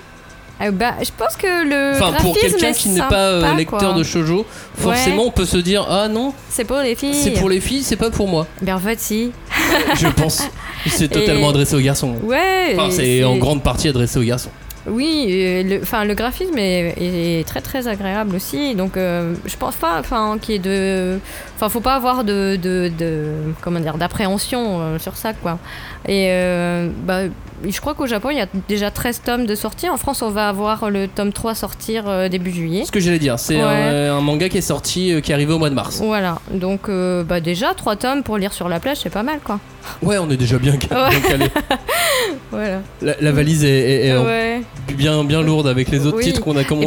Euh, 0.63 0.71
bah 0.71 0.93
je 1.01 1.09
pense 1.17 1.35
que 1.35 1.65
le 1.67 1.95
Enfin 1.95 2.13
pour 2.21 2.33
graphisme 2.33 2.57
quelqu'un 2.57 2.73
qui 2.73 2.89
n'est 2.89 2.99
pas 3.01 3.15
euh, 3.29 3.53
lecteur 3.55 3.79
quoi. 3.79 3.93
de 3.93 4.03
shoujo, 4.03 4.45
forcément 4.77 5.25
on 5.25 5.31
peut 5.31 5.45
se 5.45 5.57
dire 5.57 5.85
ah 5.89 6.07
non, 6.07 6.33
c'est 6.49 6.63
pour 6.65 6.77
les 6.79 6.95
filles. 6.95 7.13
c'est 7.15 7.31
pour 7.31 7.49
les 7.49 7.59
filles, 7.59 7.83
c'est 7.83 7.95
pas 7.97 8.09
pour 8.11 8.27
moi. 8.27 8.47
Ben 8.61 8.75
en 8.75 8.79
fait 8.79 8.99
si. 8.99 9.31
Je 9.99 10.07
pense. 10.07 10.43
C'est 10.87 11.07
totalement 11.09 11.47
Et- 11.47 11.49
adressé 11.51 11.75
aux 11.75 11.79
garçons. 11.81 12.15
Ouais. 12.23 12.75
Enfin, 12.77 12.89
c'est 12.91 13.23
en 13.23 13.37
grande 13.37 13.63
partie 13.63 13.87
adressé 13.89 14.19
aux 14.19 14.23
garçons. 14.23 14.49
Oui, 14.85 15.63
le, 15.65 15.79
enfin, 15.81 16.03
le 16.03 16.13
graphisme 16.13 16.57
est, 16.57 16.93
est 16.99 17.47
très 17.47 17.61
très 17.61 17.87
agréable 17.87 18.35
aussi. 18.35 18.75
Donc, 18.75 18.97
euh, 18.97 19.33
je 19.45 19.55
pense 19.55 19.75
pas 19.75 19.97
enfin, 19.99 20.37
qu'il 20.41 20.55
y 20.55 20.57
ait 20.57 20.59
de. 20.59 21.19
Enfin, 21.63 21.71
faut 21.71 21.79
pas 21.79 21.95
avoir 21.95 22.25
de. 22.25 22.57
de, 22.61 22.91
de- 22.99 23.31
comment 23.61 23.79
dire 23.79 23.97
D'appréhension 23.97 24.81
euh, 24.81 24.99
sur 24.99 25.15
ça, 25.15 25.31
quoi. 25.31 25.57
Et 26.05 26.27
euh, 26.29 26.89
bah, 27.05 27.19
je 27.65 27.79
crois 27.79 27.93
qu'au 27.93 28.05
Japon, 28.05 28.29
il 28.31 28.37
y 28.37 28.41
a 28.41 28.47
déjà 28.67 28.91
13 28.91 29.21
tomes 29.23 29.45
de 29.45 29.55
sortie. 29.55 29.87
En 29.89 29.95
France, 29.95 30.21
on 30.21 30.29
va 30.29 30.49
avoir 30.49 30.89
le 30.89 31.07
tome 31.07 31.31
3 31.31 31.55
sortir 31.55 32.03
euh, 32.09 32.27
début 32.27 32.51
juillet. 32.51 32.83
Ce 32.85 32.91
que 32.91 32.99
j'allais 32.99 33.17
dire, 33.19 33.39
c'est 33.39 33.55
Ouais. 33.55 33.61
un, 34.09 34.15
un 34.17 34.19
manga 34.21 34.49
qui 34.49 34.57
est 34.57 34.61
sorti, 34.61 35.21
qui 35.23 35.31
est 35.31 35.33
arrivé 35.33 35.53
au 35.53 35.59
mois 35.59 35.69
de 35.69 35.75
mars. 35.75 36.01
Voilà, 36.03 36.39
donc 36.51 36.89
bah 36.89 37.39
déjà 37.39 37.73
3 37.73 37.95
tomes 37.95 38.23
pour 38.23 38.37
lire 38.37 38.51
sur 38.51 38.67
la 38.67 38.81
plage, 38.81 38.97
c'est 39.01 39.09
pas 39.09 39.23
mal 39.23 39.39
quoi. 39.41 39.59
Ouais, 40.01 40.17
on 40.17 40.29
est 40.29 40.37
déjà 40.37 40.57
bien, 40.57 40.73
ca- 40.81 41.05
Ouais. 41.05 41.09
bien 41.11 41.19
calé. 41.21 41.45
Voilà. 42.51 42.81
La, 43.01 43.13
la 43.19 43.31
valise 43.31 43.63
est, 43.65 43.69
est- 43.69 44.07
est 44.07 44.15
en- 44.17 44.25
ouais. 44.25 44.61
bien, 44.93 45.23
bien 45.23 45.41
lourde 45.41 45.67
avec 45.67 45.89
les 45.89 46.05
autres 46.05 46.17
Oui. 46.17 46.23
titres 46.25 46.41
qu'on 46.41 46.55
a, 46.55 46.63
qu'on 46.63 46.79
a 46.81 46.85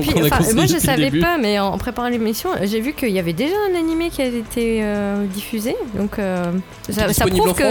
moi 0.55 0.67
je 0.67 0.79
savais 0.79 1.11
pas, 1.11 1.37
mais 1.41 1.59
en 1.59 1.77
préparant 1.79 2.09
l'émission, 2.09 2.51
j'ai 2.63 2.81
vu 2.81 2.93
qu'il 2.93 3.11
y 3.11 3.19
avait 3.19 3.33
déjà 3.33 3.55
un 3.73 3.79
animé 3.79 4.09
qui 4.11 4.23
a 4.23 4.27
été 4.27 4.66
euh, 4.81 5.25
diffusé. 5.27 5.77
Donc 5.95 6.19
euh, 6.19 6.53
ça, 6.89 7.07
prouve 7.27 7.55
que 7.55 7.65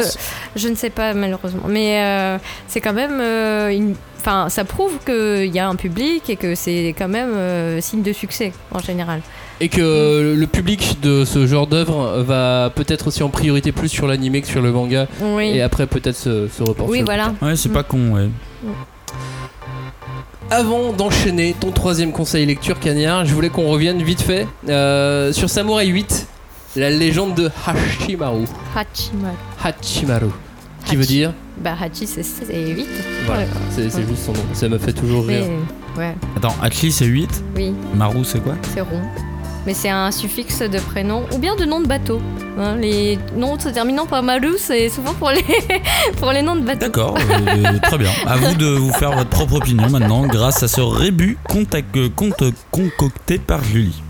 je 0.56 0.68
ne 0.68 0.76
sais 0.76 0.90
pas 0.90 1.14
malheureusement, 1.14 1.64
mais 1.68 2.02
euh, 2.04 2.38
c'est 2.68 2.82
quand 2.82 2.94
même 2.94 3.20
euh, 3.22 3.70
une. 3.70 3.96
Enfin, 4.20 4.50
ça 4.50 4.64
prouve 4.64 4.98
qu'il 5.06 5.54
y 5.54 5.60
a 5.60 5.68
un 5.68 5.76
public 5.76 6.30
et 6.32 6.36
que 6.36 6.56
c'est 6.56 6.96
quand 6.98 7.08
même 7.08 7.30
euh, 7.36 7.80
signe 7.82 8.02
de 8.02 8.12
succès 8.12 8.54
en 8.72 8.80
général. 8.80 9.22
Et 9.62 9.70
que 9.70 10.36
le 10.36 10.48
public 10.48 10.98
de 11.02 11.24
ce 11.26 11.46
genre 11.46 11.68
d'œuvre 11.68 12.22
va 12.24 12.72
peut-être 12.74 13.08
aussi 13.08 13.22
en 13.24 13.30
priorité 13.30 13.72
plus 13.72 13.88
sur 13.90 14.08
l'animé 14.08 14.42
que 14.42 14.48
sur 14.48 14.62
le 14.64 14.72
manga. 14.72 15.08
Oui. 15.22 15.50
Et 15.56 15.62
après 15.62 15.86
peut-être 15.88 16.16
se, 16.18 16.48
se 16.48 16.64
reporter. 16.64 16.92
Oui, 16.92 17.04
voilà. 17.06 17.34
Ouais, 17.42 17.56
c'est 17.56 17.70
Mm. 17.70 17.74
pas 17.74 17.84
con, 17.84 18.12
ouais. 18.14 18.28
Avant 20.52 20.92
d'enchaîner 20.94 21.56
ton 21.60 21.72
troisième 21.72 22.12
conseil 22.12 22.46
lecture, 22.46 22.80
Cagnard, 22.80 23.26
je 23.26 23.34
voulais 23.34 23.50
qu'on 23.50 23.68
revienne 23.68 24.02
vite 24.04 24.22
fait 24.22 24.48
euh, 24.70 25.34
sur 25.34 25.50
Samurai 25.50 25.88
8, 25.88 26.28
la 26.76 26.90
légende 26.90 27.36
de 27.36 27.50
Hashimaru. 27.66 28.46
Hachimaru. 28.76 29.36
Hachimaru. 29.64 30.28
Qui 30.86 30.96
veut 30.96 31.02
Hachi. 31.04 31.14
dire 31.14 31.34
Bah, 31.58 31.76
Hachi, 31.82 32.06
c'est- 32.06 32.22
c'est 32.24 32.46
8. 32.74 32.86
Voilà, 33.26 33.44
c'est 33.72 33.90
c'est 33.90 33.98
Ouais. 34.00 34.08
juste 34.10 34.26
son 34.26 34.34
nom. 34.34 34.40
Ça 34.54 34.68
me 34.70 34.78
fait 34.78 34.94
toujours 34.94 35.26
rire. 35.26 35.46
Mais, 35.98 36.02
ouais, 36.02 36.16
Attends, 36.36 36.56
Atli 36.62 36.92
c'est 36.92 37.06
8, 37.06 37.44
oui, 37.56 37.74
Maru 37.96 38.24
c'est 38.26 38.40
quoi 38.44 38.56
c'est 38.74 38.82
rond. 38.82 39.02
Mais 39.66 39.74
c'est 39.74 39.90
un 39.90 40.12
suffixe 40.12 40.60
de 40.60 40.78
prénom 40.78 41.24
ou 41.34 41.40
bien 41.40 41.56
de 41.56 41.66
nom 41.66 41.80
de 41.80 41.88
bateau. 41.88 42.22
Hein, 42.60 42.76
les 42.76 43.18
noms 43.36 43.58
se 43.60 43.70
terminant 43.70 44.06
par 44.06 44.22
Maru, 44.22 44.58
c'est 44.60 44.90
souvent 44.90 45.14
pour 45.16 45.32
les, 45.32 45.44
pour 46.20 46.32
les 46.34 46.44
noms 46.44 46.56
de 46.56 46.62
bateau. 46.62 46.82
D'accord, 46.82 47.18
euh, 47.18 47.80
très 47.82 47.98
bien. 47.98 48.12
À 48.28 48.36
vous 48.38 48.54
de 48.54 48.66
vous 48.68 48.94
faire 48.94 49.14
votre 49.14 49.30
propre 49.32 49.56
opinion 49.56 49.90
maintenant 49.90 50.28
grâce 50.28 50.62
à 50.62 50.68
ce 50.68 50.82
rébut 50.82 51.38
contact- 51.50 51.96
euh, 51.98 52.10
conte- 52.16 52.54
concocté 52.70 53.40
par 53.40 53.64
Julie. 53.64 54.04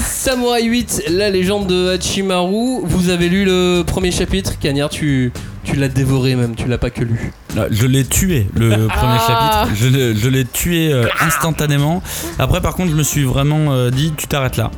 Samurai 0.00 0.62
8, 0.64 1.04
la 1.10 1.30
légende 1.30 1.66
de 1.66 1.88
Hachimaru. 1.90 2.80
Vous 2.84 3.08
avez 3.10 3.28
lu 3.28 3.44
le 3.44 3.82
premier 3.82 4.10
chapitre, 4.12 4.58
Cagnard, 4.58 4.88
tu, 4.88 5.32
tu 5.64 5.74
l'as 5.76 5.88
dévoré 5.88 6.36
même, 6.36 6.54
tu 6.54 6.66
l'as 6.68 6.78
pas 6.78 6.90
que 6.90 7.02
lu. 7.02 7.32
Ah, 7.56 7.66
Je 7.70 7.86
l'ai 7.86 8.04
tué 8.04 8.46
le 8.54 8.86
premier 8.86 9.18
Ah. 9.18 9.66
chapitre. 9.66 9.76
Je 9.76 9.88
l'ai- 9.88 10.14
Je 10.14 10.28
l'ai 10.28 10.44
tué 10.44 10.92
euh, 10.92 11.06
instantanément. 11.20 12.02
Après, 12.38 12.60
par 12.60 12.74
contre, 12.74 12.90
je 12.92 12.96
me 12.96 13.02
suis 13.02 13.24
vraiment 13.24 13.72
euh, 13.72 13.90
dit 13.90 14.12
tu 14.16 14.26
t'arrêtes 14.26 14.56
là. 14.56 14.70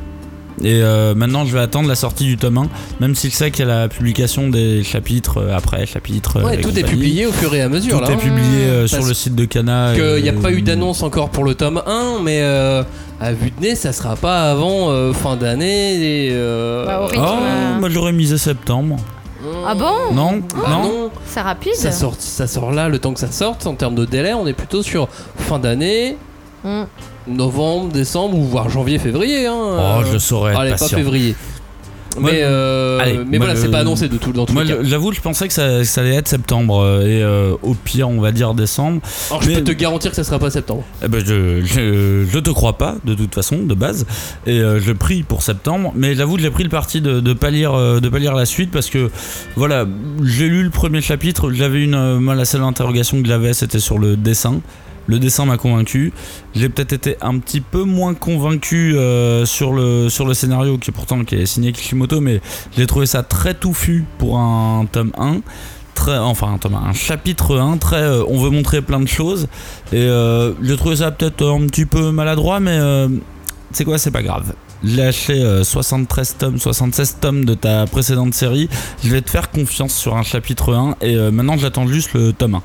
Et 0.63 0.81
euh, 0.81 1.13
maintenant, 1.13 1.45
je 1.45 1.53
vais 1.53 1.59
attendre 1.59 1.87
la 1.87 1.95
sortie 1.95 2.23
du 2.25 2.35
tome 2.37 2.57
1, 2.57 2.67
même 2.99 3.13
si 3.15 3.29
je 3.29 3.35
sais 3.35 3.51
qu'il 3.51 3.67
y 3.67 3.69
a 3.69 3.81
la 3.81 3.87
publication 3.87 4.49
des 4.49 4.83
chapitres 4.83 5.37
euh, 5.39 5.55
après, 5.55 5.85
chapitres. 5.85 6.43
Ouais, 6.43 6.55
et 6.55 6.61
tout 6.61 6.77
est 6.77 6.83
publié 6.83 7.27
au 7.27 7.31
fur 7.31 7.53
et 7.53 7.61
à 7.61 7.69
mesure 7.69 7.97
Tout 7.99 8.03
là. 8.03 8.09
est 8.09 8.13
hein. 8.13 8.17
publié 8.17 8.63
euh, 8.65 8.87
sur 8.87 9.05
le 9.05 9.13
site 9.13 9.35
de 9.35 9.45
Kana. 9.45 9.93
qu'il 9.95 10.23
n'y 10.23 10.29
a 10.29 10.33
pas 10.33 10.51
eu 10.51 10.59
euh, 10.61 10.63
d'annonce 10.63 11.03
encore 11.03 11.29
pour 11.29 11.43
le 11.43 11.53
tome 11.53 11.81
1, 11.85 12.21
mais 12.23 12.39
euh, 12.41 12.81
à 13.21 13.33
vue 13.33 13.51
de 13.51 13.61
nez, 13.61 13.75
ça 13.75 13.93
sera 13.93 14.15
pas 14.15 14.51
avant 14.51 14.89
euh, 14.89 15.13
fin 15.13 15.35
d'année. 15.35 16.25
Et, 16.25 16.29
euh, 16.31 16.85
Bah, 16.85 17.01
au 17.01 17.07
Oh, 17.15 17.19
euh. 17.19 17.79
moi 17.79 17.89
j'aurais 17.89 18.13
misé 18.13 18.37
septembre. 18.39 18.95
Ah 19.65 19.75
bon 19.75 20.13
Non, 20.15 20.41
Ah 20.65 20.69
non. 20.71 20.83
non, 20.83 21.11
C'est 21.27 21.41
rapide 21.41 21.75
ça 21.75 21.91
sort, 21.91 22.15
ça 22.17 22.47
sort 22.47 22.71
là, 22.71 22.89
le 22.89 22.97
temps 22.97 23.13
que 23.13 23.19
ça 23.19 23.31
sorte. 23.31 23.67
En 23.67 23.75
termes 23.75 23.93
de 23.95 24.05
délai, 24.05 24.33
on 24.33 24.47
est 24.47 24.53
plutôt 24.53 24.81
sur 24.81 25.07
fin 25.37 25.59
d'année, 25.59 26.17
Hmm. 26.63 26.83
Novembre, 27.27 27.91
décembre 27.91 28.37
ou 28.37 28.43
voire 28.43 28.69
janvier, 28.69 28.99
février. 28.99 29.45
Hein, 29.47 29.55
Oh, 29.99 30.03
je 30.11 30.17
saurais 30.17 30.51
être 30.53 30.59
Allez, 30.59 30.71
pas 30.71 30.77
patient. 30.77 30.97
février. 30.97 31.35
Moi, 32.19 32.31
mais 32.31 32.39
euh, 32.41 32.97
allez, 32.99 33.19
mais 33.29 33.37
voilà, 33.37 33.53
le- 33.53 33.59
c'est 33.59 33.69
pas 33.69 33.77
annoncé 33.81 34.09
de 34.09 34.17
tout 34.17 34.31
dans 34.33 34.47
tous 34.47 34.53
Moi, 34.53 34.63
les 34.63 34.71
cas. 34.73 34.77
le- 34.79 34.85
j'avoue, 34.85 35.11
je 35.13 35.21
pensais 35.21 35.47
que 35.47 35.53
ça, 35.53 35.85
ça 35.85 36.01
allait 36.01 36.15
être 36.15 36.27
septembre 36.27 36.79
euh, 36.81 37.01
et 37.05 37.21
euh, 37.21 37.53
au 37.61 37.75
pire, 37.75 38.09
on 38.09 38.19
va 38.19 38.31
dire 38.31 38.55
décembre. 38.55 39.01
Alors 39.29 39.43
je 39.43 39.51
peux 39.51 39.63
te 39.63 39.71
garantir 39.71 40.09
que 40.09 40.15
ça 40.15 40.23
sera 40.23 40.39
pas 40.39 40.49
septembre. 40.49 40.83
Eh 41.05 41.07
ben, 41.09 41.23
je, 41.23 41.61
je, 41.63 42.25
je 42.27 42.39
te 42.39 42.49
crois 42.49 42.75
pas, 42.79 42.95
de 43.05 43.13
toute 43.13 43.35
façon, 43.35 43.57
de 43.59 43.73
base. 43.75 44.07
Et 44.47 44.59
euh, 44.59 44.79
je 44.79 44.93
prie 44.93 45.21
pour 45.21 45.43
septembre. 45.43 45.91
Mais 45.95 46.15
j'avoue 46.15 46.37
que 46.37 46.41
j'ai 46.41 46.49
pris 46.49 46.63
le 46.63 46.69
parti 46.71 47.01
de, 47.01 47.19
de 47.19 47.33
pas 47.33 47.51
lire, 47.51 47.73
de 48.01 48.09
pas 48.09 48.17
lire 48.17 48.33
la 48.33 48.45
suite 48.47 48.71
parce 48.71 48.89
que, 48.89 49.11
voilà, 49.55 49.85
j'ai 50.23 50.47
lu 50.47 50.63
le 50.63 50.71
premier 50.71 51.01
chapitre. 51.01 51.51
J'avais 51.51 51.83
une. 51.83 52.15
moi, 52.17 52.33
la 52.33 52.45
seule 52.45 52.63
interrogation 52.63 53.21
que 53.21 53.27
j'avais, 53.27 53.53
c'était 53.53 53.79
sur 53.79 53.99
le 53.99 54.15
dessin. 54.17 54.61
Le 55.07 55.19
dessin 55.19 55.45
m'a 55.45 55.57
convaincu. 55.57 56.13
J'ai 56.53 56.69
peut-être 56.69 56.93
été 56.93 57.17
un 57.21 57.39
petit 57.39 57.61
peu 57.61 57.83
moins 57.83 58.13
convaincu 58.13 58.95
euh, 58.95 59.45
sur, 59.45 59.73
le, 59.73 60.09
scénario, 60.33 60.77
qui 60.77 60.91
pourtant 60.91 61.23
qui 61.23 61.35
est 61.35 61.45
signé 61.45 61.71
Kishimoto, 61.71 62.21
mais 62.21 62.41
j'ai 62.77 62.85
trouvé 62.85 63.05
ça 63.05 63.23
très 63.23 63.53
touffu 63.53 64.05
pour 64.17 64.37
un 64.37 64.85
tome 64.91 65.11
1. 65.17 65.41
Très, 65.95 66.17
enfin, 66.17 66.53
un, 66.53 66.57
tome 66.59 66.75
1, 66.75 66.89
un 66.89 66.93
chapitre 66.93 67.57
1, 67.57 67.77
très, 67.77 68.03
euh, 68.03 68.23
on 68.27 68.37
veut 68.37 68.51
montrer 68.51 68.81
plein 68.81 68.99
de 68.99 69.07
choses. 69.07 69.47
Et 69.91 69.97
euh, 69.97 70.53
j'ai 70.61 70.77
trouvé 70.77 70.97
ça 70.97 71.09
peut-être 71.09 71.43
un 71.43 71.65
petit 71.65 71.85
peu 71.85 72.11
maladroit, 72.11 72.59
mais 72.59 72.77
c'est 73.71 73.85
quoi, 73.85 73.97
c'est 73.97 74.11
pas 74.11 74.23
grave. 74.23 74.53
J'ai 74.83 75.03
acheté 75.03 75.33
euh, 75.41 75.63
73 75.63 76.37
tomes, 76.37 76.57
76 76.57 77.17
tomes 77.19 77.45
de 77.45 77.53
ta 77.53 77.85
précédente 77.85 78.33
série. 78.33 78.69
Je 79.03 79.09
vais 79.09 79.21
te 79.21 79.29
faire 79.29 79.49
confiance 79.49 79.93
sur 79.93 80.15
un 80.15 80.23
chapitre 80.23 80.73
1 80.73 80.97
et 81.01 81.15
maintenant 81.31 81.57
j'attends 81.57 81.87
juste 81.87 82.13
le 82.13 82.33
tome 82.33 82.55
1. 82.55 82.61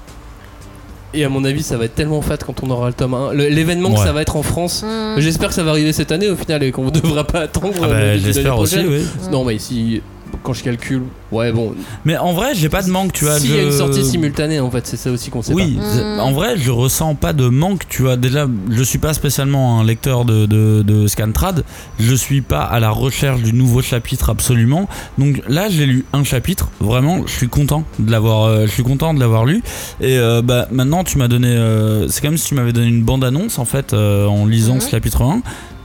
Et 1.15 1.25
à 1.25 1.29
mon 1.29 1.45
avis, 1.45 1.63
ça 1.63 1.77
va 1.77 1.85
être 1.85 1.95
tellement 1.95 2.23
fat 2.23 2.39
quand 2.39 2.63
on 2.63 2.71
aura 2.71 2.89
le 2.89 2.95
tome 2.95 3.15
1. 3.15 3.33
Le- 3.35 3.49
L'événement 3.49 3.93
que 3.93 3.99
ça 4.01 4.13
va 4.13 4.23
être 4.23 4.37
en 4.37 4.43
France. 4.43 4.83
Hmm. 4.83 5.19
J'espère 5.19 5.49
que 5.49 5.55
ça 5.55 5.63
va 5.63 5.71
arriver 5.71 5.93
cette 5.93 6.11
année 6.13 6.29
au 6.31 6.37
final 6.37 6.63
et 6.63 6.73
qu'on 6.73 6.87
ne 6.87 6.91
devra 7.01 7.25
pas 7.25 7.41
attendre. 7.41 7.75
Ah 7.83 7.87
euh, 7.87 8.15
bah, 8.15 8.19
j'espère 8.19 8.59
aussi, 8.59 8.79
oui. 8.87 9.05
Non, 9.31 9.45
mais 9.45 9.59
si. 9.59 10.01
Quand 10.43 10.53
je 10.55 10.65
calcule, 10.65 11.03
ouais, 11.31 11.53
bon. 11.53 11.73
Mais 12.05 12.17
en 12.17 12.33
vrai, 12.33 12.55
j'ai 12.55 12.69
pas 12.69 12.83
de 12.83 12.91
manque, 12.91 13.13
tu 13.13 13.25
vois. 13.25 13.39
S'il 13.39 13.55
y 13.55 13.59
a 13.59 13.63
une 13.63 13.71
sortie 13.71 14.05
simultanée, 14.05 14.59
en 14.59 14.71
fait, 14.73 14.85
c'est 14.89 14.97
ça 14.97 15.11
aussi 15.13 15.31
qu'on 15.31 15.41
sait 15.41 15.53
Oui, 15.55 15.77
pas. 15.77 15.83
c'est- 15.93 16.03
Mm. 16.17 16.19
en 16.21 16.33
vrai, 16.33 16.57
je 16.57 16.71
ressens 16.73 17.15
pas 17.15 17.33
de 17.33 17.47
manque, 17.47 17.89
tu 17.89 18.03
vois. 18.03 18.17
Déjà, 18.17 18.49
je 18.69 18.83
suis 18.83 18.99
pas 18.99 19.15
spécialement 19.15 19.79
un 19.79 19.85
lecteur 19.85 20.25
de, 20.25 20.47
de, 20.47 20.83
de 20.83 21.07
Scantrad. 21.07 21.63
Je 22.01 22.15
suis 22.15 22.41
pas 22.41 22.63
à 22.65 22.81
la 22.81 22.91
recherche 22.91 23.41
du 23.43 23.53
nouveau 23.53 23.83
chapitre 23.83 24.31
absolument. 24.31 24.89
Donc 25.17 25.43
là, 25.49 25.69
j'ai 25.69 25.87
lu 25.87 26.05
un 26.13 26.25
chapitre. 26.25 26.71
Vraiment, 26.81 27.25
je 27.27 27.33
suis 27.33 27.49
content 27.49 27.85
de 28.01 28.11
l'avoir. 28.11 28.43
euh, 28.49 28.67
je 28.67 28.73
suis 28.73 28.83
content 28.83 29.15
de 29.15 29.21
l'avoir 29.21 29.45
lu. 29.45 29.63
Et 30.01 30.19
euh, 30.19 30.43
bah 30.43 30.67
maintenant, 30.73 31.05
tu 31.05 31.19
m'as 31.19 31.29
donné. 31.29 31.49
euh, 31.49 32.09
c'est 32.09 32.21
comme 32.21 32.37
si 32.37 32.49
tu 32.49 32.55
m'avais 32.57 32.73
donné 32.73 32.89
une 32.89 33.05
bande 33.05 33.23
annonce 33.23 33.61
en 33.61 33.65
fait 33.65 33.93
euh, 33.93 34.27
en 34.27 34.45
lisant 34.47 34.75
Mhm. 34.75 34.81
ce 34.81 34.91
chapitre 34.91 35.23
1. 35.23 35.41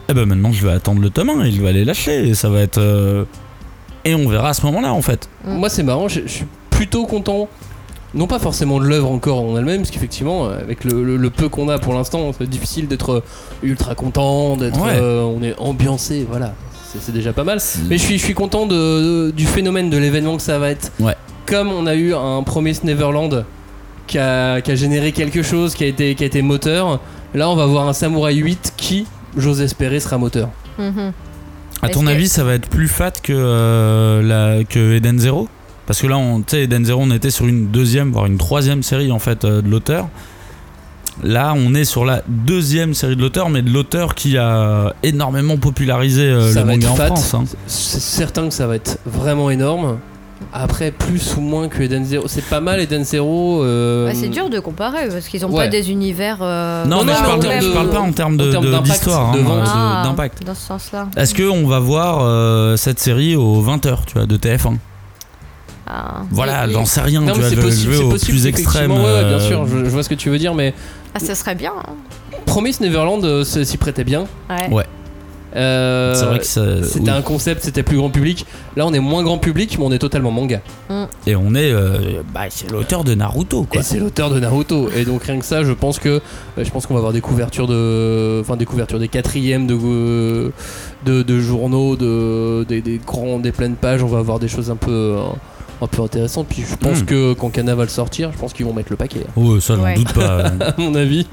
Et 0.10 0.14
ben 0.14 0.26
maintenant, 0.26 0.52
je 0.52 0.66
vais 0.66 0.72
attendre 0.74 1.02
le 1.02 1.10
tome 1.12 1.30
1 1.30 1.44
et 1.44 1.52
je 1.52 1.62
vais 1.62 1.68
aller 1.68 1.86
lâcher. 1.86 2.28
Et 2.30 2.34
ça 2.34 2.50
va 2.50 2.62
être. 2.62 2.80
Et 4.06 4.16
on 4.16 4.28
verra 4.28 4.50
à 4.50 4.54
ce 4.54 4.66
moment-là 4.66 4.94
en 4.94 5.02
fait. 5.02 5.30
Mm. 5.46 5.54
Moi, 5.56 5.70
c'est 5.70 5.84
marrant, 5.84 6.08
je, 6.08 6.22
je 6.22 6.28
suis 6.32 6.46
plutôt 6.70 7.06
content 7.06 7.48
non 8.14 8.26
pas 8.26 8.40
forcément 8.40 8.80
de 8.80 8.86
l'œuvre 8.86 9.12
encore 9.12 9.42
en 9.44 9.58
elle-même, 9.58 9.80
parce 9.82 9.92
qu'effectivement, 9.92 10.46
euh, 10.48 10.60
avec 10.60 10.86
le, 10.86 11.04
le- 11.04 11.18
le 11.18 11.30
peu 11.30 11.50
qu'on 11.50 11.68
a 11.70 11.78
pour 11.78 11.94
l'instant, 11.94 12.32
c'est 12.38 12.50
difficile 12.50 12.88
d'être 12.88 13.12
euh, 13.16 13.24
ultra 13.64 13.96
content, 13.96 14.56
d'être, 14.56 14.80
Ouais. 14.82 14.94
euh, 14.96 15.22
on 15.24 15.44
est 15.44 15.54
ambiancé, 15.60 16.26
voilà, 16.28 16.54
c'est, 16.92 17.02
c'est 17.02 17.12
déjà 17.12 17.34
pas 17.34 17.44
mal. 17.44 17.60
Mais 17.90 17.98
je 17.98 18.04
suis, 18.04 18.18
je 18.18 18.24
suis 18.24 18.34
content 18.34 18.66
de, 18.66 18.74
de- 19.28 19.32
du 19.32 19.46
phénomène 19.46 19.90
de 19.90 19.98
l'événement 19.98 20.38
que 20.38 20.42
ça 20.42 20.58
va 20.58 20.70
être. 20.70 20.92
Ouais. 21.02 21.16
Comme 21.46 21.70
on 21.72 21.86
a 21.86 21.96
eu 21.96 22.14
un 22.16 22.44
Promise 22.44 22.84
Neverland 22.86 23.44
qui 24.08 24.18
a, 24.20 24.62
qui 24.62 24.72
a 24.72 24.76
généré 24.76 25.12
quelque 25.12 25.44
chose, 25.44 25.76
qui 25.76 25.84
a 25.84 25.88
été, 25.88 26.16
qui 26.16 26.24
a 26.24 26.28
été 26.28 26.42
moteur, 26.42 27.02
là 27.36 27.50
on 27.50 27.56
va 27.56 27.66
voir 27.66 27.88
un 27.90 27.94
Samurai 27.94 28.34
8 28.36 28.74
qui, 28.78 29.06
j'ose 29.36 29.62
espérer, 29.62 30.00
sera 30.00 30.18
moteur. 30.18 30.50
Mhm. 30.80 31.12
À 31.82 31.90
ton 31.90 32.02
que- 32.04 32.08
avis, 32.08 32.28
ça 32.28 32.44
va 32.44 32.54
être 32.54 32.70
plus 32.70 32.88
fat 32.88 33.12
que, 33.12 33.34
euh, 33.36 34.22
la, 34.22 34.64
que 34.64 34.96
Eden 34.96 35.20
Zero? 35.20 35.48
Parce 35.86 36.02
que 36.02 36.08
là, 36.08 36.18
on- 36.18 36.40
tu 36.40 36.46
sais, 36.50 36.64
Eden 36.64 36.84
Zero, 36.86 37.02
on 37.02 37.12
était 37.12 37.30
sur 37.32 37.46
une 37.48 37.68
deuxième, 37.68 38.12
voire 38.12 38.26
une 38.26 38.38
troisième 38.38 38.84
série 38.84 39.12
en 39.12 39.20
fait 39.20 39.46
euh, 39.46 39.62
de 39.62 39.70
l'auteur. 39.70 40.08
Là, 41.24 41.54
on 41.56 41.74
est 41.74 41.86
sur 41.86 42.06
la 42.06 42.22
deuxième 42.28 42.94
série 42.94 43.16
de 43.16 43.22
l'auteur, 43.22 43.50
mais 43.50 43.62
de 43.64 43.72
l'auteur 43.72 44.14
qui 44.14 44.38
a 44.38 44.94
énormément 45.02 45.58
popularisé 45.58 46.24
euh, 46.24 46.54
le 46.54 46.64
manga 46.66 46.92
en 46.92 46.96
fat. 46.96 47.06
France. 47.08 47.34
hein. 47.34 47.46
C'est 47.66 48.00
certain 48.02 48.48
que 48.50 48.54
ça 48.54 48.68
va 48.68 48.76
être 48.76 49.00
vraiment 49.06 49.50
énorme. 49.50 49.98
Après, 50.54 50.92
plus 50.92 51.36
ou 51.36 51.42
moins 51.42 51.68
que 51.68 51.82
Eden 51.84 52.06
Zero. 52.06 52.28
C'est 52.28 52.46
pas 52.46 52.60
mal 52.62 52.80
Eden 52.80 53.04
Zero. 53.04 53.64
euh, 53.64 54.08
Ouais, 54.08 54.14
c'est 54.16 54.30
dur 54.30 54.50
de 54.50 54.60
comparer 54.60 55.08
parce 55.10 55.28
qu'ils 55.28 55.46
ont 55.46 55.50
Ouais. 55.50 55.66
pas 55.66 55.68
des 55.68 55.92
univers. 55.92 56.38
euh, 56.42 56.86
Non, 56.86 56.98
Non, 57.00 57.04
mais 57.06 57.14
je, 57.14 57.24
parle, 57.24 57.42
je 57.62 57.74
parle 57.74 57.90
pas 57.90 58.00
en 58.00 58.12
termes 58.12 58.34
en 58.34 58.38
de- 58.38 58.52
d'impact, 58.52 58.84
d'histoire, 58.84 59.34
hein, 59.34 59.64
Ah, 59.66 60.02
d'impact. 60.06 60.44
Dans 60.46 60.56
ce 60.56 60.68
sens-là. 60.68 61.08
Est-ce 61.18 61.36
qu'on 61.36 61.68
va 61.68 61.80
voir 61.80 62.20
euh, 62.22 62.76
cette 62.78 63.00
série 63.00 63.36
aux 63.36 63.62
20h, 63.62 64.06
tu 64.06 64.14
vois, 64.14 64.26
de 64.26 64.38
TF1 64.38 64.78
Ah. 65.90 66.22
Voilà, 66.32 66.68
j'en 66.70 66.86
sais 66.86 67.02
rien, 67.02 67.22
Non, 67.22 67.34
tu 67.34 67.40
vois, 67.40 67.50
c'est 67.50 67.56
je 67.56 67.62
vais 67.62 67.68
possible, 67.68 67.96
au 67.96 68.10
possible. 68.10 68.32
plus 68.32 68.48
extrême. 68.48 68.92
ouais, 68.92 68.98
ouais, 68.98 69.24
bien 69.24 69.38
euh, 69.40 69.48
sûr, 69.48 69.66
je, 69.68 69.86
je 69.86 69.90
vois 69.90 70.04
ce 70.04 70.10
que 70.10 70.16
tu 70.16 70.30
veux 70.30 70.38
dire, 70.38 70.54
mais 70.54 70.74
Ah, 71.16 71.20
ça 71.20 71.34
serait 71.34 71.56
bien. 71.56 71.72
hein. 71.78 71.94
Promise 72.46 72.82
Neverland 72.82 73.24
euh, 73.24 73.44
c'est- 73.44 73.64
s'y 73.66 73.78
prêtait 73.78 74.04
bien. 74.04 74.26
Ouais. 74.50 74.70
Ouais. 74.70 74.86
Euh, 75.56 76.14
C'est 76.14 76.26
vrai 76.26 76.40
que 76.40 76.46
ça- 76.46 76.84
C'était 76.84 77.10
oui. 77.10 77.18
un 77.18 77.22
concept, 77.22 77.64
c'était 77.64 77.84
plus 77.84 77.98
grand 77.98 78.10
public. 78.10 78.46
Là, 78.76 78.86
on 78.86 78.94
est 78.94 79.00
moins 79.00 79.24
grand 79.24 79.38
public, 79.38 79.76
mais 79.80 79.86
on 79.86 79.92
est 79.92 79.98
totalement 80.00 80.30
manga. 80.32 80.60
Et 81.26 81.36
on 81.36 81.56
est. 81.56 81.72
euh, 81.72 82.22
bah, 82.34 82.42
c'est 82.50 82.70
l'auteur 82.72 83.04
de 83.04 83.16
Naruto, 83.16 83.64
quoi. 83.64 83.80
Et 83.80 83.84
c'est 83.84 84.00
l'auteur 84.00 84.30
de 84.30 84.40
Naruto. 84.40 84.90
Et 84.96 85.06
donc 85.06 85.24
rien 85.24 85.40
que 85.40 85.46
ça, 85.46 85.64
je 85.64 85.72
pense 85.72 86.00
que 86.00 86.10
euh, 86.10 86.20
je 86.64 86.70
pense 86.70 86.86
qu'on 86.86 86.94
va 86.94 87.00
avoir 87.00 87.14
des 87.14 87.22
couvertures 87.22 87.68
de, 87.68 88.40
enfin 88.42 88.56
des 88.58 88.66
couvertures 88.66 89.00
des 89.00 89.08
quatrièmes 89.08 89.68
de 89.68 90.52
de, 91.06 91.24
de 91.24 91.40
journaux, 91.40 91.96
de 91.96 92.66
des, 92.68 92.82
des 92.82 93.00
grands, 93.06 93.40
des 93.40 93.52
pleines 93.52 93.76
pages. 93.76 94.04
On 94.04 94.08
va 94.08 94.20
avoir 94.20 94.40
des 94.40 94.48
choses 94.48 94.70
un 94.70 94.76
peu 94.76 94.92
euh, 94.92 95.22
un 95.82 95.88
peu 95.88 96.02
intéressantes. 96.02 96.48
Puis 96.50 96.64
je 96.70 96.76
pense 96.76 97.02
Mm. 97.02 97.06
que 97.06 97.34
quand 97.34 97.50
Kana 97.50 97.76
va 97.76 97.84
le 97.84 97.90
sortir, 97.90 98.32
je 98.34 98.38
pense 98.38 98.54
qu'ils 98.54 98.66
vont 98.66 98.74
mettre 98.74 98.92
le 98.92 98.98
paquet. 98.98 99.22
hein. 99.28 99.32
Oh, 99.36 99.60
ça, 99.60 99.76
j'en 99.76 99.84
Ouais. 99.84 99.94
doute 99.96 100.14
pas. 100.14 100.44
à 100.60 100.74
mon 100.78 100.94
avis. 100.96 101.26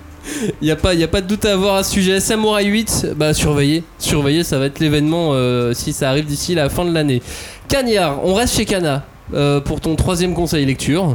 Il 0.62 0.64
n'y 0.64 0.70
a, 0.70 0.77
pas- 0.77 0.93
a 0.95 1.07
pas 1.09 1.20
de 1.20 1.27
doute 1.27 1.45
à 1.45 1.53
avoir 1.53 1.77
à 1.77 1.83
ce 1.83 1.93
sujet. 1.93 2.20
Samurai 2.20 2.64
8, 2.64 3.09
bah 3.16 3.35
surveillez. 3.35 3.83
Surveillez, 3.99 4.43
ça 4.45 4.59
va 4.59 4.66
être 4.66 4.81
l'événement 4.81 5.31
euh, 5.33 5.72
si 5.75 5.93
ça 5.93 6.09
arrive 6.11 6.25
d'ici 6.27 6.55
la 6.55 6.68
fin 6.68 6.85
de 6.85 6.93
l'année. 6.93 7.22
Cagnard, 7.68 8.20
on 8.25 8.35
reste 8.35 8.57
chez 8.57 8.64
Kana 8.64 9.05
euh, 9.35 9.61
pour 9.61 9.81
ton 9.81 9.95
troisième 9.97 10.35
conseil 10.35 10.64
lecture. 10.64 11.14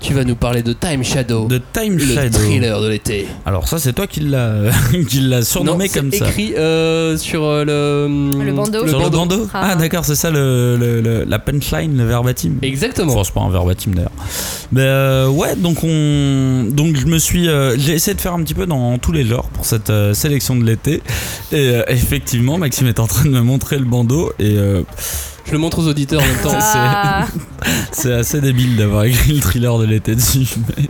Tu 0.00 0.14
vas 0.14 0.24
nous 0.24 0.34
parler 0.34 0.62
de 0.62 0.72
Time 0.72 1.04
Shadow, 1.04 1.46
de 1.46 1.60
Time 1.72 1.98
le 1.98 2.14
Shadow. 2.14 2.38
thriller 2.38 2.80
de 2.80 2.88
l'été. 2.88 3.26
Alors, 3.44 3.68
ça, 3.68 3.78
c'est 3.78 3.92
toi 3.92 4.06
qui 4.06 4.20
l'as 4.20 4.72
surnommé 5.42 5.88
Non, 5.88 5.92
comme 5.94 6.10
ça. 6.12 6.26
écrit 6.26 6.54
euh, 6.56 7.18
sur 7.18 7.44
euh, 7.44 7.64
le, 7.66 8.44
Le 8.44 8.52
bandeau. 8.52 8.86
Sur 8.88 8.98
le 9.02 9.10
bandeau 9.10 9.46
Ah. 9.52 9.70
Ah, 9.72 9.76
d'accord, 9.76 10.06
c'est 10.06 10.14
ça 10.14 10.30
le, 10.30 10.76
le- 10.78 11.02
le- 11.02 11.24
la 11.24 11.38
punchline, 11.38 11.98
le 11.98 12.04
verbatim. 12.04 12.54
Exactement. 12.62 13.12
Enfin, 13.12 13.24
c'est 13.24 13.34
pas 13.34 13.42
un 13.42 13.50
verbatim 13.50 13.92
d'ailleurs. 13.94 14.10
Mais 14.72 14.82
euh, 14.84 15.28
ouais, 15.28 15.54
donc 15.56 15.84
on, 15.84 16.64
donc 16.70 16.96
je 16.96 17.04
me 17.06 17.18
suis, 17.18 17.48
euh, 17.48 17.76
j'ai 17.78 17.92
essayé 17.92 18.14
de 18.14 18.20
faire 18.22 18.32
un 18.32 18.42
petit 18.42 18.54
peu 18.54 18.64
dans 18.66 18.96
tous 18.96 19.12
les 19.12 19.24
genres 19.26 19.48
pour 19.50 19.66
cette 19.66 19.90
euh, 19.90 20.14
sélection 20.14 20.56
de 20.56 20.64
l'été. 20.64 21.02
Et 21.52 21.56
euh, 21.74 21.82
effectivement, 21.88 22.56
Maxime 22.56 22.86
est 22.86 23.00
en 23.00 23.06
train 23.06 23.24
de 23.26 23.30
me 23.30 23.42
montrer 23.42 23.78
le 23.78 23.84
bandeau 23.84 24.32
et 24.38 24.56
euh, 24.56 24.82
Je 25.50 25.56
le 25.56 25.58
montre 25.58 25.80
aux 25.80 25.88
auditeurs 25.88 26.22
en 26.22 26.26
même 26.26 26.36
temps. 26.44 26.50
Ah. 26.54 27.26
c'est 27.92 28.12
assez 28.14 28.40
débile 28.40 28.76
d'avoir 28.76 29.02
écrit 29.02 29.32
le 29.32 29.40
thriller 29.40 29.76
de 29.78 29.84
l'été 29.84 30.14
dessus. 30.14 30.46
mais- 30.78 30.84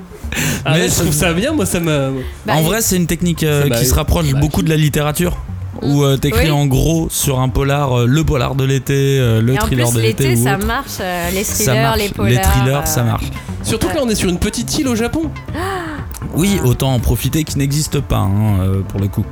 Ah 0.66 0.72
ouais, 0.74 0.80
mais 0.80 0.88
je 0.90 0.94
trouve 0.96 1.12
ça 1.14 1.32
bien, 1.32 1.52
moi 1.54 1.64
ça 1.64 1.80
m'a. 1.80 2.11
Bah, 2.44 2.52
en 2.56 2.61
vrai, 2.62 2.82
c'est 2.82 2.96
une 2.96 3.06
technique 3.06 3.42
euh, 3.42 3.70
qui 3.70 3.86
se 3.86 3.94
rapproche 3.94 4.30
bah, 4.32 4.38
beaucoup 4.38 4.61
de 4.62 4.68
la 4.68 4.76
littérature. 4.76 5.38
Où 5.80 6.02
euh, 6.04 6.18
t'écris 6.18 6.44
Oui. 6.46 6.50
en 6.50 6.66
gros 6.66 7.08
sur 7.11 7.40
un 7.40 7.48
polar, 7.48 8.00
euh, 8.00 8.06
le 8.06 8.22
polar 8.22 8.54
de 8.54 8.64
l'été, 8.64 9.18
euh, 9.18 9.40
le 9.40 9.54
Et 9.54 9.58
en 9.58 9.62
thriller 9.62 9.88
plus, 9.88 9.96
de 9.96 10.00
l'été. 10.02 10.28
l'été, 10.28 10.40
ou 10.40 10.44
ça 10.44 10.58
marche. 10.58 10.90
euh, 11.00 11.30
les 11.30 11.42
thrillers, 11.42 11.72
marche. 11.82 11.98
les 11.98 12.08
polars. 12.11 12.42
thrillers, 12.52 12.82
euh, 12.82 12.84
ça 12.84 13.02
marche. 13.02 13.24
Surtout 13.62 13.88
que 13.88 13.94
là, 13.94 14.02
on 14.04 14.08
est 14.11 14.14
sur 14.14 14.28
une 14.28 14.38
petite 14.38 14.78
île 14.78 14.88
au 14.88 14.94
Japon. 14.94 15.30
Oui, 16.34 16.61
autant 16.62 16.92
en 16.92 17.00
profiter 17.00 17.44
qui 17.44 17.56
n'existe 17.56 17.98
pas 18.00 18.18
hein, 18.18 18.61
euh, 18.61 18.80
pour 18.86 19.00
le 19.00 19.08
coup. 19.08 19.24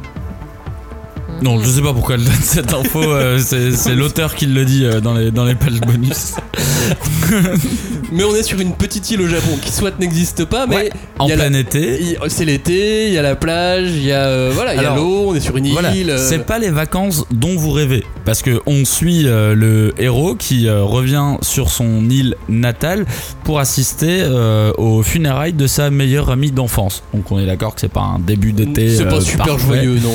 Non, 1.43 1.61
je 1.61 1.69
sais 1.69 1.83
pas 1.83 1.93
pourquoi 1.93 2.17
elle 2.17 2.25
donne 2.25 2.33
cette 2.43 2.73
info, 2.75 3.01
euh, 3.03 3.39
c'est 3.39 3.73
c'est 3.73 3.95
l'auteur 3.95 4.35
qui 4.35 4.47
le 4.47 4.65
dit 4.65 4.85
euh, 4.85 5.01
dans, 5.01 5.15
les, 5.15 5.31
dans 5.31 5.45
les 5.45 5.55
pages 5.55 5.81
bonus. 5.81 6.35
Mais 8.13 8.25
on 8.25 8.35
est 8.35 8.43
sur 8.43 8.59
une 8.59 8.73
petite 8.73 9.11
île 9.11 9.21
au 9.21 9.29
Japon 9.29 9.59
qui 9.63 9.71
soit 9.71 9.99
n'existe 10.01 10.45
pas, 10.47 10.67
mais 10.67 10.77
Ouais, 10.77 10.91
En 11.19 11.27
il 11.27 11.31
y 11.31 11.33
a 11.33 11.37
la- 11.37 11.49
plein 11.51 11.59
été. 11.59 11.99
il- 12.01 12.17
c'est 12.29 12.47
l'été, 12.47 13.07
il 13.09 13.13
y 13.13 13.19
a 13.19 13.23
la 13.23 13.37
plage, 13.37 13.91
il 13.91 14.05
y 14.05 14.13
a 14.13 14.25
euh, 14.25 14.51
voilà, 14.55 14.73
il 14.75 14.77
y 14.77 14.85
a 14.85 14.93
Alors, 14.93 14.97
l'eau, 14.97 15.25
on 15.29 15.35
est 15.35 15.41
sur 15.41 15.57
une 15.59 15.69
Voilà, 15.69 15.95
île. 15.95 16.11
euh, 16.11 16.29
c'est 16.29 16.47
pas 16.47 16.59
les 16.59 16.71
vacances 16.71 17.25
dont 17.31 17.55
vous 17.57 17.71
rêvez. 17.71 18.05
Parce 18.25 18.41
que 18.43 18.61
on 18.67 18.85
suit 18.87 19.25
euh, 19.27 19.55
le 19.55 19.93
héros 19.99 20.35
qui 20.35 20.69
euh, 20.69 20.83
revient 20.83 21.37
sur 21.43 21.69
son 21.71 22.09
île 22.09 22.37
natale 22.49 23.05
pour 23.45 23.59
assister 23.61 24.23
euh, 24.23 24.73
aux 24.79 25.03
funérailles 25.03 25.53
de 25.53 25.67
sa 25.67 25.91
meilleure 25.91 26.31
amie 26.31 26.51
d'enfance. 26.51 27.03
Donc 27.13 27.31
on 27.31 27.39
est 27.39 27.47
d'accord 27.47 27.75
que 27.75 27.81
c'est 27.83 27.93
pas 27.93 28.01
un 28.01 28.19
début 28.19 28.53
d'été. 28.53 28.89
c'est 28.97 29.05
pas 29.05 29.21
super 29.21 29.45
parfait. 29.47 29.67
joyeux, 29.67 29.99
non. 30.03 30.15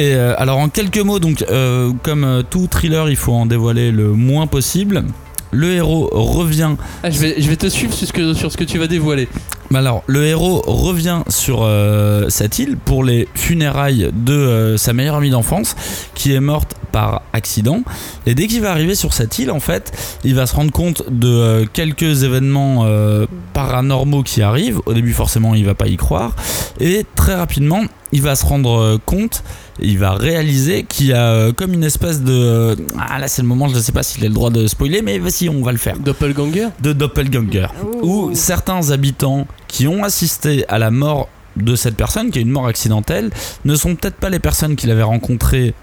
Et 0.00 0.14
euh, 0.14 0.32
alors 0.38 0.56
en 0.56 0.70
quelques 0.70 1.00
mots, 1.00 1.18
donc 1.18 1.44
euh, 1.50 1.92
comme 2.02 2.24
euh, 2.24 2.42
tout 2.42 2.66
thriller, 2.68 3.10
il 3.10 3.16
faut 3.16 3.34
en 3.34 3.44
dévoiler 3.44 3.92
le 3.92 4.12
moins 4.12 4.46
possible. 4.46 5.04
Le 5.50 5.72
héros 5.72 6.08
revient. 6.10 6.70
Ah, 7.02 7.10
je, 7.10 7.18
vais, 7.18 7.34
je 7.38 7.46
vais 7.50 7.56
te 7.56 7.66
suivre 7.66 7.92
sur 7.92 8.06
ce 8.06 8.12
que, 8.14 8.32
sur 8.32 8.50
ce 8.50 8.56
que 8.56 8.64
tu 8.64 8.78
vas 8.78 8.86
dévoiler. 8.86 9.28
bah 9.70 9.80
Alors 9.80 10.02
le 10.06 10.24
héros 10.24 10.62
revient 10.66 11.20
sur 11.28 11.64
euh, 11.64 12.30
cette 12.30 12.58
île 12.58 12.78
pour 12.78 13.04
les 13.04 13.28
funérailles 13.34 14.08
de 14.14 14.76
sa 14.78 14.94
meilleure 14.94 15.16
amie 15.16 15.28
d'enfance 15.28 15.76
qui 16.14 16.32
est 16.32 16.40
morte 16.40 16.76
par 16.90 17.22
accident. 17.32 17.82
Et 18.26 18.34
dès 18.34 18.46
qu'il 18.46 18.60
va 18.60 18.70
arriver 18.70 18.94
sur 18.94 19.12
cette 19.12 19.38
île, 19.38 19.50
en 19.50 19.60
fait, 19.60 19.92
il 20.24 20.34
va 20.34 20.46
se 20.46 20.54
rendre 20.54 20.72
compte 20.72 21.04
de 21.10 21.28
euh, 21.28 21.64
quelques 21.72 22.22
événements 22.22 22.84
euh, 22.84 23.26
paranormaux 23.54 24.22
qui 24.22 24.42
arrivent. 24.42 24.80
Au 24.86 24.94
début, 24.94 25.12
forcément, 25.12 25.54
il 25.54 25.64
va 25.64 25.74
pas 25.74 25.88
y 25.88 25.96
croire. 25.96 26.34
Et 26.80 27.04
très 27.14 27.34
rapidement, 27.34 27.82
il 28.12 28.22
va 28.22 28.34
se 28.34 28.44
rendre 28.44 28.98
compte, 29.06 29.42
il 29.82 29.98
va 29.98 30.12
réaliser 30.12 30.84
qu'il 30.84 31.06
y 31.06 31.12
a 31.12 31.24
euh, 31.32 31.52
comme 31.52 31.72
une 31.72 31.84
espèce 31.84 32.22
de... 32.22 32.32
euh, 32.32 32.76
ah 32.98 33.18
là, 33.18 33.28
c'est 33.28 33.42
le 33.42 33.48
moment, 33.48 33.68
je 33.68 33.76
ne 33.76 33.80
sais 33.80 33.92
pas 33.92 34.02
s'il 34.02 34.24
a 34.24 34.28
le 34.28 34.34
droit 34.34 34.50
de 34.50 34.66
spoiler, 34.66 35.02
mais 35.02 35.18
vas-y, 35.18 35.48
on 35.48 35.62
va 35.62 35.72
le 35.72 35.78
faire. 35.78 35.98
Doppelganger 35.98 36.68
De 36.80 36.92
doppelganger. 36.92 37.66
Ouh. 37.82 38.28
Où 38.28 38.34
certains 38.34 38.90
habitants 38.90 39.46
qui 39.68 39.86
ont 39.86 40.04
assisté 40.04 40.64
à 40.68 40.78
la 40.78 40.90
mort 40.90 41.28
de 41.56 41.74
cette 41.74 41.96
personne, 41.96 42.30
qui 42.30 42.38
est 42.38 42.42
une 42.42 42.50
mort 42.50 42.66
accidentelle, 42.66 43.30
ne 43.64 43.74
sont 43.74 43.94
peut-être 43.96 44.16
pas 44.16 44.30
les 44.30 44.38
personnes 44.38 44.76
qu'il 44.76 44.90
avait 44.90 45.02
rencontrées 45.02 45.74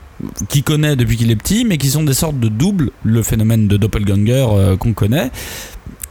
qu'il 0.50 0.64
connaît 0.64 0.96
depuis 0.96 1.18
qu'il 1.18 1.30
est 1.32 1.36
petit, 1.36 1.66
mais 1.66 1.78
qui 1.78 1.90
sont 1.90 2.04
des 2.04 2.14
sortes 2.14 2.40
de 2.40 2.48
doubles, 2.48 2.92
le 3.04 3.22
phénomène 3.24 3.68
de 3.68 3.78
doppelganger 3.78 4.46
euh, 4.50 4.76
qu'on 4.76 4.94
connaît. 4.94 5.32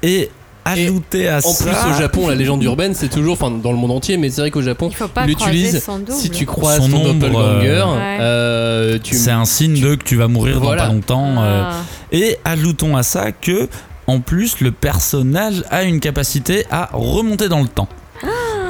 Et 0.02 0.30
ajouter 0.66 1.28
à 1.28 1.38
En 1.38 1.40
ça... 1.40 1.64
plus, 1.64 1.90
au 1.90 1.98
Japon, 2.00 2.28
la 2.28 2.34
légende 2.34 2.62
urbaine, 2.62 2.94
c'est 2.94 3.08
toujours, 3.08 3.34
enfin 3.34 3.50
dans 3.50 3.72
le 3.72 3.78
monde 3.78 3.92
entier, 3.92 4.16
mais 4.16 4.30
c'est 4.30 4.40
vrai 4.40 4.50
qu'au 4.50 4.62
Japon, 4.62 4.90
Il 5.22 5.26
l'utilise. 5.26 5.84
Si 6.10 6.30
tu 6.30 6.44
croises 6.46 6.80
Son 6.82 6.88
ton 6.90 6.96
ombre, 6.98 7.14
doppelganger, 7.14 7.68
euh, 7.68 7.84
Ouais. 7.94 8.18
euh, 8.20 8.98
C'est 9.10 9.30
un 9.30 9.44
signe 9.44 9.80
de 9.80 9.94
que 9.94 10.04
tu 10.04 10.16
vas 10.16 10.28
mourir 10.28 10.58
Voilà. 10.60 10.82
dans 10.82 10.88
pas 10.88 10.94
longtemps. 10.94 11.42
euh, 11.42 11.62
Ah. 11.64 11.74
Et 12.12 12.36
ajoutons 12.44 12.96
à 12.96 13.02
ça 13.02 13.32
que, 13.32 13.68
en 14.06 14.20
plus, 14.20 14.60
le 14.60 14.70
personnage 14.72 15.64
a 15.70 15.82
une 15.84 16.00
capacité 16.00 16.64
à 16.70 16.90
remonter 16.92 17.48
dans 17.48 17.60
le 17.60 17.68
temps. 17.68 17.88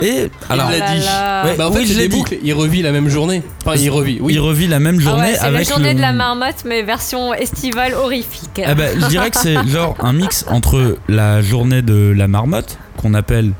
Et 0.03 0.31
alors, 0.51 0.71
Il 0.73 0.79
l'a 0.79 0.87
Oh 0.91 0.95
dit. 0.99 1.05
là. 1.05 1.45
Ouais, 1.45 1.55
Bah, 1.57 1.69
en 1.69 1.73
oui, 1.73 1.77
fait, 1.81 1.83
je 1.87 1.93
c'est 1.93 1.95
l'ai 1.95 2.09
des 2.09 2.09
dit. 2.09 2.17
boucles. 2.19 2.37
Il 2.43 2.53
revit 2.55 2.83
la 2.83 2.93
même 2.93 3.09
journée. 3.09 3.43
Enfin, 3.65 3.77
il 3.77 3.91
revit, 3.91 4.19
oui. 4.21 4.35
il 4.35 4.41
revit 4.41 4.67
la 4.67 4.79
même 4.79 4.97
Ah 5.01 5.03
journée 5.05 5.23
ouais, 5.23 5.35
c'est 5.35 5.41
la 5.51 5.57
avec 5.57 5.69
journée 5.69 5.91
le... 5.91 5.95
de 5.97 6.01
la 6.01 6.13
marmotte, 6.13 6.65
mais 6.65 6.83
version 6.83 7.33
estivale 7.35 7.95
horrifique. 7.95 8.61
Ah 8.65 8.75
bah, 8.75 8.85
je 8.99 9.07
dirais 9.07 9.31
que 9.31 9.39
c'est 9.39 9.57
genre 9.69 9.95
un 10.01 10.13
mix 10.13 10.45
entre 10.49 10.97
la 11.09 11.41
journée 11.43 11.83
de 11.83 12.13
la 12.17 12.29
marmotte, 12.29 12.79
qu'on 12.97 13.15
appelle 13.15 13.53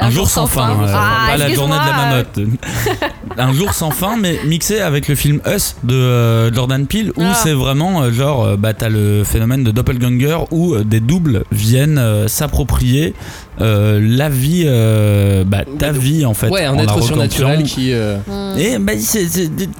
un, 0.00 0.10
jour 0.10 0.28
sans 0.30 0.46
fin, 0.46 0.70
euh, 0.70 0.86
Ah, 0.94 1.26
pas 1.30 1.36
la 1.36 1.48
journée 1.52 1.74
de 1.74 1.78
la 1.78 1.86
excuse-moi, 1.88 2.06
marmotte. 2.06 3.08
un 3.38 3.52
jour 3.52 3.72
sans 3.74 3.90
fin, 3.90 4.16
mais 4.16 4.38
mixé 4.44 4.78
avec 4.80 5.08
le 5.08 5.16
film 5.16 5.40
Us 5.46 5.74
de 5.82 5.94
euh, 5.94 6.52
Jordan 6.54 6.86
Peele, 6.86 7.10
où 7.16 7.22
Ah. 7.24 7.34
c'est 7.34 7.52
vraiment 7.52 8.02
euh, 8.02 8.12
genre, 8.12 8.44
euh, 8.44 8.56
bah 8.56 8.74
t'as 8.74 8.88
le 8.90 9.24
phénomène 9.24 9.64
de 9.64 9.72
doppelganger 9.72 10.38
où 10.52 10.74
euh, 10.74 10.84
des 10.84 11.00
doubles 11.00 11.44
viennent 11.50 11.98
euh, 11.98 12.28
s'approprier 12.28 13.14
euh, 13.60 13.98
la 14.02 14.28
vie, 14.28 14.64
euh, 14.66 15.44
bah 15.44 15.64
ta 15.78 15.92
vie 15.92 16.24
en 16.24 16.34
fait. 16.34 16.48
Ouais, 16.48 16.64
un 16.64 16.74
en 16.74 16.78
être 16.78 17.02
surnaturel 17.02 17.62
qui. 17.64 17.92
euh, 17.92 18.16
Hmm. 18.28 18.58
Et 18.58 18.78
bah, 18.78 18.92
c'est 18.98 19.28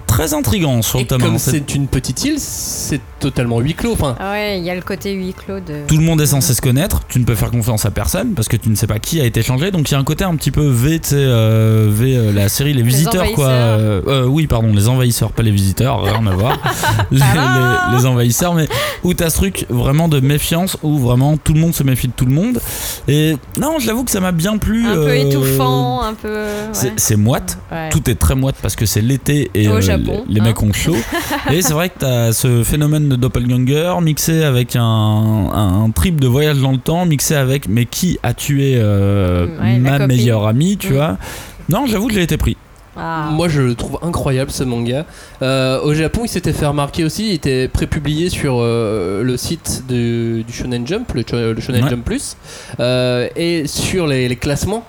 très 0.07 0.33
intrigant 0.35 0.81
sur 0.83 0.99
Et 0.99 1.03
le 1.03 1.09
tome. 1.09 1.20
comme 1.22 1.39
c'est 1.39 1.74
une 1.74 1.87
petite 1.89 2.24
île, 2.24 2.37
c'est 2.39 3.01
totalement 3.20 3.59
huis 3.61 3.74
clos. 3.74 3.93
Enfin, 3.93 4.14
Ah 4.20 4.31
ouais, 4.33 4.59
il 4.59 4.64
y 4.64 4.70
a 4.70 4.74
le 4.74 4.81
côté 4.83 5.12
huis 5.12 5.35
clos 5.35 5.61
de. 5.61 5.87
Tout 5.87 5.97
le 5.97 6.03
monde 6.05 6.20
est 6.20 6.26
censé 6.26 6.55
se 6.55 6.61
connaître, 6.61 7.03
tu 7.09 7.18
ne 7.18 7.24
peux 7.24 7.35
faire 7.35 7.51
confiance 7.51 7.85
à 7.85 7.91
personne 7.91 8.35
parce 8.35 8.49
que 8.49 8.57
tu 8.57 8.68
ne 8.70 8.74
sais 8.76 8.87
pas 8.87 8.99
qui 8.99 9.20
a 9.20 9.24
été 9.24 9.43
changé. 9.43 9.70
Donc 9.70 9.91
il 9.91 9.93
y 9.93 9.97
a 9.97 9.99
un 9.99 10.05
côté 10.05 10.24
un 10.24 10.35
petit 10.37 10.51
peu 10.51 10.66
V, 10.68 10.99
tu 11.01 11.09
sais, 11.11 11.14
euh, 11.16 11.89
V, 11.91 12.16
euh, 12.16 12.33
la 12.33 12.49
série 12.49 12.72
Les 12.74 12.83
Visiteurs, 12.83 13.31
quoi. 13.33 13.47
envahisseurs. 13.47 13.79
Euh, 13.81 14.01
euh, 14.07 14.26
oui, 14.26 14.47
pardon, 14.47 14.72
les 14.72 14.89
envahisseurs, 14.89 15.33
pas 15.33 15.43
les 15.43 15.51
visiteurs, 15.51 16.03
rien 16.03 16.26
à 16.26 16.31
voir. 16.35 16.59
les, 17.11 17.18
les- 17.18 17.97
les 17.99 18.07
envahisseurs, 18.07 18.55
mais 18.55 18.68
où 19.05 19.14
t'as 19.14 19.31
ce 19.31 19.37
truc 19.37 19.66
vraiment 19.68 20.09
de 20.09 20.20
méfiance, 20.20 20.76
où 20.83 20.99
vraiment 20.99 21.37
tout 21.37 21.55
le 21.55 21.61
monde 21.61 21.74
se 21.74 21.83
méfie 21.83 22.09
de 22.09 22.12
tout 22.12 22.26
le 22.26 22.33
monde. 22.33 22.61
Et 23.09 23.37
non, 23.61 23.68
je 23.79 23.87
l'avoue 23.87 24.05
que 24.05 24.11
ça 24.11 24.21
m'a 24.21 24.33
bien 24.33 24.57
plu. 24.59 24.87
Un 24.87 24.95
peu 24.95 25.09
euh, 25.09 25.14
étouffant, 25.14 26.03
un 26.03 26.14
peu. 26.14 26.29
ouais. 26.29 26.93
C'est 26.97 27.16
moite, 27.16 27.59
Ouais. 27.71 27.89
tout 27.91 28.09
est 28.09 28.14
très 28.14 28.35
moite 28.35 28.57
parce 28.62 28.77
que 28.77 28.87
c'est 28.87 29.01
l'été 29.03 29.51
et 29.55 29.69
Au 29.69 29.73
euh, 29.75 29.81
Japon, 29.81 30.25
les, 30.29 30.35
les 30.35 30.41
hein. 30.41 30.45
mecs 30.45 30.62
ont 30.62 30.73
chaud. 30.73 30.97
et 31.53 31.61
c'est 31.62 31.73
vrai 31.75 31.91
que 31.91 31.99
t'as 31.99 32.33
ce 32.33 32.62
phénomène 32.62 33.09
de 33.09 33.16
doppelganger 33.16 33.95
mixé 34.01 34.45
avec 34.45 34.77
un, 34.77 34.83
un, 34.83 35.85
un 35.85 35.91
trip 35.91 36.21
de 36.21 36.27
voyage 36.29 36.59
dans 36.59 36.73
le 36.73 36.79
temps, 36.79 37.05
mixé 37.05 37.35
avec 37.35 37.69
mais 37.69 37.85
qui 37.85 38.19
a 38.23 38.33
tué 38.35 38.75
euh, 38.77 39.47
ma 39.81 40.07
meilleure 40.07 40.47
amie, 40.47 40.77
tu 40.79 40.93
Mm. 40.93 40.97
vois. 40.97 41.19
Non, 41.69 41.85
j'avoue 41.87 42.07
que 42.09 42.14
j'ai 42.14 42.23
été 42.23 42.37
pris. 42.39 42.57
Ah. 42.99 43.29
moi 43.31 43.49
je 43.49 43.63
le 43.63 43.75
trouve 43.75 43.99
incroyable 44.03 44.51
ce 44.51 44.65
manga. 44.65 45.07
Euh, 45.43 45.81
au 45.83 45.95
Japon, 45.95 46.23
il 46.25 46.29
s'était 46.29 46.53
fait 46.53 46.67
remarquer 46.67 47.05
aussi, 47.05 47.29
il 47.29 47.35
était 47.35 47.69
prépublié 47.69 48.29
sur 48.29 48.57
euh, 48.59 49.23
le 49.23 49.37
site 49.37 49.85
du 49.89 50.45
Shonen 50.51 50.87
Jump, 50.87 51.13
le, 51.15 51.25
Shonen 51.27 51.85
Ouais. 51.85 51.91
Jump 51.91 52.05
Plus, 52.05 52.37
Euh, 52.81 53.29
et 53.37 53.67
sur 53.67 54.07
les, 54.07 54.29
les 54.29 54.37
classements. 54.37 54.85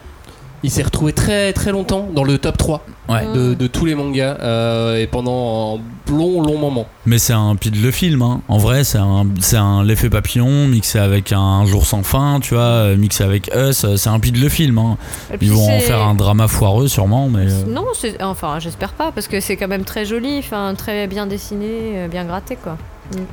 Il 0.63 0.71
s'est 0.71 0.83
retrouvé 0.83 1.13
très 1.13 1.53
très 1.53 1.71
longtemps 1.71 2.07
dans 2.13 2.23
le 2.23 2.37
top 2.37 2.57
3 2.57 2.85
Ouais. 3.07 3.25
Mm. 3.25 3.33
de, 3.33 3.53
de 3.55 3.67
tous 3.67 3.85
les 3.85 3.95
mangas 3.95 4.37
euh, 4.39 4.97
et 4.97 5.07
pendant 5.07 5.77
un 5.77 6.11
long 6.11 6.41
long 6.43 6.57
moment. 6.59 6.85
Mais 7.07 7.17
c'est 7.17 7.33
un 7.33 7.55
pile 7.55 7.81
de 7.81 7.89
film, 7.89 8.21
hein. 8.21 8.41
En 8.47 8.59
vrai, 8.59 8.83
c'est 8.83 8.99
un, 8.99 9.25
c'est 9.39 9.57
un 9.57 9.83
l'effet 9.83 10.09
papillon 10.11 10.67
mixé 10.67 10.99
avec 10.99 11.31
un 11.31 11.65
jour 11.65 11.87
sans 11.87 12.03
fin, 12.03 12.39
tu 12.39 12.53
vois, 12.53 12.63
euh, 12.63 12.97
mixé 12.97 13.23
avec 13.23 13.49
Us. 13.55 13.83
euh, 13.83 13.95
C'est 13.97 14.09
un 14.09 14.19
pile 14.19 14.39
de 14.39 14.47
film, 14.49 14.77
hein. 14.77 14.97
Ils 15.41 15.51
vont 15.51 15.75
en 15.75 15.79
faire 15.79 16.03
un 16.03 16.13
drama 16.13 16.47
foireux 16.47 16.87
sûrement, 16.87 17.29
mais. 17.29 17.47
Non, 17.67 17.85
enfin, 18.21 18.59
j'espère 18.59 18.93
pas, 18.93 19.11
parce 19.11 19.27
que 19.27 19.39
c'est 19.39 19.57
quand 19.57 19.67
même 19.67 19.85
très 19.85 20.05
joli, 20.05 20.37
enfin, 20.37 20.75
très 20.77 21.07
bien 21.07 21.25
dessiné, 21.25 22.07
bien 22.11 22.25
gratté, 22.25 22.57
quoi. 22.57 22.77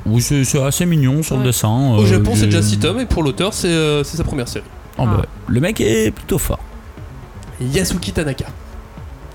Oui, 0.05 0.21
c'est 0.21 0.61
assez 0.61 0.85
mignon 0.85 1.21
sur 1.23 1.37
le 1.37 1.43
dessin. 1.43 1.69
Au 1.95 2.01
euh, 2.01 2.05
Japon, 2.05 2.31
c'est 2.35 2.45
déjà 2.45 2.61
6 2.61 2.79
tomes 2.79 2.99
et 2.99 3.05
pour 3.05 3.21
l'auteur, 3.23 3.53
c'est 3.53 3.67
euh, 3.67 4.03
c'est 4.03 4.17
sa 4.17 4.23
première 4.23 4.47
série. 4.47 4.65
Oh, 4.97 5.03
bah, 5.05 5.25
le 5.47 5.59
mec 5.59 5.79
est 5.79 6.09
plutôt 6.11 6.39
fort. 6.39 6.59
Yasuki 7.61 8.11
Tanaka. 8.11 8.45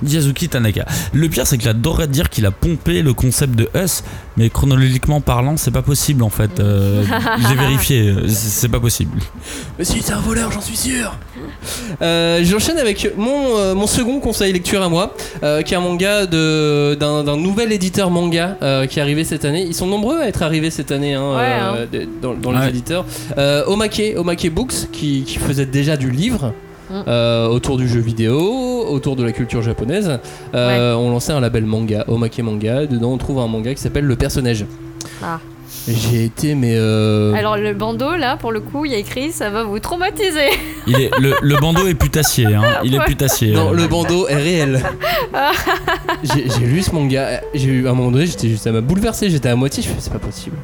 Yazuki 0.04 0.48
Tanaka. 0.48 0.84
Le 1.12 1.28
pire, 1.28 1.46
c'est 1.46 1.56
que 1.56 1.62
j'adorerais 1.62 2.08
dire 2.08 2.28
qu'il 2.28 2.44
a 2.44 2.50
pompé 2.50 3.02
le 3.02 3.12
concept 3.14 3.54
de 3.54 3.68
Us, 3.76 4.02
mais 4.36 4.50
chronologiquement 4.50 5.20
parlant, 5.20 5.56
c'est 5.56 5.70
pas 5.70 5.82
possible 5.82 6.24
en 6.24 6.28
fait. 6.28 6.58
Euh, 6.58 7.04
J'ai 7.48 7.54
vérifié, 7.54 8.08
euh, 8.08 8.26
c'est 8.26 8.68
pas 8.68 8.80
possible. 8.80 9.20
Mais 9.78 9.84
si, 9.84 10.02
c'est 10.02 10.12
un 10.12 10.18
voleur, 10.18 10.50
j'en 10.50 10.60
suis 10.60 10.76
sûr. 10.76 11.16
Euh, 12.00 12.42
J'enchaîne 12.42 12.78
avec 12.78 13.16
mon, 13.16 13.56
euh, 13.56 13.74
mon 13.76 13.86
second 13.86 14.18
conseil 14.18 14.52
lecture 14.52 14.82
à 14.82 14.88
moi, 14.88 15.14
euh, 15.44 15.62
qui 15.62 15.74
est 15.74 15.76
un 15.76 15.80
manga 15.80 16.26
de- 16.26 16.96
d'un 16.98 17.36
nouvel 17.36 17.70
éditeur 17.70 18.10
manga 18.10 18.56
euh, 18.60 18.86
qui 18.88 18.98
est 18.98 19.02
arrivé 19.02 19.22
cette 19.22 19.44
année. 19.44 19.62
Ils 19.64 19.74
sont 19.74 19.86
nombreux 19.86 20.18
à 20.18 20.26
être 20.26 20.42
arrivés 20.42 20.70
cette 20.70 20.90
année 20.90 21.14
hein, 21.14 21.36
Ouais, 21.36 21.58
euh, 21.60 21.86
de- 21.86 22.08
dans, 22.20 22.34
dans 22.34 22.50
les 22.50 22.58
Ouais. 22.58 22.70
éditeurs. 22.70 23.04
Euh, 23.38 23.62
Omake, 23.68 24.02
Omake 24.16 24.50
Books, 24.52 24.90
qui, 24.90 25.22
qui 25.22 25.38
faisait 25.38 25.66
déjà 25.66 25.96
du 25.96 26.10
livre. 26.10 26.52
Euh, 26.92 27.46
autour 27.48 27.76
du 27.78 27.88
jeu 27.88 28.00
vidéo, 28.00 28.84
autour 28.88 29.16
de 29.16 29.24
la 29.24 29.32
culture 29.32 29.62
japonaise, 29.62 30.18
euh, 30.54 30.94
on 30.94 31.10
lançait 31.10 31.32
un 31.32 31.40
label 31.40 31.64
manga, 31.64 32.04
Omake 32.08 32.38
Manga. 32.40 32.86
Dedans, 32.86 33.12
on 33.12 33.18
trouve 33.18 33.38
un 33.38 33.46
manga 33.46 33.74
qui 33.74 33.80
s'appelle 33.80 34.04
Le 34.04 34.16
Personnage. 34.16 34.66
Ah. 35.22 35.38
J'ai 35.88 36.24
été, 36.24 36.54
mais 36.54 36.74
euh, 36.76 37.32
Alors, 37.34 37.56
le 37.56 37.72
bandeau, 37.74 38.14
là, 38.14 38.36
pour 38.36 38.52
le 38.52 38.60
coup, 38.60 38.84
il 38.84 38.92
y 38.92 38.94
a 38.94 38.98
écrit 38.98 39.32
ça 39.32 39.50
va 39.50 39.64
vous 39.64 39.78
traumatiser. 39.80 40.50
Il 40.86 41.00
est, 41.00 41.10
le, 41.18 41.34
le 41.40 41.56
bandeau 41.56 41.86
est 41.88 41.94
putassier, 41.94 42.46
hein. 42.46 42.62
il 42.84 42.94
est 42.94 43.00
putassier. 43.04 43.52
Non, 43.52 43.70
euh. 43.72 43.74
le 43.74 43.86
bandeau 43.88 44.28
est 44.28 44.36
réel. 44.36 44.82
j'ai 46.22 46.48
j'ai 46.50 46.66
lu 46.66 46.82
ce 46.82 46.92
manga, 46.92 47.40
j'ai 47.54 47.68
eu 47.68 47.86
à 47.86 47.90
un 47.90 47.94
moment 47.94 48.10
donné, 48.12 48.26
j'étais 48.26 48.48
juste- 48.48 48.62
ça 48.64 48.70
m'a 48.70 48.80
bouleversé, 48.80 49.30
j'étais 49.30 49.48
à 49.48 49.56
moitié, 49.56 49.82
je 49.82 49.88
fais 49.88 49.94
c'est 49.98 50.12
pas 50.12 50.18
possible, 50.20 50.56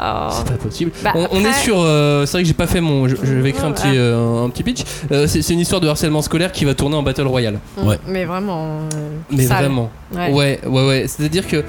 Oh. 0.00 0.32
c'est 0.32 0.46
pas 0.52 0.58
possible. 0.62 0.92
Bah, 1.02 1.12
on, 1.14 1.28
on 1.32 1.40
est 1.44 1.52
sur, 1.52 1.76
euh, 1.80 2.24
c'est 2.26 2.32
vrai 2.32 2.42
que 2.42 2.48
j'ai 2.48 2.54
pas 2.54 2.66
fait 2.66 2.80
mon, 2.80 3.08
je, 3.08 3.16
je 3.22 3.34
vais 3.34 3.50
écrire 3.50 3.66
un 3.66 3.72
petit, 3.72 3.96
euh, 3.96 4.44
un 4.44 4.50
petit 4.50 4.62
pitch. 4.62 4.82
Euh, 5.12 5.26
c'est 5.26 5.42
c'est 5.42 5.52
une 5.54 5.60
histoire 5.60 5.80
de 5.80 5.88
harcèlement 5.88 6.22
scolaire 6.22 6.52
qui 6.52 6.64
va 6.64 6.74
tourner 6.74 6.96
en 6.96 7.02
battle 7.02 7.26
royale. 7.26 7.58
Mm, 7.76 7.86
Ouais. 7.86 7.98
Mais 8.06 8.24
vraiment. 8.24 8.78
euh, 8.94 9.10
Mais 9.30 9.44
sale. 9.44 9.58
vraiment, 9.64 9.90
Ouais. 10.14 10.32
ouais, 10.32 10.60
ouais, 10.66 10.86
ouais. 10.86 11.04
C'est-à-dire 11.08 11.46
que, 11.46 11.56
tu 11.58 11.64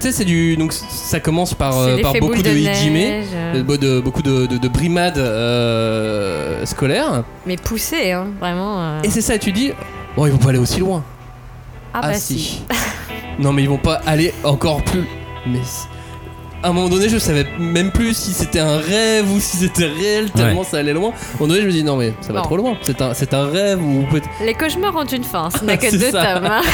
sais, 0.00 0.12
c'est 0.12 0.24
du, 0.24 0.56
donc 0.56 0.72
ça 0.72 1.20
commence 1.20 1.54
par, 1.54 1.78
euh, 1.78 1.98
par 2.02 2.12
beaucoup 2.14 2.42
de, 2.42 2.48
de 2.48 2.54
hijime, 2.56 3.22
de, 3.54 3.76
de- 3.76 4.00
beaucoup 4.00 4.22
de, 4.22 4.46
de, 4.46 4.56
de 4.58 4.68
brimades 4.68 5.18
euh, 5.18 6.64
scolaires. 6.66 7.24
Mais 7.46 7.56
poussé, 7.56 8.12
hein, 8.12 8.26
vraiment. 8.40 8.80
euh. 8.80 9.00
Et 9.04 9.10
c'est 9.10 9.20
ça, 9.20 9.38
tu 9.38 9.52
dis, 9.52 9.72
bon, 10.16 10.26
ils 10.26 10.32
vont 10.32 10.38
pas 10.38 10.50
aller 10.50 10.58
aussi 10.58 10.80
loin. 10.80 11.04
Ah, 11.94 12.00
bah 12.02 12.14
si. 12.14 12.62
non, 13.38 13.52
mais 13.52 13.62
ils 13.62 13.68
vont 13.68 13.76
pas 13.78 14.00
aller 14.06 14.32
encore 14.44 14.82
plus. 14.82 15.04
Mais 15.46 15.58
à 16.62 16.68
un 16.68 16.72
moment 16.72 16.88
donné, 16.88 17.08
je 17.08 17.18
savais 17.18 17.44
même 17.58 17.90
plus 17.90 18.14
si 18.16 18.32
c'était 18.32 18.60
un 18.60 18.76
rêve 18.78 19.30
ou 19.30 19.40
si 19.40 19.56
c'était 19.56 19.86
réel, 19.86 20.30
tellement 20.30 20.64
ça 20.64 20.78
allait 20.78 20.92
loin. 20.92 21.10
À 21.10 21.12
un 21.12 21.40
moment 21.40 21.48
donné, 21.48 21.60
je 21.62 21.66
me 21.66 21.72
dis 21.72 21.84
non, 21.84 21.96
mais 21.96 22.12
ça 22.20 22.32
va 22.32 22.40
Non. 22.40 22.44
trop 22.44 22.56
loin. 22.56 22.76
C'est 22.82 23.00
un, 23.02 23.14
c'est 23.14 23.34
un 23.34 23.46
rêve 23.46 23.82
ou 23.82 24.04
peut 24.10 24.20
Les 24.44 24.54
cauchemars 24.54 24.94
ont 24.96 25.04
une 25.04 25.24
fin, 25.24 25.48
ce 25.50 25.64
n'est 25.64 25.76
que 25.78 25.90
C'est 25.90 25.98
deux 25.98 26.10
ça. 26.10 26.34
tomes. 26.34 26.46
hein. 26.46 26.60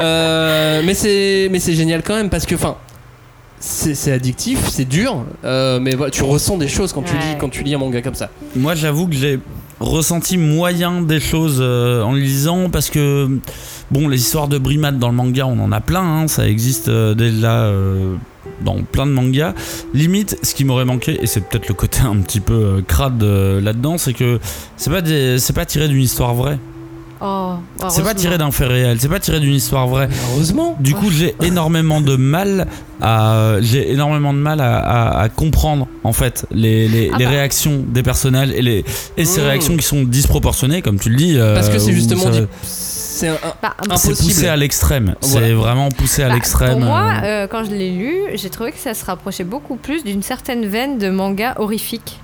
Euh, 0.00 0.82
mais 0.84 0.94
c'est 0.94 1.48
mais 1.50 1.58
c'est 1.58 1.72
génial 1.74 2.02
quand 2.02 2.14
même 2.14 2.28
parce 2.30 2.46
que 2.46 2.54
enfin 2.54 2.76
c'est 3.58 3.94
c'est 3.94 4.12
addictif, 4.12 4.68
c'est 4.68 4.84
dur, 4.84 5.24
euh, 5.44 5.80
mais 5.80 5.94
voilà, 5.94 6.10
tu 6.10 6.22
ressens 6.22 6.58
des 6.58 6.68
choses 6.68 6.92
quand 6.92 7.02
tu 7.02 7.14
Ouais. 7.14 7.20
lis 7.20 7.36
quand 7.40 7.48
tu 7.48 7.62
lis 7.62 7.74
un 7.74 7.78
manga 7.78 8.02
comme 8.02 8.14
ça. 8.14 8.28
Moi, 8.54 8.74
j'avoue 8.74 9.08
que 9.08 9.14
j'ai 9.14 9.38
ressenti 9.80 10.36
moyen 10.36 11.00
des 11.00 11.18
choses 11.20 11.58
euh, 11.60 12.02
en 12.02 12.12
le 12.12 12.18
lisant 12.20 12.68
parce 12.68 12.90
que, 12.90 13.28
bon, 13.90 14.08
les 14.08 14.18
histoires 14.20 14.48
de 14.48 14.58
brimades 14.58 14.98
dans 14.98 15.08
le 15.08 15.14
manga, 15.14 15.46
on 15.46 15.58
en 15.60 15.72
a 15.72 15.80
plein, 15.80 16.02
hein, 16.02 16.28
ça 16.28 16.46
existe 16.46 16.88
euh, 16.88 17.14
déjà 17.14 17.62
euh, 17.64 18.16
dans 18.62 18.82
plein 18.82 19.06
de 19.06 19.12
mangas. 19.12 19.54
Limite, 19.94 20.38
ce 20.42 20.54
qui 20.54 20.64
m'aurait 20.64 20.84
manqué, 20.84 21.18
et 21.22 21.26
c'est 21.26 21.40
peut-être 21.40 21.68
le 21.68 21.74
côté 21.74 22.00
un 22.04 22.16
petit 22.16 22.40
peu 22.40 22.54
euh, 22.54 22.82
crade 22.86 23.22
euh, 23.22 23.60
là-dedans, 23.60 23.98
c'est 23.98 24.12
que 24.12 24.38
c'est 24.76 24.90
pas, 24.90 25.00
des- 25.00 25.38
c'est 25.38 25.52
pas 25.54 25.64
tiré 25.66 25.88
d'une 25.88 26.02
histoire 26.02 26.34
vraie. 26.34 26.58
Oh, 27.26 27.54
C'est 27.88 28.02
pas 28.02 28.12
tiré 28.12 28.36
d'un 28.36 28.50
fait 28.50 28.66
réel, 28.66 28.98
c'est 29.00 29.08
pas 29.08 29.20
tiré 29.20 29.40
d'une 29.40 29.54
histoire 29.54 29.86
vraie. 29.86 30.08
Heureusement. 30.32 30.76
Du 30.80 30.94
coup, 30.94 31.10
j'ai 31.10 31.34
énormément 31.42 32.02
de 32.02 32.16
mal 32.16 32.66
à 33.00 33.54
j'ai 33.60 33.90
énormément 33.92 34.34
de 34.34 34.38
mal 34.38 34.60
à, 34.60 34.76
à- 34.78 35.20
à 35.22 35.28
comprendre 35.30 35.86
en 36.02 36.12
fait 36.12 36.44
les, 36.50 36.86
les, 36.88 37.10
Ah 37.14 37.16
les 37.18 37.24
bah. 37.24 37.30
réactions 37.30 37.82
des 37.88 38.02
personnages 38.02 38.50
et 38.50 38.60
les 38.60 38.84
et 39.16 39.24
ces 39.24 39.40
Mmh. 39.40 39.44
réactions 39.44 39.76
qui 39.76 39.86
sont 39.86 40.02
disproportionnées 40.02 40.82
comme 40.82 40.98
tu 40.98 41.08
le 41.08 41.16
dis. 41.16 41.38
euh, 41.38 41.54
Parce 41.54 41.70
que 41.70 41.78
c'est 41.78 41.92
justement 41.92 42.24
ça- 42.24 42.40
c'est 43.14 43.30
Bah, 43.62 43.74
poussé 43.88 44.48
à 44.48 44.56
l'extrême. 44.56 45.14
Voilà. 45.20 45.46
C'est 45.46 45.52
vraiment 45.52 45.88
poussé 45.90 46.22
à 46.22 46.28
Bah, 46.28 46.34
l'extrême. 46.34 46.72
Pour 46.72 46.80
moi, 46.80 47.12
euh. 47.22 47.26
euh, 47.44 47.46
quand 47.48 47.64
je 47.64 47.70
l'ai 47.70 47.90
lu, 47.90 48.14
j'ai 48.34 48.50
trouvé 48.50 48.72
que 48.72 48.78
ça 48.78 48.92
se 48.94 49.04
rapprochait 49.04 49.44
beaucoup 49.44 49.76
plus 49.76 50.02
d'une 50.04 50.22
certaine 50.22 50.66
veine 50.66 50.98
de 50.98 51.10
manga 51.10 51.54
horrifique. 51.58 52.18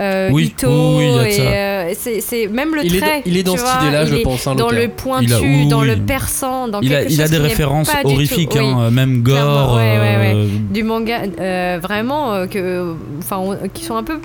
Euh, 0.00 0.28
Oui, 0.32 0.44
Ito 0.56 0.68
a 0.68 1.02
euh, 1.24 1.92
c'est 1.96 2.46
même 2.46 2.72
le 2.74 2.84
Il 2.84 2.94
est 2.94 3.00
trait. 3.00 3.16
dans- 3.16 3.22
il 3.26 3.36
est 3.36 3.42
dans 3.42 3.56
cette 3.56 3.82
idée-là, 3.82 4.04
je 4.04 4.14
est 4.14 4.22
pense, 4.22 4.46
hein, 4.46 4.54
dans 4.54 4.66
l'auteur. 4.68 4.80
le 4.82 4.88
pointu, 4.90 5.24
Il 5.24 5.32
a- 5.34 5.40
oui, 5.40 5.66
dans 5.66 5.80
oui. 5.80 5.88
le 5.88 5.96
perçant, 5.96 6.68
dans 6.68 6.80
il 6.82 6.94
a, 6.94 7.00
quelque 7.00 7.12
il 7.14 7.20
a 7.20 7.24
chose 7.24 7.30
des 7.32 7.36
qui 7.38 7.42
n'est 7.42 7.48
références 7.48 7.88
pas 7.90 7.96
du 7.96 8.02
tout- 8.02 8.08
horrifiques, 8.10 8.52
oui. 8.54 8.60
hein, 8.64 8.90
même 8.92 9.22
gore. 9.22 9.74
ouais, 9.74 9.82
ouais, 9.82 9.98
ouais. 9.98 10.32
euh, 10.36 10.46
du 10.70 10.84
manga 10.84 11.22
euh, 11.40 11.78
vraiment 11.82 12.32
euh, 12.32 12.46
que 12.46 12.94
enfin 13.18 13.38
on- 13.38 13.68
qui 13.74 13.84
sont 13.84 13.96
un 13.96 14.04
peu 14.04 14.20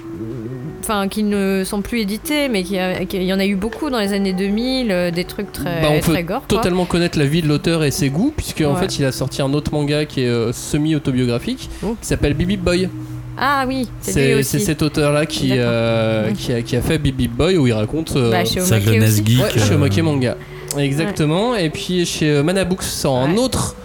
enfin 0.84 1.07
qui 1.07 1.23
ne 1.23 1.63
sont 1.65 1.81
plus 1.81 2.01
édités 2.01 2.49
mais 2.49 2.63
qui, 2.63 2.77
il 3.13 3.23
y 3.23 3.34
en 3.34 3.39
a 3.39 3.45
eu 3.45 3.55
beaucoup 3.55 3.89
dans 3.89 3.99
les 3.99 4.13
années 4.13 4.34
2000 4.34 4.91
euh, 4.91 5.11
des 5.11 5.23
trucs 5.23 5.51
très 5.51 5.81
Bah, 5.81 5.88
on 5.91 5.99
peut 5.99 6.21
gore 6.21 6.41
totalement 6.47 6.86
connaître 6.86 7.17
la 7.17 7.25
vie 7.25 7.41
de 7.41 7.47
l'auteur 7.47 7.84
et 7.84 7.91
ses 7.91 8.09
goûts, 8.09 8.34
puisque 8.36 8.61
en 8.61 8.73
Ouais. 8.73 8.79
fait 8.81 8.99
il 8.99 9.05
a 9.05 9.11
sorti 9.11 9.41
un 9.41 9.53
autre 9.53 9.71
manga 9.73 10.05
qui 10.05 10.21
est 10.21 10.27
euh, 10.27 10.51
semi-autobiographique, 10.51 11.69
Oh. 11.84 11.95
qui 12.01 12.07
s'appelle 12.07 12.34
Bibi 12.34 12.57
Boy. 12.57 12.89
ah 13.38 13.65
oui 13.67 13.88
c'est 14.01 14.43
cet 14.43 14.81
auteur-là 14.81 15.25
qui, 15.25 15.51
euh, 15.53 16.31
qui, 16.34 16.51
a, 16.53 16.61
qui 16.61 16.75
a 16.75 16.81
fait 16.81 16.97
Bibi 16.97 17.27
Boy 17.27 17.57
où 17.57 17.65
il 17.67 17.73
raconte 17.73 18.15
euh, 18.15 18.31
bah, 18.31 18.45
sa 18.45 18.79
jeunesse 18.79 19.21
geek. 19.25 19.41
ouais, 19.41 19.59
chez 19.59 19.73
Omake 19.75 19.97
Manga. 19.99 20.36
Exactement. 20.77 21.55
Et 21.55 21.69
puis 21.69 22.05
chez 22.05 22.41
Manabooks 22.43 22.84
sort 22.84 23.17
un 23.17 23.38
autre 23.38 23.75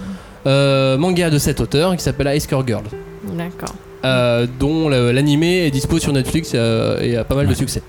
euh, 0.46 0.96
manga 0.96 1.28
de 1.30 1.38
cet 1.38 1.60
auteur 1.60 1.94
qui 1.96 2.02
s'appelle 2.02 2.34
Ice 2.36 2.46
Core 2.46 2.66
Girl. 2.66 2.84
d'accord 3.36 3.74
euh, 4.08 4.46
dont 4.58 4.88
l'animé 4.88 5.66
est 5.66 5.70
dispo 5.70 5.98
sur 5.98 6.12
Netflix 6.12 6.52
euh, 6.54 7.00
et 7.00 7.16
a 7.16 7.24
pas 7.24 7.34
mal 7.34 7.46
de 7.46 7.54
succès. 7.54 7.82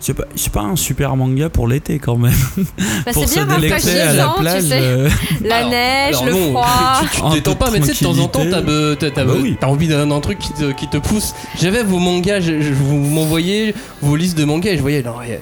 C'est 0.00 0.14
pas, 0.14 0.24
c'est 0.36 0.52
pas 0.52 0.60
un 0.62 0.76
super 0.76 1.16
manga 1.16 1.48
pour 1.48 1.66
l'été 1.68 1.98
quand 1.98 2.16
même. 2.16 2.32
Bah, 2.56 3.12
pour 3.12 3.28
c'est 3.28 3.40
se 3.40 3.44
bien 3.44 3.56
délecter 3.58 4.00
à 4.00 4.12
la 4.14 4.32
tu 4.36 4.40
plage. 4.42 4.62
sais. 4.62 4.78
euh, 4.80 5.08
La 5.44 5.56
Alors- 5.56 5.70
neige, 5.70 6.14
alors 6.14 6.24
le 6.26 6.32
non, 6.32 6.50
froid. 6.50 7.00
Tu, 7.34 7.42
tu 7.42 7.54
pas, 7.56 7.70
mais 7.70 7.80
tu 7.80 7.86
sais, 7.86 7.92
de 8.04 8.10
temps 8.10 8.18
en 8.22 8.28
temps, 8.28 8.40
t'as 8.44 8.62
tranquillité. 8.62 8.94
be- 8.94 8.96
t'as- 8.98 9.10
t'as- 9.10 9.24
Bah 9.24 9.32
oui. 9.40 9.56
t'as 9.60 9.66
envie 9.66 9.88
d'un 9.88 10.06
d'un 10.06 10.20
truc 10.20 10.38
qui 10.38 10.52
te, 10.52 10.72
qui 10.72 10.88
te 10.88 10.96
pousse. 10.98 11.34
J'avais 11.60 11.82
vos 11.82 11.98
mangas, 11.98 12.40
je, 12.40 12.60
je- 12.60 12.72
vous 12.72 12.96
m'envoyez 12.96 13.74
vos 14.02 14.16
listes 14.16 14.36
de 14.38 14.44
mangas 14.44 14.72
et 14.72 14.76
je 14.76 14.82
voyais, 14.82 15.02
non, 15.02 15.14
mais- 15.20 15.40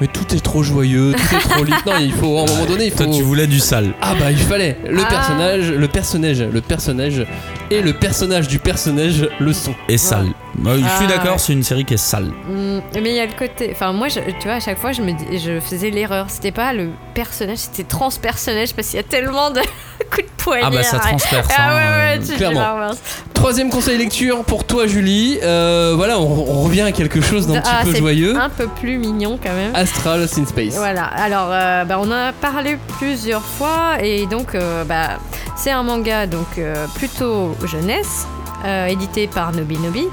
mais 0.00 0.06
tout 0.06 0.32
est 0.34 0.40
trop 0.40 0.62
joyeux, 0.62 1.12
tout 1.12 1.36
est 1.36 1.48
trop 1.48 1.64
lit. 1.64 1.72
Non, 1.86 1.92
il 2.00 2.12
faut, 2.12 2.38
à 2.38 2.42
un 2.42 2.46
moment 2.46 2.66
donné, 2.66 2.86
il 2.86 2.90
faut. 2.92 3.04
Toi, 3.04 3.12
tu 3.14 3.22
voulais 3.22 3.46
du 3.46 3.58
sale. 3.58 3.92
Ah 4.00 4.14
bah 4.18 4.30
il 4.30 4.36
fallait 4.38 4.76
le 4.88 5.02
Ah. 5.04 5.08
personnage, 5.10 5.70
le 5.72 5.88
personnage, 5.88 6.40
le 6.42 6.60
personnage 6.60 7.26
et 7.70 7.80
le 7.82 7.92
personnage 7.92 8.48
du 8.48 8.58
personnage 8.58 9.28
le 9.38 9.52
sont. 9.52 9.74
Et 9.88 9.98
sale. 9.98 10.26
Je 10.64 10.70
suis 10.74 10.82
Ah, 11.04 11.06
d'accord, 11.06 11.32
ouais. 11.32 11.38
c'est 11.38 11.52
une 11.52 11.62
série 11.62 11.84
qui 11.84 11.94
est 11.94 11.98
sale. 11.98 12.24
Mm, 12.48 12.80
Mais 12.94 13.10
il 13.10 13.14
y 13.14 13.20
a 13.20 13.26
le 13.26 13.32
côté. 13.38 13.70
Enfin, 13.72 13.92
moi, 13.92 14.08
je- 14.08 14.18
tu 14.40 14.44
vois, 14.48 14.54
à 14.54 14.60
chaque 14.60 14.78
fois, 14.78 14.90
je, 14.92 15.02
me, 15.02 15.12
dis- 15.12 15.38
je 15.38 15.60
faisais 15.60 15.90
l'erreur. 15.90 16.26
C'était 16.30 16.50
pas 16.50 16.72
le 16.72 16.90
personnage, 17.14 17.58
c'était 17.58 17.84
transpersonnage 17.84 18.74
parce 18.74 18.88
qu'il 18.88 18.96
y 18.96 19.00
a 19.00 19.04
tellement 19.04 19.50
de 19.50 19.60
coups 20.10 20.24
de 20.26 20.42
poignet. 20.42 20.62
Ah 20.64 20.70
bah 20.70 20.82
ça 20.82 20.98
transperce. 20.98 21.48
Ah 21.56 21.62
hein, 21.62 21.74
ouais, 21.74 22.16
ouais, 22.16 22.18
euh, 22.24 22.26
tu 22.32 22.36
clairement. 22.36 22.88
Troisième 23.34 23.70
conseil 23.70 23.98
lecture 23.98 24.42
pour 24.44 24.64
toi 24.64 24.88
Julie. 24.88 25.38
Euh, 25.44 25.92
voilà, 25.96 26.18
on, 26.18 26.24
on 26.24 26.62
revient 26.62 26.80
à 26.80 26.90
quelque 26.92 27.20
chose 27.20 27.46
d'un 27.46 27.62
Ah, 27.64 27.78
petit 27.82 27.84
peu 27.86 27.92
c'est 27.92 27.98
joyeux. 28.00 28.36
Un 28.36 28.48
peu 28.48 28.66
plus 28.66 28.98
mignon 28.98 29.38
quand 29.40 29.52
même. 29.54 29.74
Astral 29.76 30.22
in 30.22 30.46
Space. 30.46 30.74
Voilà, 30.74 31.04
alors 31.04 31.48
euh, 31.52 31.84
bah, 31.84 31.98
on 32.00 32.08
en 32.08 32.10
a 32.12 32.32
parlé 32.32 32.78
plusieurs 32.98 33.42
fois 33.44 33.98
et 34.02 34.26
donc 34.26 34.56
euh, 34.56 34.82
bah, 34.82 35.18
c'est 35.56 35.70
un 35.70 35.84
manga 35.84 36.26
donc 36.26 36.46
euh, 36.58 36.86
plutôt 36.96 37.54
jeunesse, 37.66 38.26
euh, 38.64 38.86
édité 38.86 39.26
par 39.26 39.52
Nobi 39.52 39.78
Nobi 39.78 40.08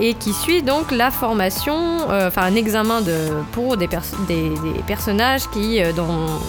et 0.00 0.14
qui 0.14 0.32
suit 0.32 0.62
donc 0.62 0.90
la 0.90 1.10
formation, 1.10 1.76
euh, 2.10 2.28
enfin 2.28 2.42
un 2.42 2.54
examen 2.54 3.00
de, 3.02 3.12
pour 3.52 3.76
des, 3.76 3.88
pers- 3.88 4.02
des, 4.26 4.48
des 4.50 4.82
personnages 4.86 5.42
qui 5.52 5.82
euh, 5.82 5.92
dans, 5.92 6.06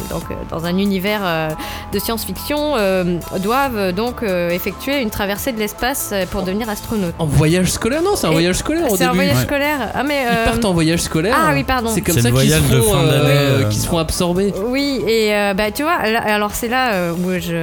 donc, 0.10 0.24
euh, 0.32 0.36
dans 0.50 0.66
un 0.66 0.78
univers 0.78 1.22
euh, 1.24 1.50
de 1.92 2.00
science-fiction 2.00 2.76
euh, 2.78 3.18
doivent 3.40 3.92
donc 3.92 4.24
euh, 4.24 4.50
effectuer 4.50 5.02
une 5.02 5.10
traversée 5.10 5.52
de 5.52 5.60
l'espace 5.60 6.14
pour 6.32 6.44
devenir 6.44 6.70
astronaute. 6.70 7.14
En 7.20 7.26
voyage 7.26 7.72
scolaire 7.72 8.02
Non, 8.02 8.16
c'est 8.16 8.28
un 8.28 8.32
Et- 8.32 8.34
voyage 8.34 8.56
scolaire 8.56 8.92
au 8.92 8.96
C'est 8.96 9.04
un 9.04 9.08
début. 9.08 9.18
voyage 9.18 9.38
Ouais. 9.38 9.44
scolaire. 9.44 9.80
Ah 9.94 10.04
mais 10.04 10.22
Ils 10.24 10.46
partent 10.50 10.66
en 10.66 10.74
voyage 10.74 11.00
scolaire. 11.02 11.36
Ah 11.38 11.52
oui, 11.54 11.64
pardon. 11.64 11.90
C'est 11.94 12.02
comme 12.02 12.16
ça 12.16 12.22
qu'ils 12.32 12.50
se 12.52 12.58
voyage 12.60 12.70
de 12.70 12.80
font, 12.82 12.92
fin 12.94 13.00
euh, 13.00 13.12
d'année, 13.12 13.34
euh. 13.66 13.70
qu'ils 13.70 13.82
se 13.82 13.88
font 13.88 13.98
absorber. 13.98 14.54
Oui, 14.68 15.02
et 15.08 15.36
euh, 15.36 15.54
bah 15.54 15.72
tu 15.72 15.84
vois, 15.84 15.98
là- 16.10 16.22
alors 16.24 16.52
c'est 16.56 16.70
là 16.70 17.12
où 17.14 17.32
je 17.40 17.54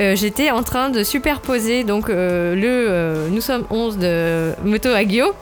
euh, 0.00 0.16
j'étais 0.16 0.50
en 0.50 0.62
train 0.62 0.88
de 0.90 1.02
superposer 1.04 1.84
donc 1.84 2.08
euh, 2.10 2.54
le 2.54 2.62
euh, 2.88 3.28
nous 3.30 3.40
sommes 3.40 3.64
11 3.70 3.98
de 3.98 4.50
Moto 4.84 4.96
Hagio 4.96 5.32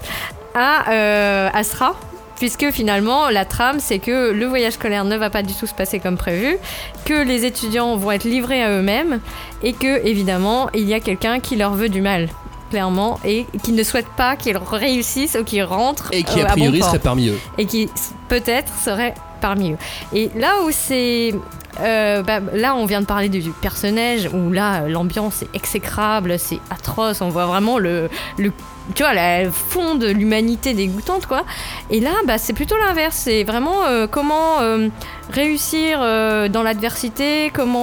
à 0.54 0.92
euh, 0.92 1.48
Astra. 1.52 1.96
Puisque 2.36 2.70
finalement, 2.70 3.28
la 3.28 3.44
trame, 3.44 3.78
c'est 3.78 3.98
que 4.00 4.32
le 4.32 4.46
voyage 4.46 4.72
scolaire 4.72 5.04
ne 5.04 5.16
va 5.16 5.30
pas 5.30 5.42
du 5.42 5.54
tout 5.54 5.66
se 5.66 5.74
passer 5.74 6.00
comme 6.00 6.16
prévu, 6.16 6.56
que 7.04 7.14
les 7.14 7.44
étudiants 7.44 7.96
vont 7.96 8.10
être 8.10 8.24
livrés 8.24 8.62
à 8.64 8.70
eux-mêmes, 8.70 9.20
et 9.62 9.72
que, 9.72 10.04
évidemment, 10.04 10.68
il 10.74 10.88
y 10.88 10.94
a 10.94 10.98
quelqu'un 10.98 11.38
qui 11.38 11.54
leur 11.54 11.74
veut 11.74 11.88
du 11.88 12.00
mal, 12.00 12.28
clairement, 12.70 13.20
et 13.24 13.46
qui 13.62 13.70
ne 13.70 13.82
souhaite 13.84 14.08
pas 14.16 14.34
qu'ils 14.34 14.56
réussissent 14.56 15.36
ou 15.40 15.44
qu'ils 15.44 15.62
rentrent 15.62 16.08
Et 16.10 16.24
qui 16.24 16.40
euh, 16.40 16.46
a 16.46 16.48
bon 16.48 16.54
priori 16.54 16.82
serait 16.82 16.98
parmi 16.98 17.28
eux. 17.28 17.38
et 17.58 17.66
qui 17.66 17.88
peut-être 18.28 18.72
serait 18.84 19.14
parmi 19.40 19.72
eux. 19.72 19.78
Et 20.12 20.30
là 20.34 20.54
où 20.64 20.70
c'est... 20.72 21.32
euh, 21.80 22.22
bah, 22.22 22.40
là, 22.54 22.74
on 22.74 22.86
vient 22.86 23.02
de 23.02 23.06
parler 23.06 23.28
du 23.28 23.38
du 23.38 23.50
personnage, 23.50 24.28
où 24.32 24.50
là, 24.50 24.88
l'ambiance 24.88 25.42
est 25.42 25.54
exécrable, 25.54 26.40
c'est 26.40 26.58
atroce, 26.70 27.20
on 27.20 27.28
voit 27.28 27.46
vraiment 27.46 27.78
le, 27.78 28.10
le 28.36 28.52
tu 28.94 29.02
vois, 29.02 29.14
le 29.14 29.50
fond 29.50 29.94
de 29.94 30.08
l'humanité 30.08 30.74
dégoûtante, 30.74 31.26
quoi. 31.26 31.44
Et 31.90 32.00
là, 32.00 32.10
bah, 32.26 32.38
c'est 32.38 32.52
plutôt 32.52 32.76
l'inverse. 32.76 33.16
C'est 33.16 33.44
vraiment 33.44 33.84
euh, 33.84 34.06
comment 34.06 34.60
euh, 34.60 34.88
réussir 35.30 36.00
euh, 36.02 36.48
dans 36.48 36.62
l'adversité, 36.62 37.50
comment 37.54 37.82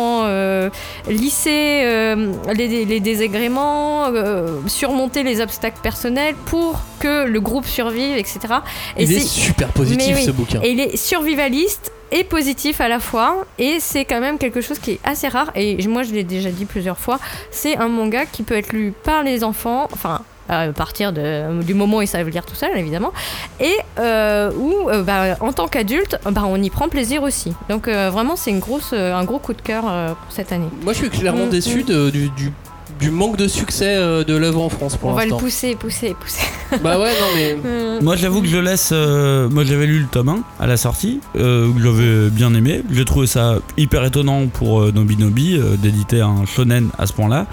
lisser 1.08 1.84
les, 2.54 2.86
les 2.86 3.00
désagréments, 3.00 4.12
surmonter 4.68 5.24
les 5.24 5.42
obstacles 5.42 5.80
personnels 5.82 6.36
pour 6.46 6.80
que 7.00 7.26
le 7.26 7.40
groupe 7.40 7.66
survive, 7.66 8.18
etc. 8.18 8.40
Et 8.98 9.04
Il 9.04 9.14
est 9.14 9.20
super 9.20 9.70
positif 9.70 10.16
oui. 10.16 10.24
ce 10.24 10.32
bouquin. 10.32 10.62
et 10.62 10.72
il 10.72 10.80
est 10.80 10.98
survivaliste 10.98 11.92
et 12.12 12.24
positif 12.24 12.82
à 12.82 12.88
la 12.88 13.00
fois. 13.00 13.46
Et 13.58 13.80
c'est 13.80 14.06
quand 14.06 14.20
même 14.20 14.38
quelque 14.38 14.62
chose 14.62 14.80
qui 14.80 14.92
est 14.92 15.00
assez 15.04 15.28
rare. 15.28 15.52
Et 15.56 15.86
moi, 15.88 16.04
je 16.04 16.12
l'ai 16.12 16.24
déjà 16.24 16.50
dit 16.50 16.66
plusieurs 16.66 16.98
fois. 16.98 17.20
C'est 17.52 17.78
un 17.78 17.88
manga 17.88 18.26
qui 18.26 18.44
peut 18.44 18.56
être 18.56 18.74
lu 18.74 18.94
par 19.04 19.24
les 19.24 19.44
enfants. 19.44 19.88
Enfin. 19.92 20.22
À 20.50 20.68
partir 20.74 21.14
de, 21.14 21.62
du 21.62 21.74
moment 21.76 21.98
où 21.98 22.02
ils 22.02 22.08
savent 22.08 22.28
lire 22.30 22.44
tout 22.46 22.56
seul, 22.56 22.72
évidemment, 22.76 23.14
et 23.60 23.76
euh, 24.00 24.52
où, 24.58 24.90
euh, 24.90 25.04
bah, 25.04 25.38
en 25.42 25.54
tant 25.54 25.68
qu'adulte, 25.68 26.18
bah, 26.26 26.44
on 26.48 26.62
y 26.62 26.70
prend 26.72 26.90
plaisir 26.90 27.22
aussi. 27.24 27.54
Donc 27.70 27.88
euh, 27.88 28.10
vraiment, 28.10 28.36
c'est 28.36 28.50
une 28.50 28.60
grosse, 28.60 28.94
un 28.94 29.24
gros 29.26 29.38
coup 29.40 29.54
de 29.54 29.62
cœur 29.62 29.84
euh, 29.88 30.08
pour 30.10 30.32
cette 30.32 30.52
année. 30.52 30.68
Moi, 30.84 30.94
je 30.94 30.98
suis 31.00 31.10
clairement 31.10 31.46
Mm, 31.46 31.50
déçu 31.50 31.84
mm. 31.84 31.86
de- 31.86 32.10
du, 32.10 32.30
du- 32.32 32.52
du 33.00 33.12
manque 33.12 33.38
de 33.38 33.48
succès 33.48 33.96
de 33.96 34.36
l'œuvre 34.36 34.62
en 34.62 34.68
France 34.68 34.98
pour 34.98 35.12
on 35.12 35.14
va 35.14 35.24
le 35.24 35.30
l'instant. 35.30 35.46
pousser, 35.46 35.76
pousser, 35.76 36.16
pousser. 36.20 36.42
Bah 36.84 37.00
ouais, 37.00 37.12
non 37.12 37.28
mais. 37.34 37.54
Hum. 37.54 38.04
Moi 38.04 38.16
j'avoue 38.18 38.42
que 38.42 38.48
je 38.48 38.58
laisse. 38.58 38.90
euh, 38.92 39.48
moi 39.50 39.64
j'avais 39.64 39.86
lu 39.86 40.00
le 40.00 40.08
tome 40.08 40.28
1 40.30 40.44
à 40.60 40.68
la 40.68 40.76
sortie, 40.76 41.22
euh, 41.38 41.72
que 41.72 41.82
j'avais 41.82 42.30
bien 42.30 42.54
aimé. 42.54 42.84
J'ai 42.92 43.06
trouvé 43.06 43.26
ça 43.26 43.56
hyper 43.78 44.04
étonnant 44.04 44.48
pour 44.48 44.82
euh, 44.82 44.92
Nobi 44.94 45.16
Nobi 45.16 45.56
euh, 45.58 45.78
d'éditer 45.78 46.20
un 46.20 46.46
shonen 46.46 46.90
à 46.98 47.06
ce 47.06 47.14
point-là. 47.14 47.46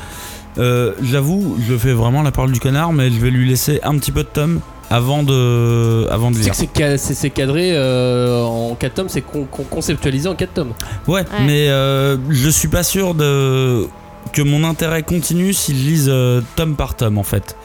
Euh, 0.58 0.92
J'avoue, 1.02 1.56
je 1.68 1.76
fais 1.76 1.92
vraiment 1.92 2.22
la 2.22 2.30
parole 2.32 2.52
du 2.52 2.60
canard, 2.60 2.92
mais 2.92 3.10
je 3.10 3.18
vais 3.20 3.30
lui 3.30 3.48
laisser 3.48 3.80
un 3.82 3.96
petit 3.98 4.12
peu 4.12 4.22
de 4.22 4.28
tome 4.28 4.60
avant 4.90 5.22
de, 5.22 6.06
avant 6.10 6.30
de 6.30 6.36
C'est 6.36 6.42
lire. 6.44 6.50
que 6.52 6.56
c'est 6.56 6.68
ca- 6.76 6.98
c'est 6.98 7.14
c'est 7.14 7.30
cadré 7.30 7.70
euh, 7.74 8.42
en 8.44 8.74
4 8.74 8.94
tomes, 8.94 9.08
c'est 9.08 9.20
con- 9.20 9.46
con- 9.50 9.64
conceptualisé 9.68 10.28
en 10.28 10.34
4 10.34 10.54
tomes. 10.54 10.72
Ouais, 11.08 11.24
mais 11.44 11.68
euh, 11.68 12.16
je 12.30 12.48
suis 12.48 12.68
pas 12.68 12.82
sûr 12.84 13.14
de 13.14 13.86
que 14.32 14.42
mon 14.42 14.64
intérêt 14.64 15.02
continue 15.02 15.52
s'il 15.52 15.76
lise 15.84 16.08
euh, 16.08 16.40
tome 16.56 16.74
par 16.76 16.94
tome 16.94 17.18
en 17.18 17.22
fait. 17.22 17.56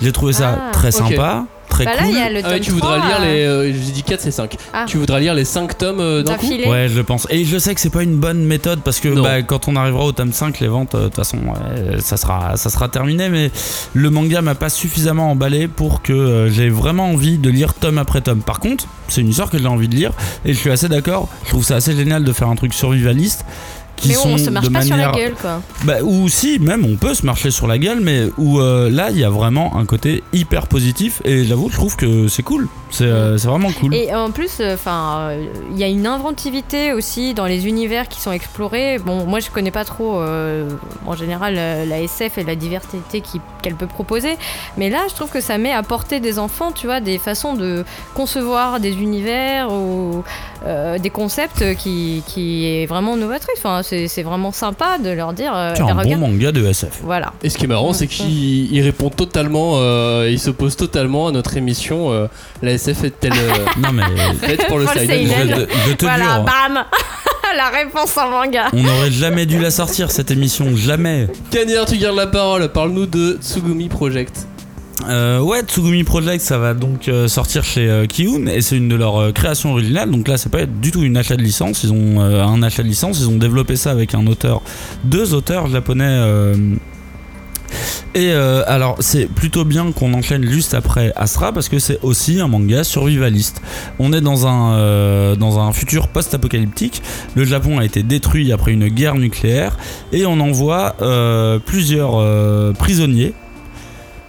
J'ai 0.00 0.12
trouvé 0.12 0.32
ça 0.32 0.58
Ah, 0.68 0.70
très 0.72 0.90
sympa, 0.90 1.44
très 1.72 1.84
Bah 1.84 1.92
là, 1.96 2.02
cool. 2.04 2.14
y 2.14 2.20
a 2.20 2.30
le 2.30 2.40
Ah 2.44 2.60
tu 2.60 2.70
voudras 2.70 2.98
3, 2.98 3.08
lire 3.08 3.20
les. 3.20 3.44
euh, 3.44 3.72
J'ai 3.72 3.92
dit 3.92 4.02
4, 4.02 4.20
c'est 4.20 4.30
5. 4.30 4.56
Ah. 4.72 4.84
Tu 4.86 4.98
voudras 4.98 5.18
lire 5.20 5.34
les 5.34 5.44
5 5.44 5.76
tomes 5.78 6.00
euh, 6.00 6.22
d'un 6.22 6.34
coup. 6.36 6.46
Ouais, 6.46 6.88
je 6.88 6.96
le 6.96 7.02
pense. 7.04 7.26
Et 7.30 7.44
je 7.44 7.58
sais 7.58 7.74
que 7.74 7.80
c'est 7.80 7.90
pas 7.90 8.02
une 8.02 8.16
bonne 8.16 8.44
méthode 8.44 8.80
parce 8.84 9.00
que 9.00 9.08
bah, 9.20 9.42
quand 9.42 9.68
on 9.68 9.76
arrivera 9.76 10.04
au 10.04 10.12
tome 10.12 10.32
5, 10.32 10.60
les 10.60 10.68
ventes, 10.68 10.94
euh, 10.94 11.00
de 11.00 11.04
toute 11.06 11.16
façon, 11.16 11.38
ouais, 11.38 12.00
ça, 12.00 12.16
sera, 12.16 12.56
ça 12.56 12.70
sera 12.70 12.88
terminé. 12.88 13.28
Mais 13.28 13.50
le 13.94 14.10
manga 14.10 14.42
m'a 14.42 14.54
pas 14.54 14.68
suffisamment 14.68 15.30
emballé 15.30 15.68
pour 15.68 16.02
que 16.02 16.12
euh, 16.12 16.50
j'ai 16.50 16.68
vraiment 16.68 17.06
envie 17.10 17.38
de 17.38 17.50
lire 17.50 17.74
tome 17.74 17.98
après 17.98 18.20
tome. 18.20 18.42
Par 18.42 18.60
contre, 18.60 18.86
c'est 19.08 19.20
une 19.22 19.28
histoire 19.28 19.50
que 19.50 19.58
j'ai 19.58 19.66
envie 19.66 19.88
de 19.88 19.94
lire 19.94 20.12
et 20.44 20.52
je 20.52 20.58
suis 20.58 20.70
assez 20.70 20.88
d'accord. 20.88 21.28
Je 21.44 21.50
trouve 21.50 21.64
ça 21.64 21.76
assez 21.76 21.94
génial 21.96 22.24
de 22.24 22.32
faire 22.32 22.48
un 22.48 22.56
truc 22.56 22.74
survivaliste. 22.74 23.44
Qui 24.02 24.08
Mais 24.08 24.14
sont 24.14 24.30
on 24.30 24.38
se 24.38 24.50
marche 24.50 24.68
de 24.68 24.72
pas 24.72 24.82
sur 24.82 24.96
la 24.96 25.12
gueule, 25.12 25.34
quoi. 25.40 25.62
bah, 25.84 26.02
ou 26.02 26.28
si, 26.28 26.58
même 26.58 26.84
on 26.84 26.96
peut 26.96 27.14
se 27.14 27.24
marcher 27.24 27.52
sur 27.52 27.68
la 27.68 27.78
gueule, 27.78 28.00
mais 28.00 28.26
où 28.36 28.58
euh, 28.58 28.90
là 28.90 29.10
il 29.10 29.18
y 29.18 29.22
a 29.24 29.30
vraiment 29.30 29.76
un 29.76 29.86
côté 29.86 30.24
hyper 30.32 30.66
positif 30.66 31.22
et 31.24 31.44
j'avoue, 31.44 31.68
je 31.70 31.76
trouve 31.76 31.94
que 31.96 32.26
c'est 32.26 32.42
cool. 32.42 32.68
C'est 32.90 33.06
euh, 33.06 33.36
vraiment 33.36 33.70
cool. 33.70 33.94
Et 33.94 34.14
en 34.14 34.30
plus, 34.32 34.60
enfin, 34.60 35.30
il 35.70 35.78
y 35.78 35.84
a 35.84 35.86
une 35.86 36.06
inventivité 36.06 36.92
aussi 36.92 37.32
dans 37.32 37.46
les 37.46 37.66
univers 37.66 38.08
qui 38.08 38.20
sont 38.20 38.32
explorés. 38.32 38.98
Bon, 38.98 39.24
moi 39.24 39.40
je 39.40 39.50
connais 39.50 39.70
pas 39.70 39.84
trop 39.84 40.20
euh, 40.20 40.68
en 41.06 41.14
général 41.14 41.54
euh, 41.56 41.84
la 41.86 42.00
SF 42.00 42.38
et 42.38 42.44
la 42.44 42.56
diversité 42.56 43.22
qu'elle 43.62 43.76
peut 43.76 43.86
proposer, 43.86 44.36
mais 44.76 44.90
là 44.90 44.98
je 45.08 45.14
trouve 45.14 45.30
que 45.30 45.40
ça 45.40 45.58
met 45.58 45.72
à 45.72 45.82
portée 45.82 46.20
des 46.20 46.38
enfants, 46.38 46.72
tu 46.72 46.86
vois, 46.86 47.00
des 47.00 47.18
façons 47.18 47.54
de 47.54 47.84
concevoir 48.14 48.80
des 48.80 48.92
univers 48.94 49.72
ou 49.72 50.24
euh, 50.66 50.98
des 50.98 51.10
concepts 51.10 51.74
qui, 51.76 52.22
qui 52.26 52.66
est 52.66 52.86
vraiment 52.86 53.16
novatrice. 53.16 53.54
Enfin, 53.58 53.82
c'est 53.82 54.08
c'est 54.08 54.22
vraiment 54.22 54.52
sympa 54.52 54.98
de 54.98 55.10
leur 55.10 55.32
dire. 55.32 55.52
euh, 55.54 55.72
C'est 55.76 55.82
un 55.82 55.94
bon 55.94 56.16
manga 56.16 56.52
de 56.52 56.64
SF. 56.66 57.00
Voilà. 57.02 57.32
Et 57.42 57.48
ce 57.50 57.58
qui 57.58 57.64
est 57.64 57.68
marrant, 57.68 57.92
c'est 57.92 58.06
qu'il 58.06 58.72
il 58.72 58.80
répond 58.82 59.10
totalement, 59.10 59.72
euh, 59.76 60.28
il 60.30 60.38
s'oppose 60.38 60.76
totalement 60.76 61.28
à 61.28 61.32
notre 61.32 61.56
émission. 61.56 62.12
euh, 62.12 62.26
la 62.62 62.72
SF 62.72 63.04
est-elle 63.04 63.32
euh, 63.32 63.52
Non 63.82 63.92
mais 63.92 64.02
faite 64.46 64.66
pour 64.68 64.78
le 64.78 64.86
je, 64.86 64.90
je 65.88 65.92
te 65.94 66.04
Voilà, 66.04 66.24
jure, 66.34 66.44
bam 66.44 66.84
La 67.56 67.68
réponse 67.68 68.16
en 68.16 68.30
manga. 68.30 68.68
on 68.72 68.82
n'aurait 68.82 69.10
jamais 69.10 69.44
dû 69.44 69.58
la 69.58 69.70
sortir 69.70 70.10
cette 70.10 70.30
émission, 70.30 70.74
jamais. 70.74 71.26
Cagnard, 71.50 71.84
tu 71.84 71.98
gardes 71.98 72.16
la 72.16 72.26
parole. 72.26 72.66
Parle-nous 72.70 73.04
de 73.04 73.38
Tsugumi 73.42 73.88
Project. 73.90 74.46
Euh, 75.08 75.40
ouais, 75.40 75.62
Tsugumi 75.62 76.04
Project, 76.04 76.44
ça 76.44 76.58
va 76.58 76.74
donc 76.74 77.08
euh, 77.08 77.26
sortir 77.26 77.64
chez 77.64 77.88
euh, 77.88 78.06
et 78.48 78.60
c'est 78.60 78.76
une 78.76 78.88
de 78.88 78.94
leurs 78.94 79.16
euh, 79.16 79.32
créations 79.32 79.72
originales. 79.72 80.10
Donc 80.10 80.28
là, 80.28 80.36
c'est 80.36 80.50
pas 80.50 80.66
du 80.66 80.90
tout 80.90 81.02
une 81.02 81.16
achat 81.16 81.36
de 81.36 81.42
licence. 81.42 81.82
Ils 81.82 81.92
ont 81.92 82.20
un 82.20 82.62
achat 82.62 82.82
de 82.82 82.88
licence. 82.88 83.18
Ils 83.20 83.28
ont 83.28 83.36
développé 83.36 83.76
ça 83.76 83.90
avec 83.90 84.14
un 84.14 84.26
auteur, 84.26 84.62
deux 85.04 85.34
auteurs 85.34 85.66
japonais. 85.68 86.20
et 88.14 88.32
alors, 88.32 88.96
c'est 89.00 89.26
plutôt 89.26 89.64
bien 89.64 89.92
qu'on 89.92 90.12
enchaîne 90.14 90.44
juste 90.44 90.74
après 90.74 91.12
Astra 91.16 91.52
parce 91.52 91.68
que 91.68 91.78
c'est 91.78 91.98
aussi 92.02 92.40
un 92.40 92.48
manga 92.48 92.84
survivaliste. 92.84 93.62
On 93.98 94.12
est 94.12 94.20
dans 94.20 94.46
un, 94.46 95.34
dans 95.36 95.58
un 95.58 95.72
futur 95.72 96.08
post-apocalyptique. 96.08 97.02
Le 97.34 97.44
Japon 97.44 97.78
a 97.78 97.84
été 97.84 98.02
détruit 98.02 98.52
après 98.52 98.72
une 98.72 98.88
guerre 98.88 99.16
nucléaire 99.16 99.76
et 100.12 100.26
on 100.26 100.38
envoie 100.40 100.96
plusieurs 101.64 102.74
prisonniers 102.74 103.34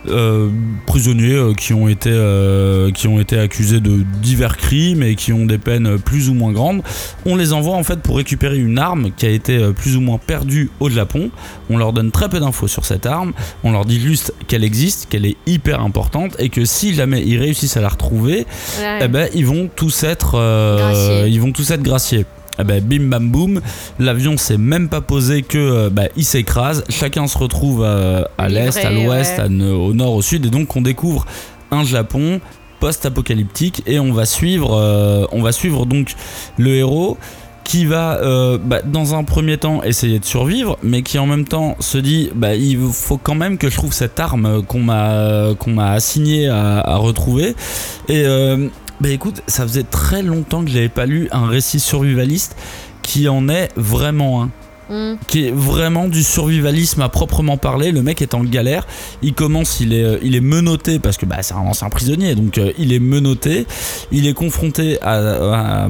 euh, 0.08 0.50
prisonniers 0.86 1.36
euh, 1.36 1.54
qui 1.54 1.74
ont 1.74 1.88
été 1.88 2.10
euh, 2.12 2.92
qui 2.92 3.08
ont 3.08 3.20
été 3.20 3.38
accusés 3.40 3.80
de 3.80 4.04
divers 4.22 4.58
crimes 4.58 5.02
et 5.04 5.16
qui 5.16 5.32
ont 5.32 5.46
des 5.46 5.58
peines 5.58 5.98
plus 5.98 6.30
ou 6.30 6.34
moins 6.34 6.52
grandes. 6.52 6.82
On 7.26 7.36
les 7.36 7.54
envoie 7.54 7.76
en 7.76 7.84
fait 7.84 8.02
pour 8.02 8.18
récupérer 8.18 8.58
une 8.58 8.80
arme 8.80 9.12
qui 9.16 9.26
a 9.26 9.30
été 9.30 9.72
plus 9.74 9.96
ou 9.96 10.02
moins 10.02 10.18
perdue 10.18 10.70
au 10.80 10.90
Japon. 10.90 11.30
On 11.70 11.78
leur 11.78 11.94
donne 11.94 12.12
très 12.12 12.30
peu 12.30 12.40
d'infos 12.40 12.68
sur 12.68 12.86
cette 12.86 13.06
arme. 13.06 13.34
On 13.64 13.72
leur 13.72 13.86
dit 13.86 14.00
juste 14.00 14.34
qu'elle 14.48 14.64
existe, 14.64 15.08
qu'elle 15.10 15.26
est 15.26 15.38
hyper 15.46 15.82
importante 15.82 16.36
et 16.40 16.50
que 16.50 16.66
si 16.66 16.94
jamais 16.94 17.24
ils 17.26 17.38
réussissent 17.38 17.78
à 17.78 17.82
la 17.82 17.90
retrouver, 17.90 18.46
Ouais. 18.80 19.00
eh 19.02 19.08
ben 19.08 19.30
ils 19.34 19.46
vont 19.46 19.70
tous 19.74 20.04
être 20.04 20.36
ils 21.28 21.40
vont 21.40 21.52
tous 21.52 21.72
être 21.72 21.84
graciés. 21.84 22.26
Eh 22.60 22.64
ben, 22.64 22.84
bim 22.84 23.10
bam 23.10 23.32
boum, 23.32 23.62
l'avion 23.98 24.38
s'est 24.38 24.60
même 24.60 24.88
pas 24.88 25.02
posé 25.02 25.42
que 25.42 25.58
euh, 25.58 25.90
bah, 25.90 26.04
il 26.16 26.24
s'écrase, 26.24 26.84
chacun 26.88 27.26
se 27.26 27.38
retrouve 27.38 27.82
euh, 27.84 28.24
à 28.38 28.48
l'est, 28.48 28.78
à 28.78 28.92
l'ouest, 28.92 29.40
ouais. 29.40 29.72
au 29.72 29.94
nord, 29.94 30.14
au 30.14 30.22
sud, 30.22 30.46
et 30.46 30.50
donc 30.50 30.76
on 30.76 30.82
découvre 30.82 31.26
un 31.72 31.84
Japon 31.84 32.40
post-apocalyptique 32.80 33.82
et 33.88 34.00
on 34.00 34.14
va 34.14 34.26
suivre, 34.26 34.78
euh, 34.78 35.26
on 35.32 35.42
va 35.42 35.52
suivre 35.52 35.88
donc 35.88 36.14
le 36.58 36.76
héros 36.76 37.18
qui 37.64 37.86
va 37.86 38.18
euh, 38.18 38.60
bah, 38.62 38.82
dans 38.84 39.16
un 39.16 39.24
premier 39.24 39.58
temps 39.58 39.82
essayer 39.82 40.20
de 40.20 40.26
survivre, 40.26 40.78
mais 40.84 41.02
qui 41.02 41.18
en 41.18 41.26
même 41.26 41.46
temps 41.46 41.76
se 41.80 41.98
dit 41.98 42.30
bah, 42.36 42.54
il 42.56 42.78
faut 42.92 43.18
quand 43.18 43.36
même 43.36 43.58
que 43.58 43.70
je 43.70 43.78
trouve 43.78 43.94
cette 43.94 44.20
arme 44.20 44.62
qu'on 44.64 44.82
m'a 44.82 45.56
qu'on 45.58 45.72
m'a 45.72 45.92
assignée 45.92 46.50
à, 46.50 46.82
à 46.82 46.98
retrouver. 46.98 47.56
Et 48.10 48.26
bah 49.02 49.10
écoute, 49.10 49.42
ça 49.48 49.64
faisait 49.64 49.84
très 49.84 50.22
longtemps 50.22 50.64
que 50.64 50.70
j'avais 50.70 50.90
pas 50.90 51.06
lu 51.06 51.28
un 51.32 51.48
récit 51.48 51.80
survivaliste 51.80 52.56
qui 53.02 53.28
en 53.28 53.50
est 53.50 53.70
vraiment 53.76 54.44
un 54.44 54.50
Mm. 54.90 55.14
qui 55.28 55.48
est 55.48 55.52
vraiment 55.52 56.10
du 56.10 56.24
survivalisme 56.24 57.02
à 57.02 57.08
proprement 57.08 57.56
parler. 57.56 57.94
Le 57.94 58.02
mec 58.04 58.22
est 58.22 58.34
en 58.34 58.44
galère. 58.44 58.86
Il 59.22 59.34
commence, 59.34 59.80
il 59.80 59.94
est, 59.94 60.04
euh, 60.04 60.18
il 60.22 60.36
est 60.36 60.42
menotté 60.42 61.00
parce 61.00 61.16
que 61.16 61.26
bah, 61.26 61.38
c'est 61.42 61.54
un 61.54 61.60
ancien 61.60 61.88
prisonnier, 61.90 62.36
donc 62.36 62.58
euh, 62.58 62.74
il 62.78 62.92
est 62.92 63.00
menotté. 63.00 63.66
Il 64.12 64.28
est 64.28 64.34
confronté 64.34 65.02
à. 65.02 65.14
à- 65.86 65.90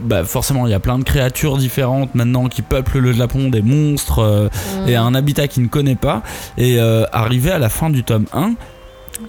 bah, 0.00 0.24
forcément, 0.24 0.66
il 0.66 0.70
y 0.70 0.74
a 0.74 0.80
plein 0.80 0.98
de 0.98 1.04
créatures 1.04 1.56
différentes 1.56 2.16
maintenant 2.16 2.48
qui 2.48 2.62
peuplent 2.62 2.98
le 2.98 3.12
Japon, 3.12 3.48
des 3.48 3.62
monstres 3.62 4.18
euh, 4.18 4.48
et 4.88 4.96
un 4.96 5.14
habitat 5.14 5.46
qu'il 5.46 5.62
ne 5.62 5.68
connaît 5.68 5.94
pas. 5.94 6.22
Et 6.58 6.80
euh, 6.80 7.04
arrivé 7.12 7.52
à 7.52 7.60
la 7.60 7.68
fin 7.68 7.90
du 7.90 8.02
tome 8.02 8.26
1, 8.32 8.54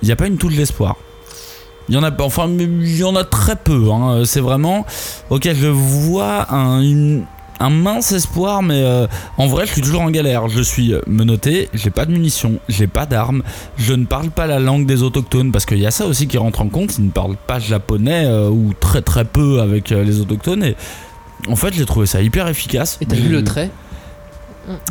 il 0.01 0.05
n'y 0.07 0.11
a 0.11 0.15
pas 0.15 0.25
une 0.25 0.37
touche 0.37 0.55
d'espoir. 0.55 0.95
Il 1.89 1.95
y 1.95 1.97
en 1.97 2.03
a 2.03 2.11
enfin, 2.21 2.49
il 2.49 2.97
y 2.97 3.03
en 3.03 3.15
a 3.15 3.23
très 3.23 3.55
peu. 3.55 3.91
hein. 3.91 4.23
C'est 4.25 4.39
vraiment, 4.39 4.85
ok, 5.29 5.49
je 5.53 5.67
vois 5.67 6.51
un, 6.53 6.81
une- 6.81 7.23
un 7.59 7.69
mince 7.69 8.11
espoir, 8.11 8.61
mais 8.63 8.81
euh, 8.83 9.07
en 9.37 9.47
vrai, 9.47 9.65
je 9.65 9.71
suis 9.73 9.81
toujours 9.81 10.01
en 10.01 10.09
galère. 10.11 10.49
Je 10.49 10.61
suis 10.61 10.93
menotté, 11.07 11.69
j'ai 11.73 11.91
pas 11.91 12.05
de 12.05 12.11
munitions, 12.11 12.59
j'ai 12.67 12.87
pas 12.87 13.05
d'armes, 13.05 13.41
je 13.77 13.93
ne 13.93 14.05
parle 14.05 14.31
pas 14.31 14.47
la 14.47 14.59
langue 14.59 14.85
des 14.85 15.01
autochtones 15.03 15.51
parce 15.51 15.65
qu'il 15.65 15.79
y 15.79 15.85
a 15.85 15.91
ça 15.91 16.05
aussi 16.05 16.27
qui 16.27 16.37
rentre 16.37 16.61
en 16.61 16.67
compte. 16.67 16.97
Ils 16.97 17.05
ne 17.05 17.11
parlent 17.11 17.37
pas 17.47 17.59
japonais 17.59 18.23
euh, 18.25 18.49
ou 18.49 18.73
très 18.79 19.01
très 19.01 19.23
peu 19.25 19.61
avec 19.61 19.91
euh, 19.91 20.03
les 20.03 20.19
autochtones. 20.19 20.63
Et 20.63 20.75
en 21.47 21.55
fait, 21.55 21.73
j'ai 21.73 21.85
trouvé 21.85 22.05
ça 22.05 22.21
hyper 22.21 22.47
efficace. 22.47 22.97
Et 23.01 23.05
t'as 23.05 23.15
vu 23.17 23.29
le 23.29 23.43
trait? 23.43 23.69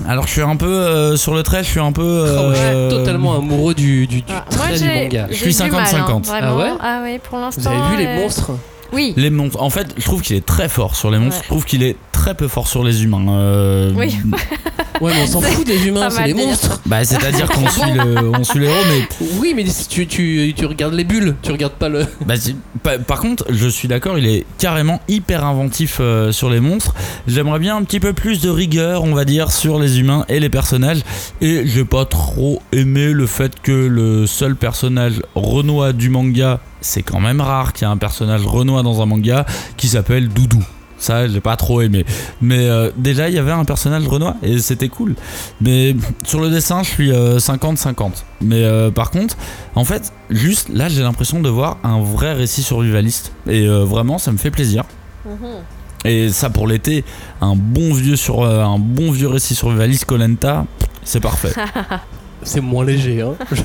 Alors, 0.07 0.27
je 0.27 0.33
suis 0.33 0.41
un 0.43 0.57
peu 0.57 0.67
euh, 0.67 1.17
sur 1.17 1.35
le 1.35 1.43
trait, 1.43 1.63
je 1.65 1.69
suis 1.71 1.81
un 1.81 1.93
peu. 1.93 2.27
Oh, 2.39 2.51
je 2.51 2.57
suis 2.57 2.65
euh, 2.67 2.91
totalement 2.91 3.37
amoureux 3.37 3.75
du, 3.75 4.07
du, 4.07 4.23
du 4.23 4.25
Ah, 4.29 4.45
Moi, 4.57 4.67
trait 4.67 4.79
du 4.79 4.85
manga. 4.89 5.27
Je 5.31 5.35
suis 5.37 5.55
du 5.55 5.71
mal, 5.71 5.85
hein, 5.95 6.07
50-50. 6.09 6.25
vraiment. 6.27 6.49
Ah 6.51 6.57
ouais 6.57 6.71
Ah 6.81 7.01
ouais, 7.03 7.19
pour 7.19 7.39
l'instant. 7.39 7.71
Vous 7.71 7.83
avez 7.83 7.97
vu 7.97 8.03
les 8.03 8.09
euh, 8.09 8.21
monstres 8.23 8.51
Oui. 8.93 9.15
Les 9.17 9.31
monstres. 9.31 9.63
En 9.63 9.71
fait, 9.71 9.89
je 9.97 10.05
trouve 10.05 10.21
qu'il 10.23 10.37
est 10.37 10.45
très 10.45 10.69
fort 10.69 10.95
sur 10.97 11.11
les 11.11 11.19
monstres. 11.19 11.39
Ouais. 11.39 11.45
Je 11.45 11.49
trouve 11.49 11.65
qu'il 11.65 11.83
est 11.83 11.97
très 12.13 12.35
peu 12.35 12.49
fort 12.49 12.69
sur 12.69 12.85
les 12.85 13.03
humains. 13.05 13.27
Euh, 13.31 13.93
Oui. 13.97 14.15
Ouais, 15.03 15.13
mais 15.13 15.23
on 15.23 15.27
s'en 15.27 15.41
fout 15.41 15.67
des 15.67 15.89
humains, 15.89 16.09
c'est 16.11 16.27
les 16.29 16.35
monstres. 16.35 16.81
Bah, 16.87 17.05
c'est-à-dire 17.05 17.49
qu'on 17.49 17.69
suit 17.69 17.91
le, 17.93 18.31
on 18.39 18.45
suit 18.45 18.61
mais 18.61 19.09
Oui, 19.41 19.53
mais 19.57 19.67
si 19.67 19.89
tu, 19.89 20.07
tu, 20.07 20.55
tu 20.57 20.65
regardes 20.65 20.95
les 20.95 21.03
bulles, 21.03 21.35
tu 21.43 21.51
regardes 21.51 21.73
pas 21.73 21.89
le. 21.89 22.07
Bah, 22.85 22.99
par 22.99 23.21
contre, 23.21 23.45
je 23.51 23.69
suis 23.69 23.89
d'accord, 23.89 24.17
il 24.17 24.27
est 24.27 24.45
carrément 24.59 25.01
hyper 25.09 25.45
inventif 25.45 25.99
euh, 26.01 26.31
sur 26.31 26.51
les 26.51 26.61
monstres. 26.61 26.95
J'aimerais 27.27 27.59
bien 27.59 27.77
un 27.77 27.83
petit 27.83 27.99
peu 27.99 28.13
plus 28.13 28.41
de 28.41 28.49
rigueur, 28.49 29.03
on 29.03 29.15
va 29.15 29.25
dire, 29.25 29.51
sur 29.51 29.81
les 29.81 29.99
humains 29.99 30.25
et 30.29 30.39
les 30.39 30.49
personnages. 30.49 31.03
Et 31.41 31.67
j'ai 31.67 31.85
pas 31.85 32.05
trop 32.05 32.63
aimé 32.73 33.13
le 33.13 33.27
fait 33.27 33.61
que 33.61 33.73
le 33.73 34.27
seul 34.27 34.55
personnage 34.55 35.21
Renoir 35.35 35.95
du 35.95 36.11
manga, 36.11 36.61
c'est 36.81 37.03
quand 37.03 37.21
même 37.21 37.41
rare 37.41 37.73
qu'il 37.73 37.87
y 37.87 37.91
ait 37.91 37.93
un 37.93 37.97
personnage 37.97 38.47
Renoir 38.47 38.85
dans 38.85 39.03
un 39.03 39.07
manga 39.07 39.47
qui 39.77 39.89
s'appelle 39.89 40.29
Doudou. 40.29 40.65
Ça, 41.03 41.27
j'ai 41.27 41.41
pas 41.41 41.57
trop 41.57 41.81
aimé. 41.81 42.07
Mais 42.41 42.69
euh, 42.69 42.93
déjà, 42.97 43.29
il 43.29 43.35
y 43.35 43.39
avait 43.39 43.51
un 43.51 43.65
personnage 43.65 44.07
Renoir 44.07 44.37
et 44.41 44.61
c'était 44.61 44.89
cool. 44.89 45.17
Mais 45.61 45.97
sur 46.23 46.41
le 46.41 46.49
dessin, 46.49 46.85
je 46.85 46.91
suis 46.91 47.11
euh, 47.13 47.39
50-50. 47.39 48.23
Mais 48.41 48.63
euh, 48.63 48.93
par 48.93 49.11
contre, 49.11 49.37
en 49.75 49.85
fait, 49.85 50.13
juste 50.31 50.69
là, 50.69 50.89
j'ai 50.89 51.03
l'impression 51.03 51.41
de 51.41 51.49
voir 51.49 51.79
un 51.83 52.01
vrai 52.01 52.35
récit 52.35 52.63
survivaliste. 52.63 53.33
Et 53.49 53.67
euh, 53.67 53.85
vraiment, 53.85 54.19
ça 54.19 54.31
me 54.31 54.39
fait 54.39 54.53
plaisir. 54.53 54.85
Et 56.05 56.31
ça, 56.31 56.51
pour 56.51 56.69
l'été, 56.69 57.05
un 57.41 57.57
bon 57.57 57.93
vieux 57.93 58.17
sur 58.17 58.43
euh, 58.43 58.63
un 58.63 58.79
bon 58.79 59.11
vieux 59.11 59.29
récit 59.29 59.57
survivaliste 59.57 60.05
Colenta, 60.05 60.67
c'est 61.03 61.21
parfait. 61.21 61.53
C'est 62.45 62.61
moins 62.61 62.85
léger, 62.85 63.23
hein. 63.23 63.35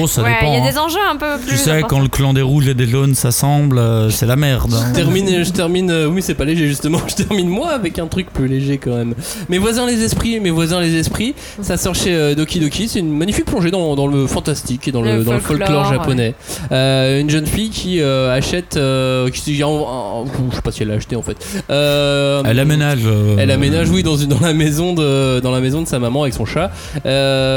Oh, 0.00 0.06
ça 0.06 0.22
ouais, 0.22 0.30
il 0.30 0.40
dépend. 0.40 0.52
y 0.52 0.56
a 0.56 0.62
hein. 0.62 0.70
des 0.70 0.78
enjeux 0.78 0.98
un 1.10 1.16
peu 1.16 1.38
plus. 1.40 1.50
Tu 1.52 1.56
sais, 1.56 1.70
importants. 1.70 1.86
quand 1.96 2.00
le 2.02 2.08
clan 2.08 2.32
des 2.32 2.42
rouges 2.42 2.68
et 2.68 2.74
des 2.74 2.86
jaunes 2.86 3.14
s'assemble, 3.14 3.78
euh, 3.78 4.10
c'est 4.10 4.26
la 4.26 4.36
merde. 4.36 4.72
hein. 4.74 4.84
Je 4.90 4.94
termine, 4.94 5.44
je 5.44 5.50
termine. 5.50 5.90
euh, 5.90 6.06
oui, 6.06 6.22
c'est 6.22 6.34
pas 6.34 6.44
léger 6.44 6.66
justement. 6.68 6.98
Je 7.08 7.14
termine 7.24 7.48
moi 7.48 7.70
avec 7.70 7.98
un 7.98 8.06
truc 8.06 8.30
plus 8.32 8.46
léger 8.48 8.78
quand 8.78 8.94
même. 8.94 9.14
Mes 9.48 9.58
voisins 9.58 9.86
les 9.86 10.02
esprits, 10.04 10.38
mes 10.40 10.50
voisins 10.50 10.80
les 10.80 10.94
esprits. 10.96 11.34
Ça 11.62 11.76
sort 11.76 11.94
chez 11.94 12.14
euh, 12.14 12.34
Doki 12.34 12.60
Doki. 12.60 12.86
C'est 12.88 12.98
une 13.00 13.16
magnifique 13.16 13.46
plongée 13.46 13.70
dans, 13.70 13.96
dans 13.96 14.06
le 14.06 14.26
fantastique 14.26 14.86
et 14.88 14.92
dans 14.92 15.02
le, 15.02 15.18
Le 15.18 15.24
dans 15.24 15.32
le 15.32 15.40
folklore 15.40 15.86
japonais. 15.92 16.34
Euh, 16.72 17.20
une 17.20 17.30
jeune 17.30 17.46
fille 17.46 17.70
qui 17.70 18.00
euh, 18.00 18.32
achète, 18.36 18.76
euh, 18.76 19.30
qui, 19.30 19.62
en- 19.64 19.70
en- 19.70 20.24
je 20.50 20.56
sais 20.56 20.62
pas 20.62 20.70
si 20.72 20.82
elle 20.82 20.88
l'a 20.88 20.94
acheté 20.94 21.16
en 21.16 21.22
fait. 21.22 21.36
Euh, 21.70 22.42
Elle 22.44 22.58
aménage. 22.60 23.00
euh, 23.04 23.36
Elle 23.38 23.50
aménage, 23.50 23.88
oui, 23.90 24.02
dans, 24.02 24.16
la 24.40 24.52
maison 24.52 24.92
de, 24.94 25.40
dans 25.40 25.50
la 25.50 25.60
maison 25.60 25.82
de 25.82 25.86
sa 25.88 25.98
maman 25.98 26.22
avec 26.22 26.34
son 26.34 26.44
chat. 26.44 26.70
Euh, 27.06 27.47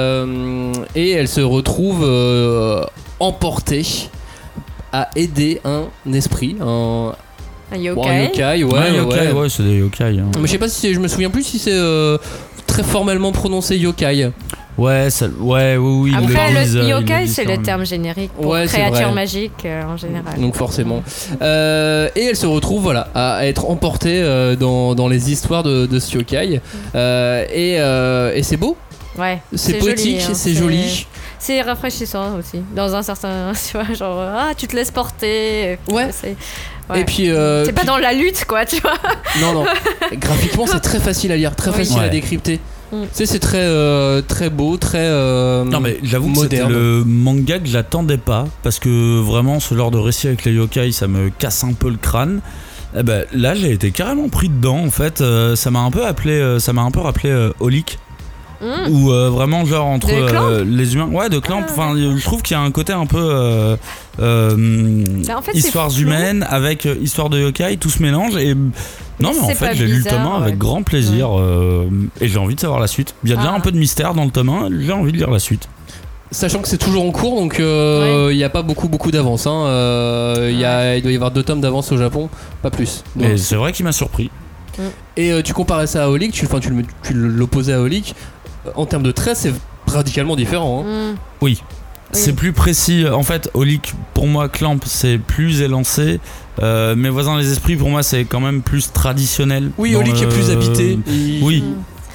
et 0.95 1.11
elle 1.11 1.27
se 1.27 1.41
retrouve 1.41 2.03
euh, 2.03 2.83
emportée 3.19 3.85
à 4.93 5.09
aider 5.15 5.61
un 5.63 5.85
esprit, 6.13 6.55
un, 6.59 7.13
Un 7.71 7.75
bon, 7.75 7.81
yokai. 7.81 8.09
un 8.09 8.23
yokai, 8.23 8.63
ouais, 8.63 8.63
Ouais, 8.63 8.95
yokai, 8.97 9.19
ouais. 9.19 9.31
ouais, 9.31 9.49
c'est 9.49 9.63
des 9.63 9.77
yokai. 9.77 10.03
hein. 10.19 10.25
Mais 10.39 10.47
je 10.47 10.51
sais 10.51 10.57
pas 10.57 10.67
si 10.67 10.79
c'est- 10.81 10.93
je 10.93 10.99
me 10.99 11.07
souviens 11.07 11.29
plus 11.29 11.43
si 11.43 11.59
c'est 11.59 11.71
euh, 11.73 12.17
très 12.67 12.83
formellement 12.83 13.31
prononcé 13.31 13.77
yokai. 13.77 14.31
Ouais, 14.77 15.09
ça- 15.09 15.27
ouais, 15.39 15.77
oui, 15.77 16.11
oui. 16.11 16.13
Après, 16.15 16.53
le 16.53 16.63
disent, 16.63 16.75
le 16.75 16.81
euh, 16.81 16.83
ils 16.85 16.89
yokai, 16.89 17.27
c'est 17.27 17.43
le 17.45 17.57
terme 17.61 17.85
générique 17.85 18.31
pour 18.33 18.47
Ouais, 18.47 18.65
créature 18.65 19.11
magique 19.13 19.63
euh, 19.65 19.83
en 19.83 19.95
général. 19.97 20.39
Donc 20.39 20.55
forcément. 20.55 21.03
Euh, 21.41 22.09
et 22.15 22.23
elle 22.25 22.35
se 22.37 22.45
retrouve 22.47 22.81
voilà 22.81 23.07
à 23.13 23.45
être 23.45 23.69
emportée 23.69 24.21
euh, 24.23 24.55
dans, 24.55 24.95
dans 24.95 25.07
les 25.07 25.31
histoires 25.31 25.63
de, 25.63 25.85
de 25.85 25.99
ce 25.99 26.17
yokai. 26.17 26.61
Euh, 26.95 28.33
et 28.35 28.43
c'est 28.43 28.57
beau, 28.57 28.75
Ouais. 29.17 29.41
c'est 29.55 29.73
joli, 29.73 29.81
poétique, 29.83 30.21
hein, 30.29 30.33
c'est 30.33 30.53
joli. 30.53 31.07
C'est 31.39 31.61
rafraîchissant 31.61 32.37
aussi. 32.37 32.61
Dans 32.75 32.95
un 32.95 33.01
certain. 33.01 33.51
Tu 33.71 33.77
vois, 33.77 33.93
genre, 33.93 34.19
ah, 34.21 34.51
tu 34.55 34.67
te 34.67 34.75
laisses 34.75 34.91
porter. 34.91 35.77
Ouais. 35.89 36.09
C'est 36.11 36.35
Et 36.95 37.03
puis, 37.05 37.29
euh, 37.29 37.65
c'est 37.65 37.71
pas 37.73 37.81
puis- 37.81 37.87
dans 37.87 37.97
la 37.97 38.13
lutte, 38.13 38.45
quoi, 38.45 38.65
tu 38.65 38.79
vois. 38.81 38.93
Non, 39.41 39.53
non. 39.53 39.65
Graphiquement, 40.13 40.65
c'est 40.67 40.79
très 40.81 40.99
facile 40.99 41.31
à 41.31 41.37
lire, 41.37 41.55
très 41.55 41.71
Oui. 41.71 41.77
facile 41.77 41.99
à 41.99 42.03
Ouais. 42.03 42.09
décrypter. 42.09 42.59
Mm. 42.91 43.03
Tu 43.03 43.07
sais, 43.13 43.25
c'est 43.25 43.39
très, 43.39 43.61
euh, 43.61 44.21
très 44.21 44.49
beau, 44.49 44.75
très. 44.77 44.97
euh, 44.99 45.63
Non 45.63 45.79
mais 45.79 45.97
j'avoue 46.03 46.33
que 46.33 46.39
c'était 46.39 46.65
le 46.65 47.03
manga 47.05 47.57
que 47.59 47.65
j'attendais 47.67 48.17
pas 48.17 48.45
parce 48.63 48.79
que 48.79 49.21
vraiment 49.21 49.61
ce 49.61 49.73
genre 49.75 49.91
de 49.91 49.97
récit 49.97 50.27
avec 50.27 50.43
les 50.43 50.51
yokai 50.51 50.91
ça 50.91 51.07
me 51.07 51.29
casse 51.29 51.63
un 51.63 51.71
peu 51.71 51.89
le 51.89 51.95
crâne. 51.95 52.41
Eh 52.97 53.03
ben, 53.03 53.23
là 53.31 53.55
j'ai 53.55 53.71
été 53.71 53.91
carrément 53.91 54.27
pris 54.27 54.49
dedans 54.49 54.79
en 54.83 54.89
fait. 54.91 55.21
Euh, 55.21 55.55
ça 55.55 55.71
m'a 55.71 55.79
un 55.79 55.89
peu 55.91 56.05
appelé, 56.05 56.33
euh, 56.33 56.59
ça 56.59 56.73
m'a 56.73 56.81
un 56.81 56.91
peu 56.91 56.99
rappelé 56.99 57.29
euh, 57.29 57.53
Holic 57.61 57.97
Mm. 58.61 58.91
ou 58.91 59.11
euh, 59.11 59.29
vraiment 59.29 59.65
genre 59.65 59.87
entre 59.87 60.09
euh, 60.11 60.63
les 60.63 60.93
humains. 60.93 61.07
Ouais 61.11 61.29
de 61.29 61.39
Clamp. 61.39 61.61
Ah, 61.67 61.71
Enfin 61.71 61.93
je 61.95 62.21
trouve 62.23 62.41
qu'il 62.43 62.55
y 62.55 62.59
a 62.59 62.63
un 62.63 62.69
côté 62.71 62.93
un 62.93 63.05
peu 63.07 63.17
euh, 63.19 63.75
euh, 64.19 64.55
Mais 64.57 65.33
en 65.33 65.41
fait, 65.41 65.53
histoires 65.53 65.89
humaines 65.99 66.45
avec 66.49 66.85
histoire 67.01 67.29
de 67.29 67.39
yokai 67.39 67.77
tout 67.77 67.89
se 67.89 68.01
mélange 68.03 68.35
et 68.37 68.53
non 68.53 69.31
mais 69.33 69.39
en 69.39 69.47
fait 69.49 69.73
j'ai 69.75 69.85
lu 69.87 69.97
le 69.97 70.03
tome 70.03 70.19
bizarre, 70.19 70.35
1 70.35 70.41
avec 70.41 70.53
ouais. 70.53 70.57
grand 70.59 70.83
plaisir 70.83 71.39
euh, 71.39 71.87
et 72.19 72.27
j'ai 72.27 72.37
envie 72.37 72.55
de 72.55 72.59
savoir 72.59 72.79
la 72.79 72.87
suite. 72.87 73.15
Il 73.23 73.29
y 73.29 73.33
a 73.33 73.35
déjà 73.35 73.49
Ah. 73.51 73.55
un 73.55 73.59
peu 73.61 73.71
de 73.71 73.77
mystère 73.77 74.13
dans 74.13 74.25
le 74.25 74.31
tome 74.31 74.49
1, 74.49 74.69
j'ai 74.79 74.91
envie 74.91 75.11
de 75.11 75.17
lire 75.17 75.31
la 75.31 75.39
suite. 75.39 75.67
Sachant 76.33 76.61
que 76.61 76.67
c'est 76.69 76.77
toujours 76.77 77.03
en 77.05 77.11
cours, 77.11 77.39
donc 77.41 77.59
euh, 77.59 78.29
il 78.31 78.37
n'y 78.37 78.43
a 78.45 78.49
pas 78.49 78.61
beaucoup, 78.61 78.87
beaucoup 78.87 79.11
d'avance. 79.11 79.47
hein. 79.47 79.65
Euh, 79.65 80.49
il 80.51 80.57
y 80.59 80.63
a- 80.65 80.95
il 80.95 81.01
doit 81.03 81.11
y 81.11 81.15
avoir 81.15 81.31
deux 81.31 81.43
tomes 81.43 81.59
d'avance 81.61 81.91
au 81.91 81.97
Japon, 81.97 82.29
pas 82.61 82.69
plus. 82.69 83.03
Mais 83.17 83.35
c'est 83.37 83.55
vrai 83.57 83.73
qu'il 83.73 83.83
m'a 83.85 83.91
surpris. 83.91 84.29
et 85.17 85.31
euh, 85.33 85.41
tu 85.41 85.53
comparais 85.53 85.87
ça 85.87 86.05
à 86.05 86.07
Holic, 86.07 86.31
tu, 86.31 86.45
enfin, 86.45 86.59
tu, 86.61 86.69
tu 87.03 87.13
l'opposais 87.13 87.73
à 87.73 87.81
Holic. 87.81 88.15
En 88.75 88.85
termes 88.85 89.03
de 89.03 89.11
traits, 89.11 89.37
c'est 89.37 89.53
radicalement 89.87 90.35
différent. 90.35 90.85
hein. 90.87 91.11
Mm. 91.13 91.15
Oui. 91.41 91.63
C'est 92.13 92.33
plus 92.33 92.51
précis. 92.51 93.05
En 93.07 93.23
fait, 93.23 93.49
Holic, 93.53 93.93
pour 94.13 94.27
moi, 94.27 94.49
Clamp, 94.49 94.79
c'est 94.85 95.17
plus 95.17 95.61
élancé. 95.61 96.19
Euh, 96.61 96.93
mes 96.93 97.07
voisins 97.09 97.37
les 97.37 97.49
esprits, 97.53 97.77
pour 97.77 97.89
moi, 97.89 98.03
c'est 98.03 98.25
quand 98.25 98.41
même 98.41 98.61
plus 98.61 98.91
traditionnel. 98.91 99.71
Oui, 99.77 99.91
le- 99.91 100.23
est 100.23 100.27
plus 100.27 100.49
habité. 100.51 100.99
Oui. 101.41 101.63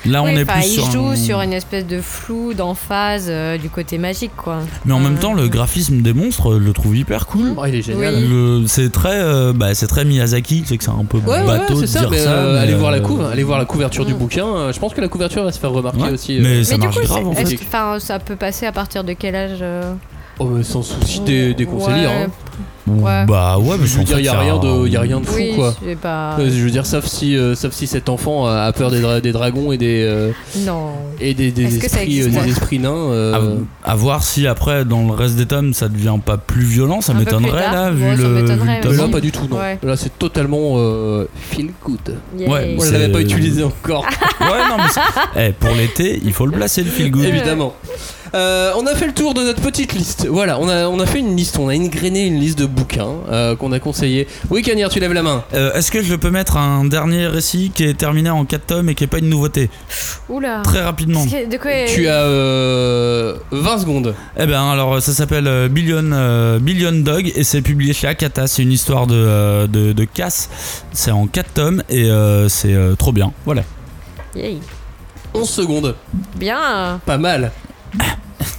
Là, 0.06 0.22
on 0.22 0.28
est 0.28 0.44
plus 0.44 0.60
il 0.64 0.70
sur. 0.80 0.90
joue 0.90 1.06
un- 1.08 1.16
sur 1.16 1.40
une 1.40 1.52
espèce 1.52 1.86
de 1.86 2.00
flou, 2.00 2.54
d'emphase, 2.54 3.26
euh, 3.28 3.58
du 3.58 3.68
côté 3.70 3.98
magique, 3.98 4.30
quoi. 4.36 4.58
Mais 4.84 4.92
en 4.92 5.00
même 5.00 5.16
Euh, 5.16 5.20
temps, 5.20 5.34
le 5.34 5.48
graphisme 5.48 6.00
des 6.02 6.12
monstres, 6.12 6.54
je 6.54 6.64
le 6.64 6.72
trouve 6.72 6.96
hyper 6.96 7.26
cool. 7.26 7.54
Oh, 7.56 7.64
il 7.66 7.74
est 7.74 7.82
génial. 7.82 8.14
Oui. 8.16 8.64
C'est 8.68 8.90
très, 8.92 9.20
euh, 9.20 9.52
bah, 9.54 9.74
c'est 9.74 9.86
très 9.86 10.04
Miyazaki. 10.04 10.64
C'est 10.66 10.76
que 10.78 10.84
c'est 10.84 10.90
un 10.90 11.04
peu 11.04 11.18
Ouais, 11.18 11.44
bateau 11.46 11.74
ouais, 11.74 11.80
de 11.82 11.86
ça. 11.86 12.00
dire 12.00 12.10
mais, 12.10 12.18
ça. 12.18 12.30
euh, 12.32 12.52
mais, 12.54 12.58
allez 12.60 12.74
voir 12.74 12.90
la 12.90 12.98
euh, 12.98 13.00
couve, 13.00 13.22
allez 13.24 13.42
voir 13.42 13.58
la 13.58 13.64
couverture 13.64 14.04
du 14.06 14.14
Mm. 14.14 14.18
bouquin. 14.18 14.46
Euh, 14.46 14.72
Je 14.72 14.78
pense 14.80 14.94
que 14.94 15.00
la 15.00 15.08
couverture 15.08 15.44
va 15.44 15.52
se 15.52 15.58
faire 15.58 15.70
remarquer 15.72 16.02
Ouais, 16.02 16.10
aussi. 16.10 16.38
euh. 16.38 16.42
mais 16.42 16.64
ça 16.64 16.76
Mais 16.76 16.86
du 16.86 16.88
coup, 16.92 17.00
grave 17.02 17.26
en 17.26 17.32
fait. 17.34 18.00
ça 18.00 18.18
peut 18.18 18.36
passer 18.36 18.66
à 18.66 18.72
partir 18.72 19.04
de 19.04 19.12
quel 19.12 19.34
âge 19.34 19.58
euh 19.62 19.92
Oh, 20.38 20.44
mais 20.44 20.62
sans 20.62 20.82
souci 20.82 21.20
des, 21.20 21.54
des 21.54 21.64
conseils. 21.64 21.94
Ouais. 22.06 22.06
hein. 22.06 22.26
Ouais. 22.86 23.24
Bah 23.26 23.58
ouais, 23.58 23.76
mais 23.80 23.86
Je 23.86 23.98
veux 23.98 24.04
dire, 24.04 24.18
il 24.20 24.24
y 24.24 24.28
a 24.28 24.38
rien 24.38 24.58
de, 24.58 24.86
y 24.88 24.96
a 24.96 25.00
rien 25.00 25.20
de 25.20 25.26
fou 25.26 25.34
Oui, 25.36 25.52
quoi. 25.56 25.74
pas. 26.00 26.36
Euh, 26.38 26.48
Je 26.50 26.62
veux 26.62 26.70
dire, 26.70 26.86
sauf 26.86 27.04
si, 27.06 27.36
euh, 27.36 27.54
sauf 27.56 27.72
si 27.72 27.86
cet 27.86 28.08
enfant 28.08 28.46
a 28.46 28.72
peur 28.72 28.90
des, 28.90 29.00
dra- 29.00 29.20
des 29.20 29.32
dragons 29.32 29.72
et 29.72 29.76
des, 29.78 30.02
euh, 30.04 30.30
Non. 30.58 30.90
et 31.20 31.34
des, 31.34 31.50
des 31.50 31.76
esprits, 31.84 32.22
euh, 32.22 32.28
des 32.28 32.50
esprits 32.50 32.78
nains. 32.78 32.92
euh, 32.94 33.56
À, 33.84 33.92
à 33.92 33.94
voir 33.96 34.22
si 34.22 34.46
après 34.46 34.84
dans 34.84 35.04
le 35.06 35.12
reste 35.12 35.34
des 35.36 35.46
tomes 35.46 35.74
ça 35.74 35.88
devient 35.88 36.14
pas 36.24 36.36
plus 36.36 36.64
violent, 36.64 37.00
ça 37.00 37.12
m'étonnerait 37.14 37.72
là, 37.72 37.90
vu 37.90 38.04
Ouais, 38.04 38.16
le, 38.16 38.22
vu 38.22 38.28
m'étonnerait, 38.42 38.76
le 38.76 38.82
tome 38.88 38.96
là, 38.96 39.08
pas 39.08 39.20
du 39.20 39.32
tout, 39.32 39.48
non. 39.50 39.56
Ouais. 39.58 39.78
Là, 39.82 39.96
c'est 39.96 40.16
totalement 40.18 40.74
euh, 40.76 41.26
feel 41.50 41.70
good. 41.84 41.98
Yay. 42.38 42.48
Ouais, 42.48 42.76
je 42.78 42.84
C'est- 42.84 42.92
l'avais 42.92 43.08
pas 43.12 43.20
utilisé 43.20 43.64
encore, 43.64 44.04
Ouais, 44.40 44.46
non, 44.68 44.76
mais 44.78 44.90
c'est- 44.92 45.00
eh, 45.48 45.52
pour 45.52 45.74
l'été, 45.74 46.20
il 46.24 46.32
faut 46.32 46.46
le 46.46 46.52
placer 46.52 46.82
le 46.84 46.90
feel 46.90 47.10
good. 47.10 47.24
évidemment. 47.24 47.74
Euh, 48.34 48.72
on 48.76 48.84
a 48.86 48.94
fait 48.94 49.06
le 49.06 49.14
tour 49.14 49.34
de 49.34 49.42
notre 49.42 49.62
petite 49.62 49.94
liste. 49.94 50.26
Voilà, 50.28 50.58
on 50.60 50.68
a, 50.68 50.88
on 50.88 50.98
a 51.00 51.06
fait 51.06 51.20
une 51.20 51.36
liste, 51.36 51.58
on 51.58 51.68
a 51.68 51.72
ingréné 51.72 52.26
une 52.26 52.38
liste 52.38 52.58
de 52.58 52.66
bouquins 52.76 53.08
euh, 53.30 53.56
qu'on 53.56 53.72
a 53.72 53.78
conseillés. 53.80 54.28
Oui, 54.50 54.62
Cagnard, 54.62 54.90
tu 54.90 55.00
lèves 55.00 55.12
la 55.12 55.22
main. 55.22 55.42
Euh, 55.54 55.72
Est-ce 55.72 55.90
que 55.90 56.02
je 56.02 56.14
peux 56.14 56.30
mettre 56.30 56.56
un 56.56 56.84
dernier 56.84 57.26
récit 57.26 57.72
qui 57.74 57.84
est 57.84 57.94
terminé 57.94 58.30
en 58.30 58.44
4 58.44 58.66
tomes 58.66 58.88
et 58.90 58.94
qui 58.94 59.04
est 59.04 59.08
pas 59.08 59.18
une 59.18 59.28
nouveauté 59.28 59.70
Oula. 60.28 60.60
Très 60.62 60.82
rapidement. 60.82 61.24
Que- 61.24 61.50
De 61.50 61.56
quoi 61.56 61.70
Tu 61.86 62.06
as 62.08 62.22
euh, 62.22 63.36
20 63.50 63.78
secondes. 63.78 64.14
Eh 64.38 64.46
ben 64.46 64.62
alors 64.70 65.00
ça 65.02 65.12
s'appelle 65.12 65.46
euh, 65.46 65.68
Billion, 65.68 66.10
euh, 66.12 66.58
Billion 66.58 66.92
Dog 66.92 67.32
et 67.34 67.44
c'est 67.44 67.62
publié 67.62 67.92
chez 67.92 68.06
Akata, 68.06 68.46
c'est 68.46 68.62
une 68.62 68.72
histoire 68.72 69.06
de, 69.06 69.14
euh, 69.16 69.66
de, 69.66 69.92
de 69.92 70.04
casse, 70.04 70.48
c'est 70.92 71.10
en 71.10 71.26
4 71.26 71.52
tomes 71.54 71.82
et 71.88 72.04
euh, 72.10 72.48
c'est 72.48 72.74
euh, 72.74 72.94
trop 72.94 73.12
bien, 73.12 73.32
voilà. 73.44 73.62
Yay. 74.34 74.58
11 75.34 75.48
secondes. 75.48 75.94
Bien. 76.36 77.00
Pas 77.06 77.18
mal. 77.18 77.52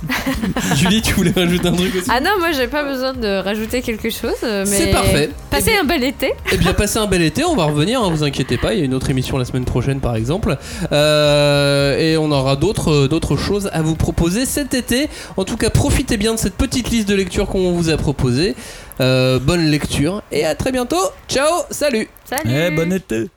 Julie, 0.76 1.02
tu 1.02 1.14
voulais 1.14 1.32
rajouter 1.36 1.68
un 1.68 1.74
truc 1.74 1.96
aussi 1.96 2.10
Ah 2.10 2.20
non, 2.20 2.32
moi 2.40 2.52
j'ai 2.52 2.68
pas 2.68 2.84
besoin 2.84 3.14
de 3.14 3.42
rajouter 3.42 3.82
quelque 3.82 4.10
chose. 4.10 4.32
euh, 4.44 4.66
Mais 4.68 4.78
C'est 4.78 4.92
parfait. 4.92 5.30
Passez 5.50 5.66
Eh 5.68 5.72
bien- 5.72 5.82
un 5.82 5.84
bel 5.86 6.04
été. 6.04 6.34
Eh 6.52 6.58
bien, 6.58 6.74
passez 6.74 7.00
un 7.00 7.08
bel 7.08 7.22
été, 7.22 7.44
on 7.44 7.56
va 7.56 7.66
revenir, 7.66 8.02
hein, 8.04 8.10
vous 8.12 8.24
inquiétez 8.24 8.58
pas, 8.58 8.74
il 8.74 8.80
y 8.80 8.82
a 8.82 8.86
une 8.86 8.94
autre 8.94 9.10
émission 9.10 9.38
la 9.38 9.46
semaine 9.46 9.66
prochaine 9.66 10.00
par 10.00 10.16
exemple. 10.16 10.58
Euh, 10.92 11.98
et 11.98 12.18
on 12.18 12.32
aura 12.32 12.56
d'autres 12.56 13.08
d'autres 13.08 13.38
choses 13.38 13.70
à 13.74 13.82
vous 13.82 13.96
proposer 13.96 14.46
cet 14.46 14.74
été. 14.74 15.10
En 15.38 15.44
tout 15.46 15.58
cas, 15.58 15.70
profitez 15.70 16.18
bien 16.18 16.34
de 16.34 16.40
cette 16.40 16.56
petite 16.56 16.90
liste 16.90 17.08
de 17.10 17.16
lecture 17.16 17.48
qu'on 17.48 17.72
vous 17.74 17.90
a 17.90 17.98
proposée. 17.98 18.56
Euh, 19.00 19.38
bonne 19.40 19.66
lecture 19.66 20.24
et 20.32 20.46
à 20.46 20.56
très 20.56 20.72
bientôt. 20.72 20.98
Ciao, 21.30 21.48
salut 21.70 22.08
Salut. 22.26 22.52
Eh 22.52 22.72
bon 22.72 22.92
été 22.92 23.28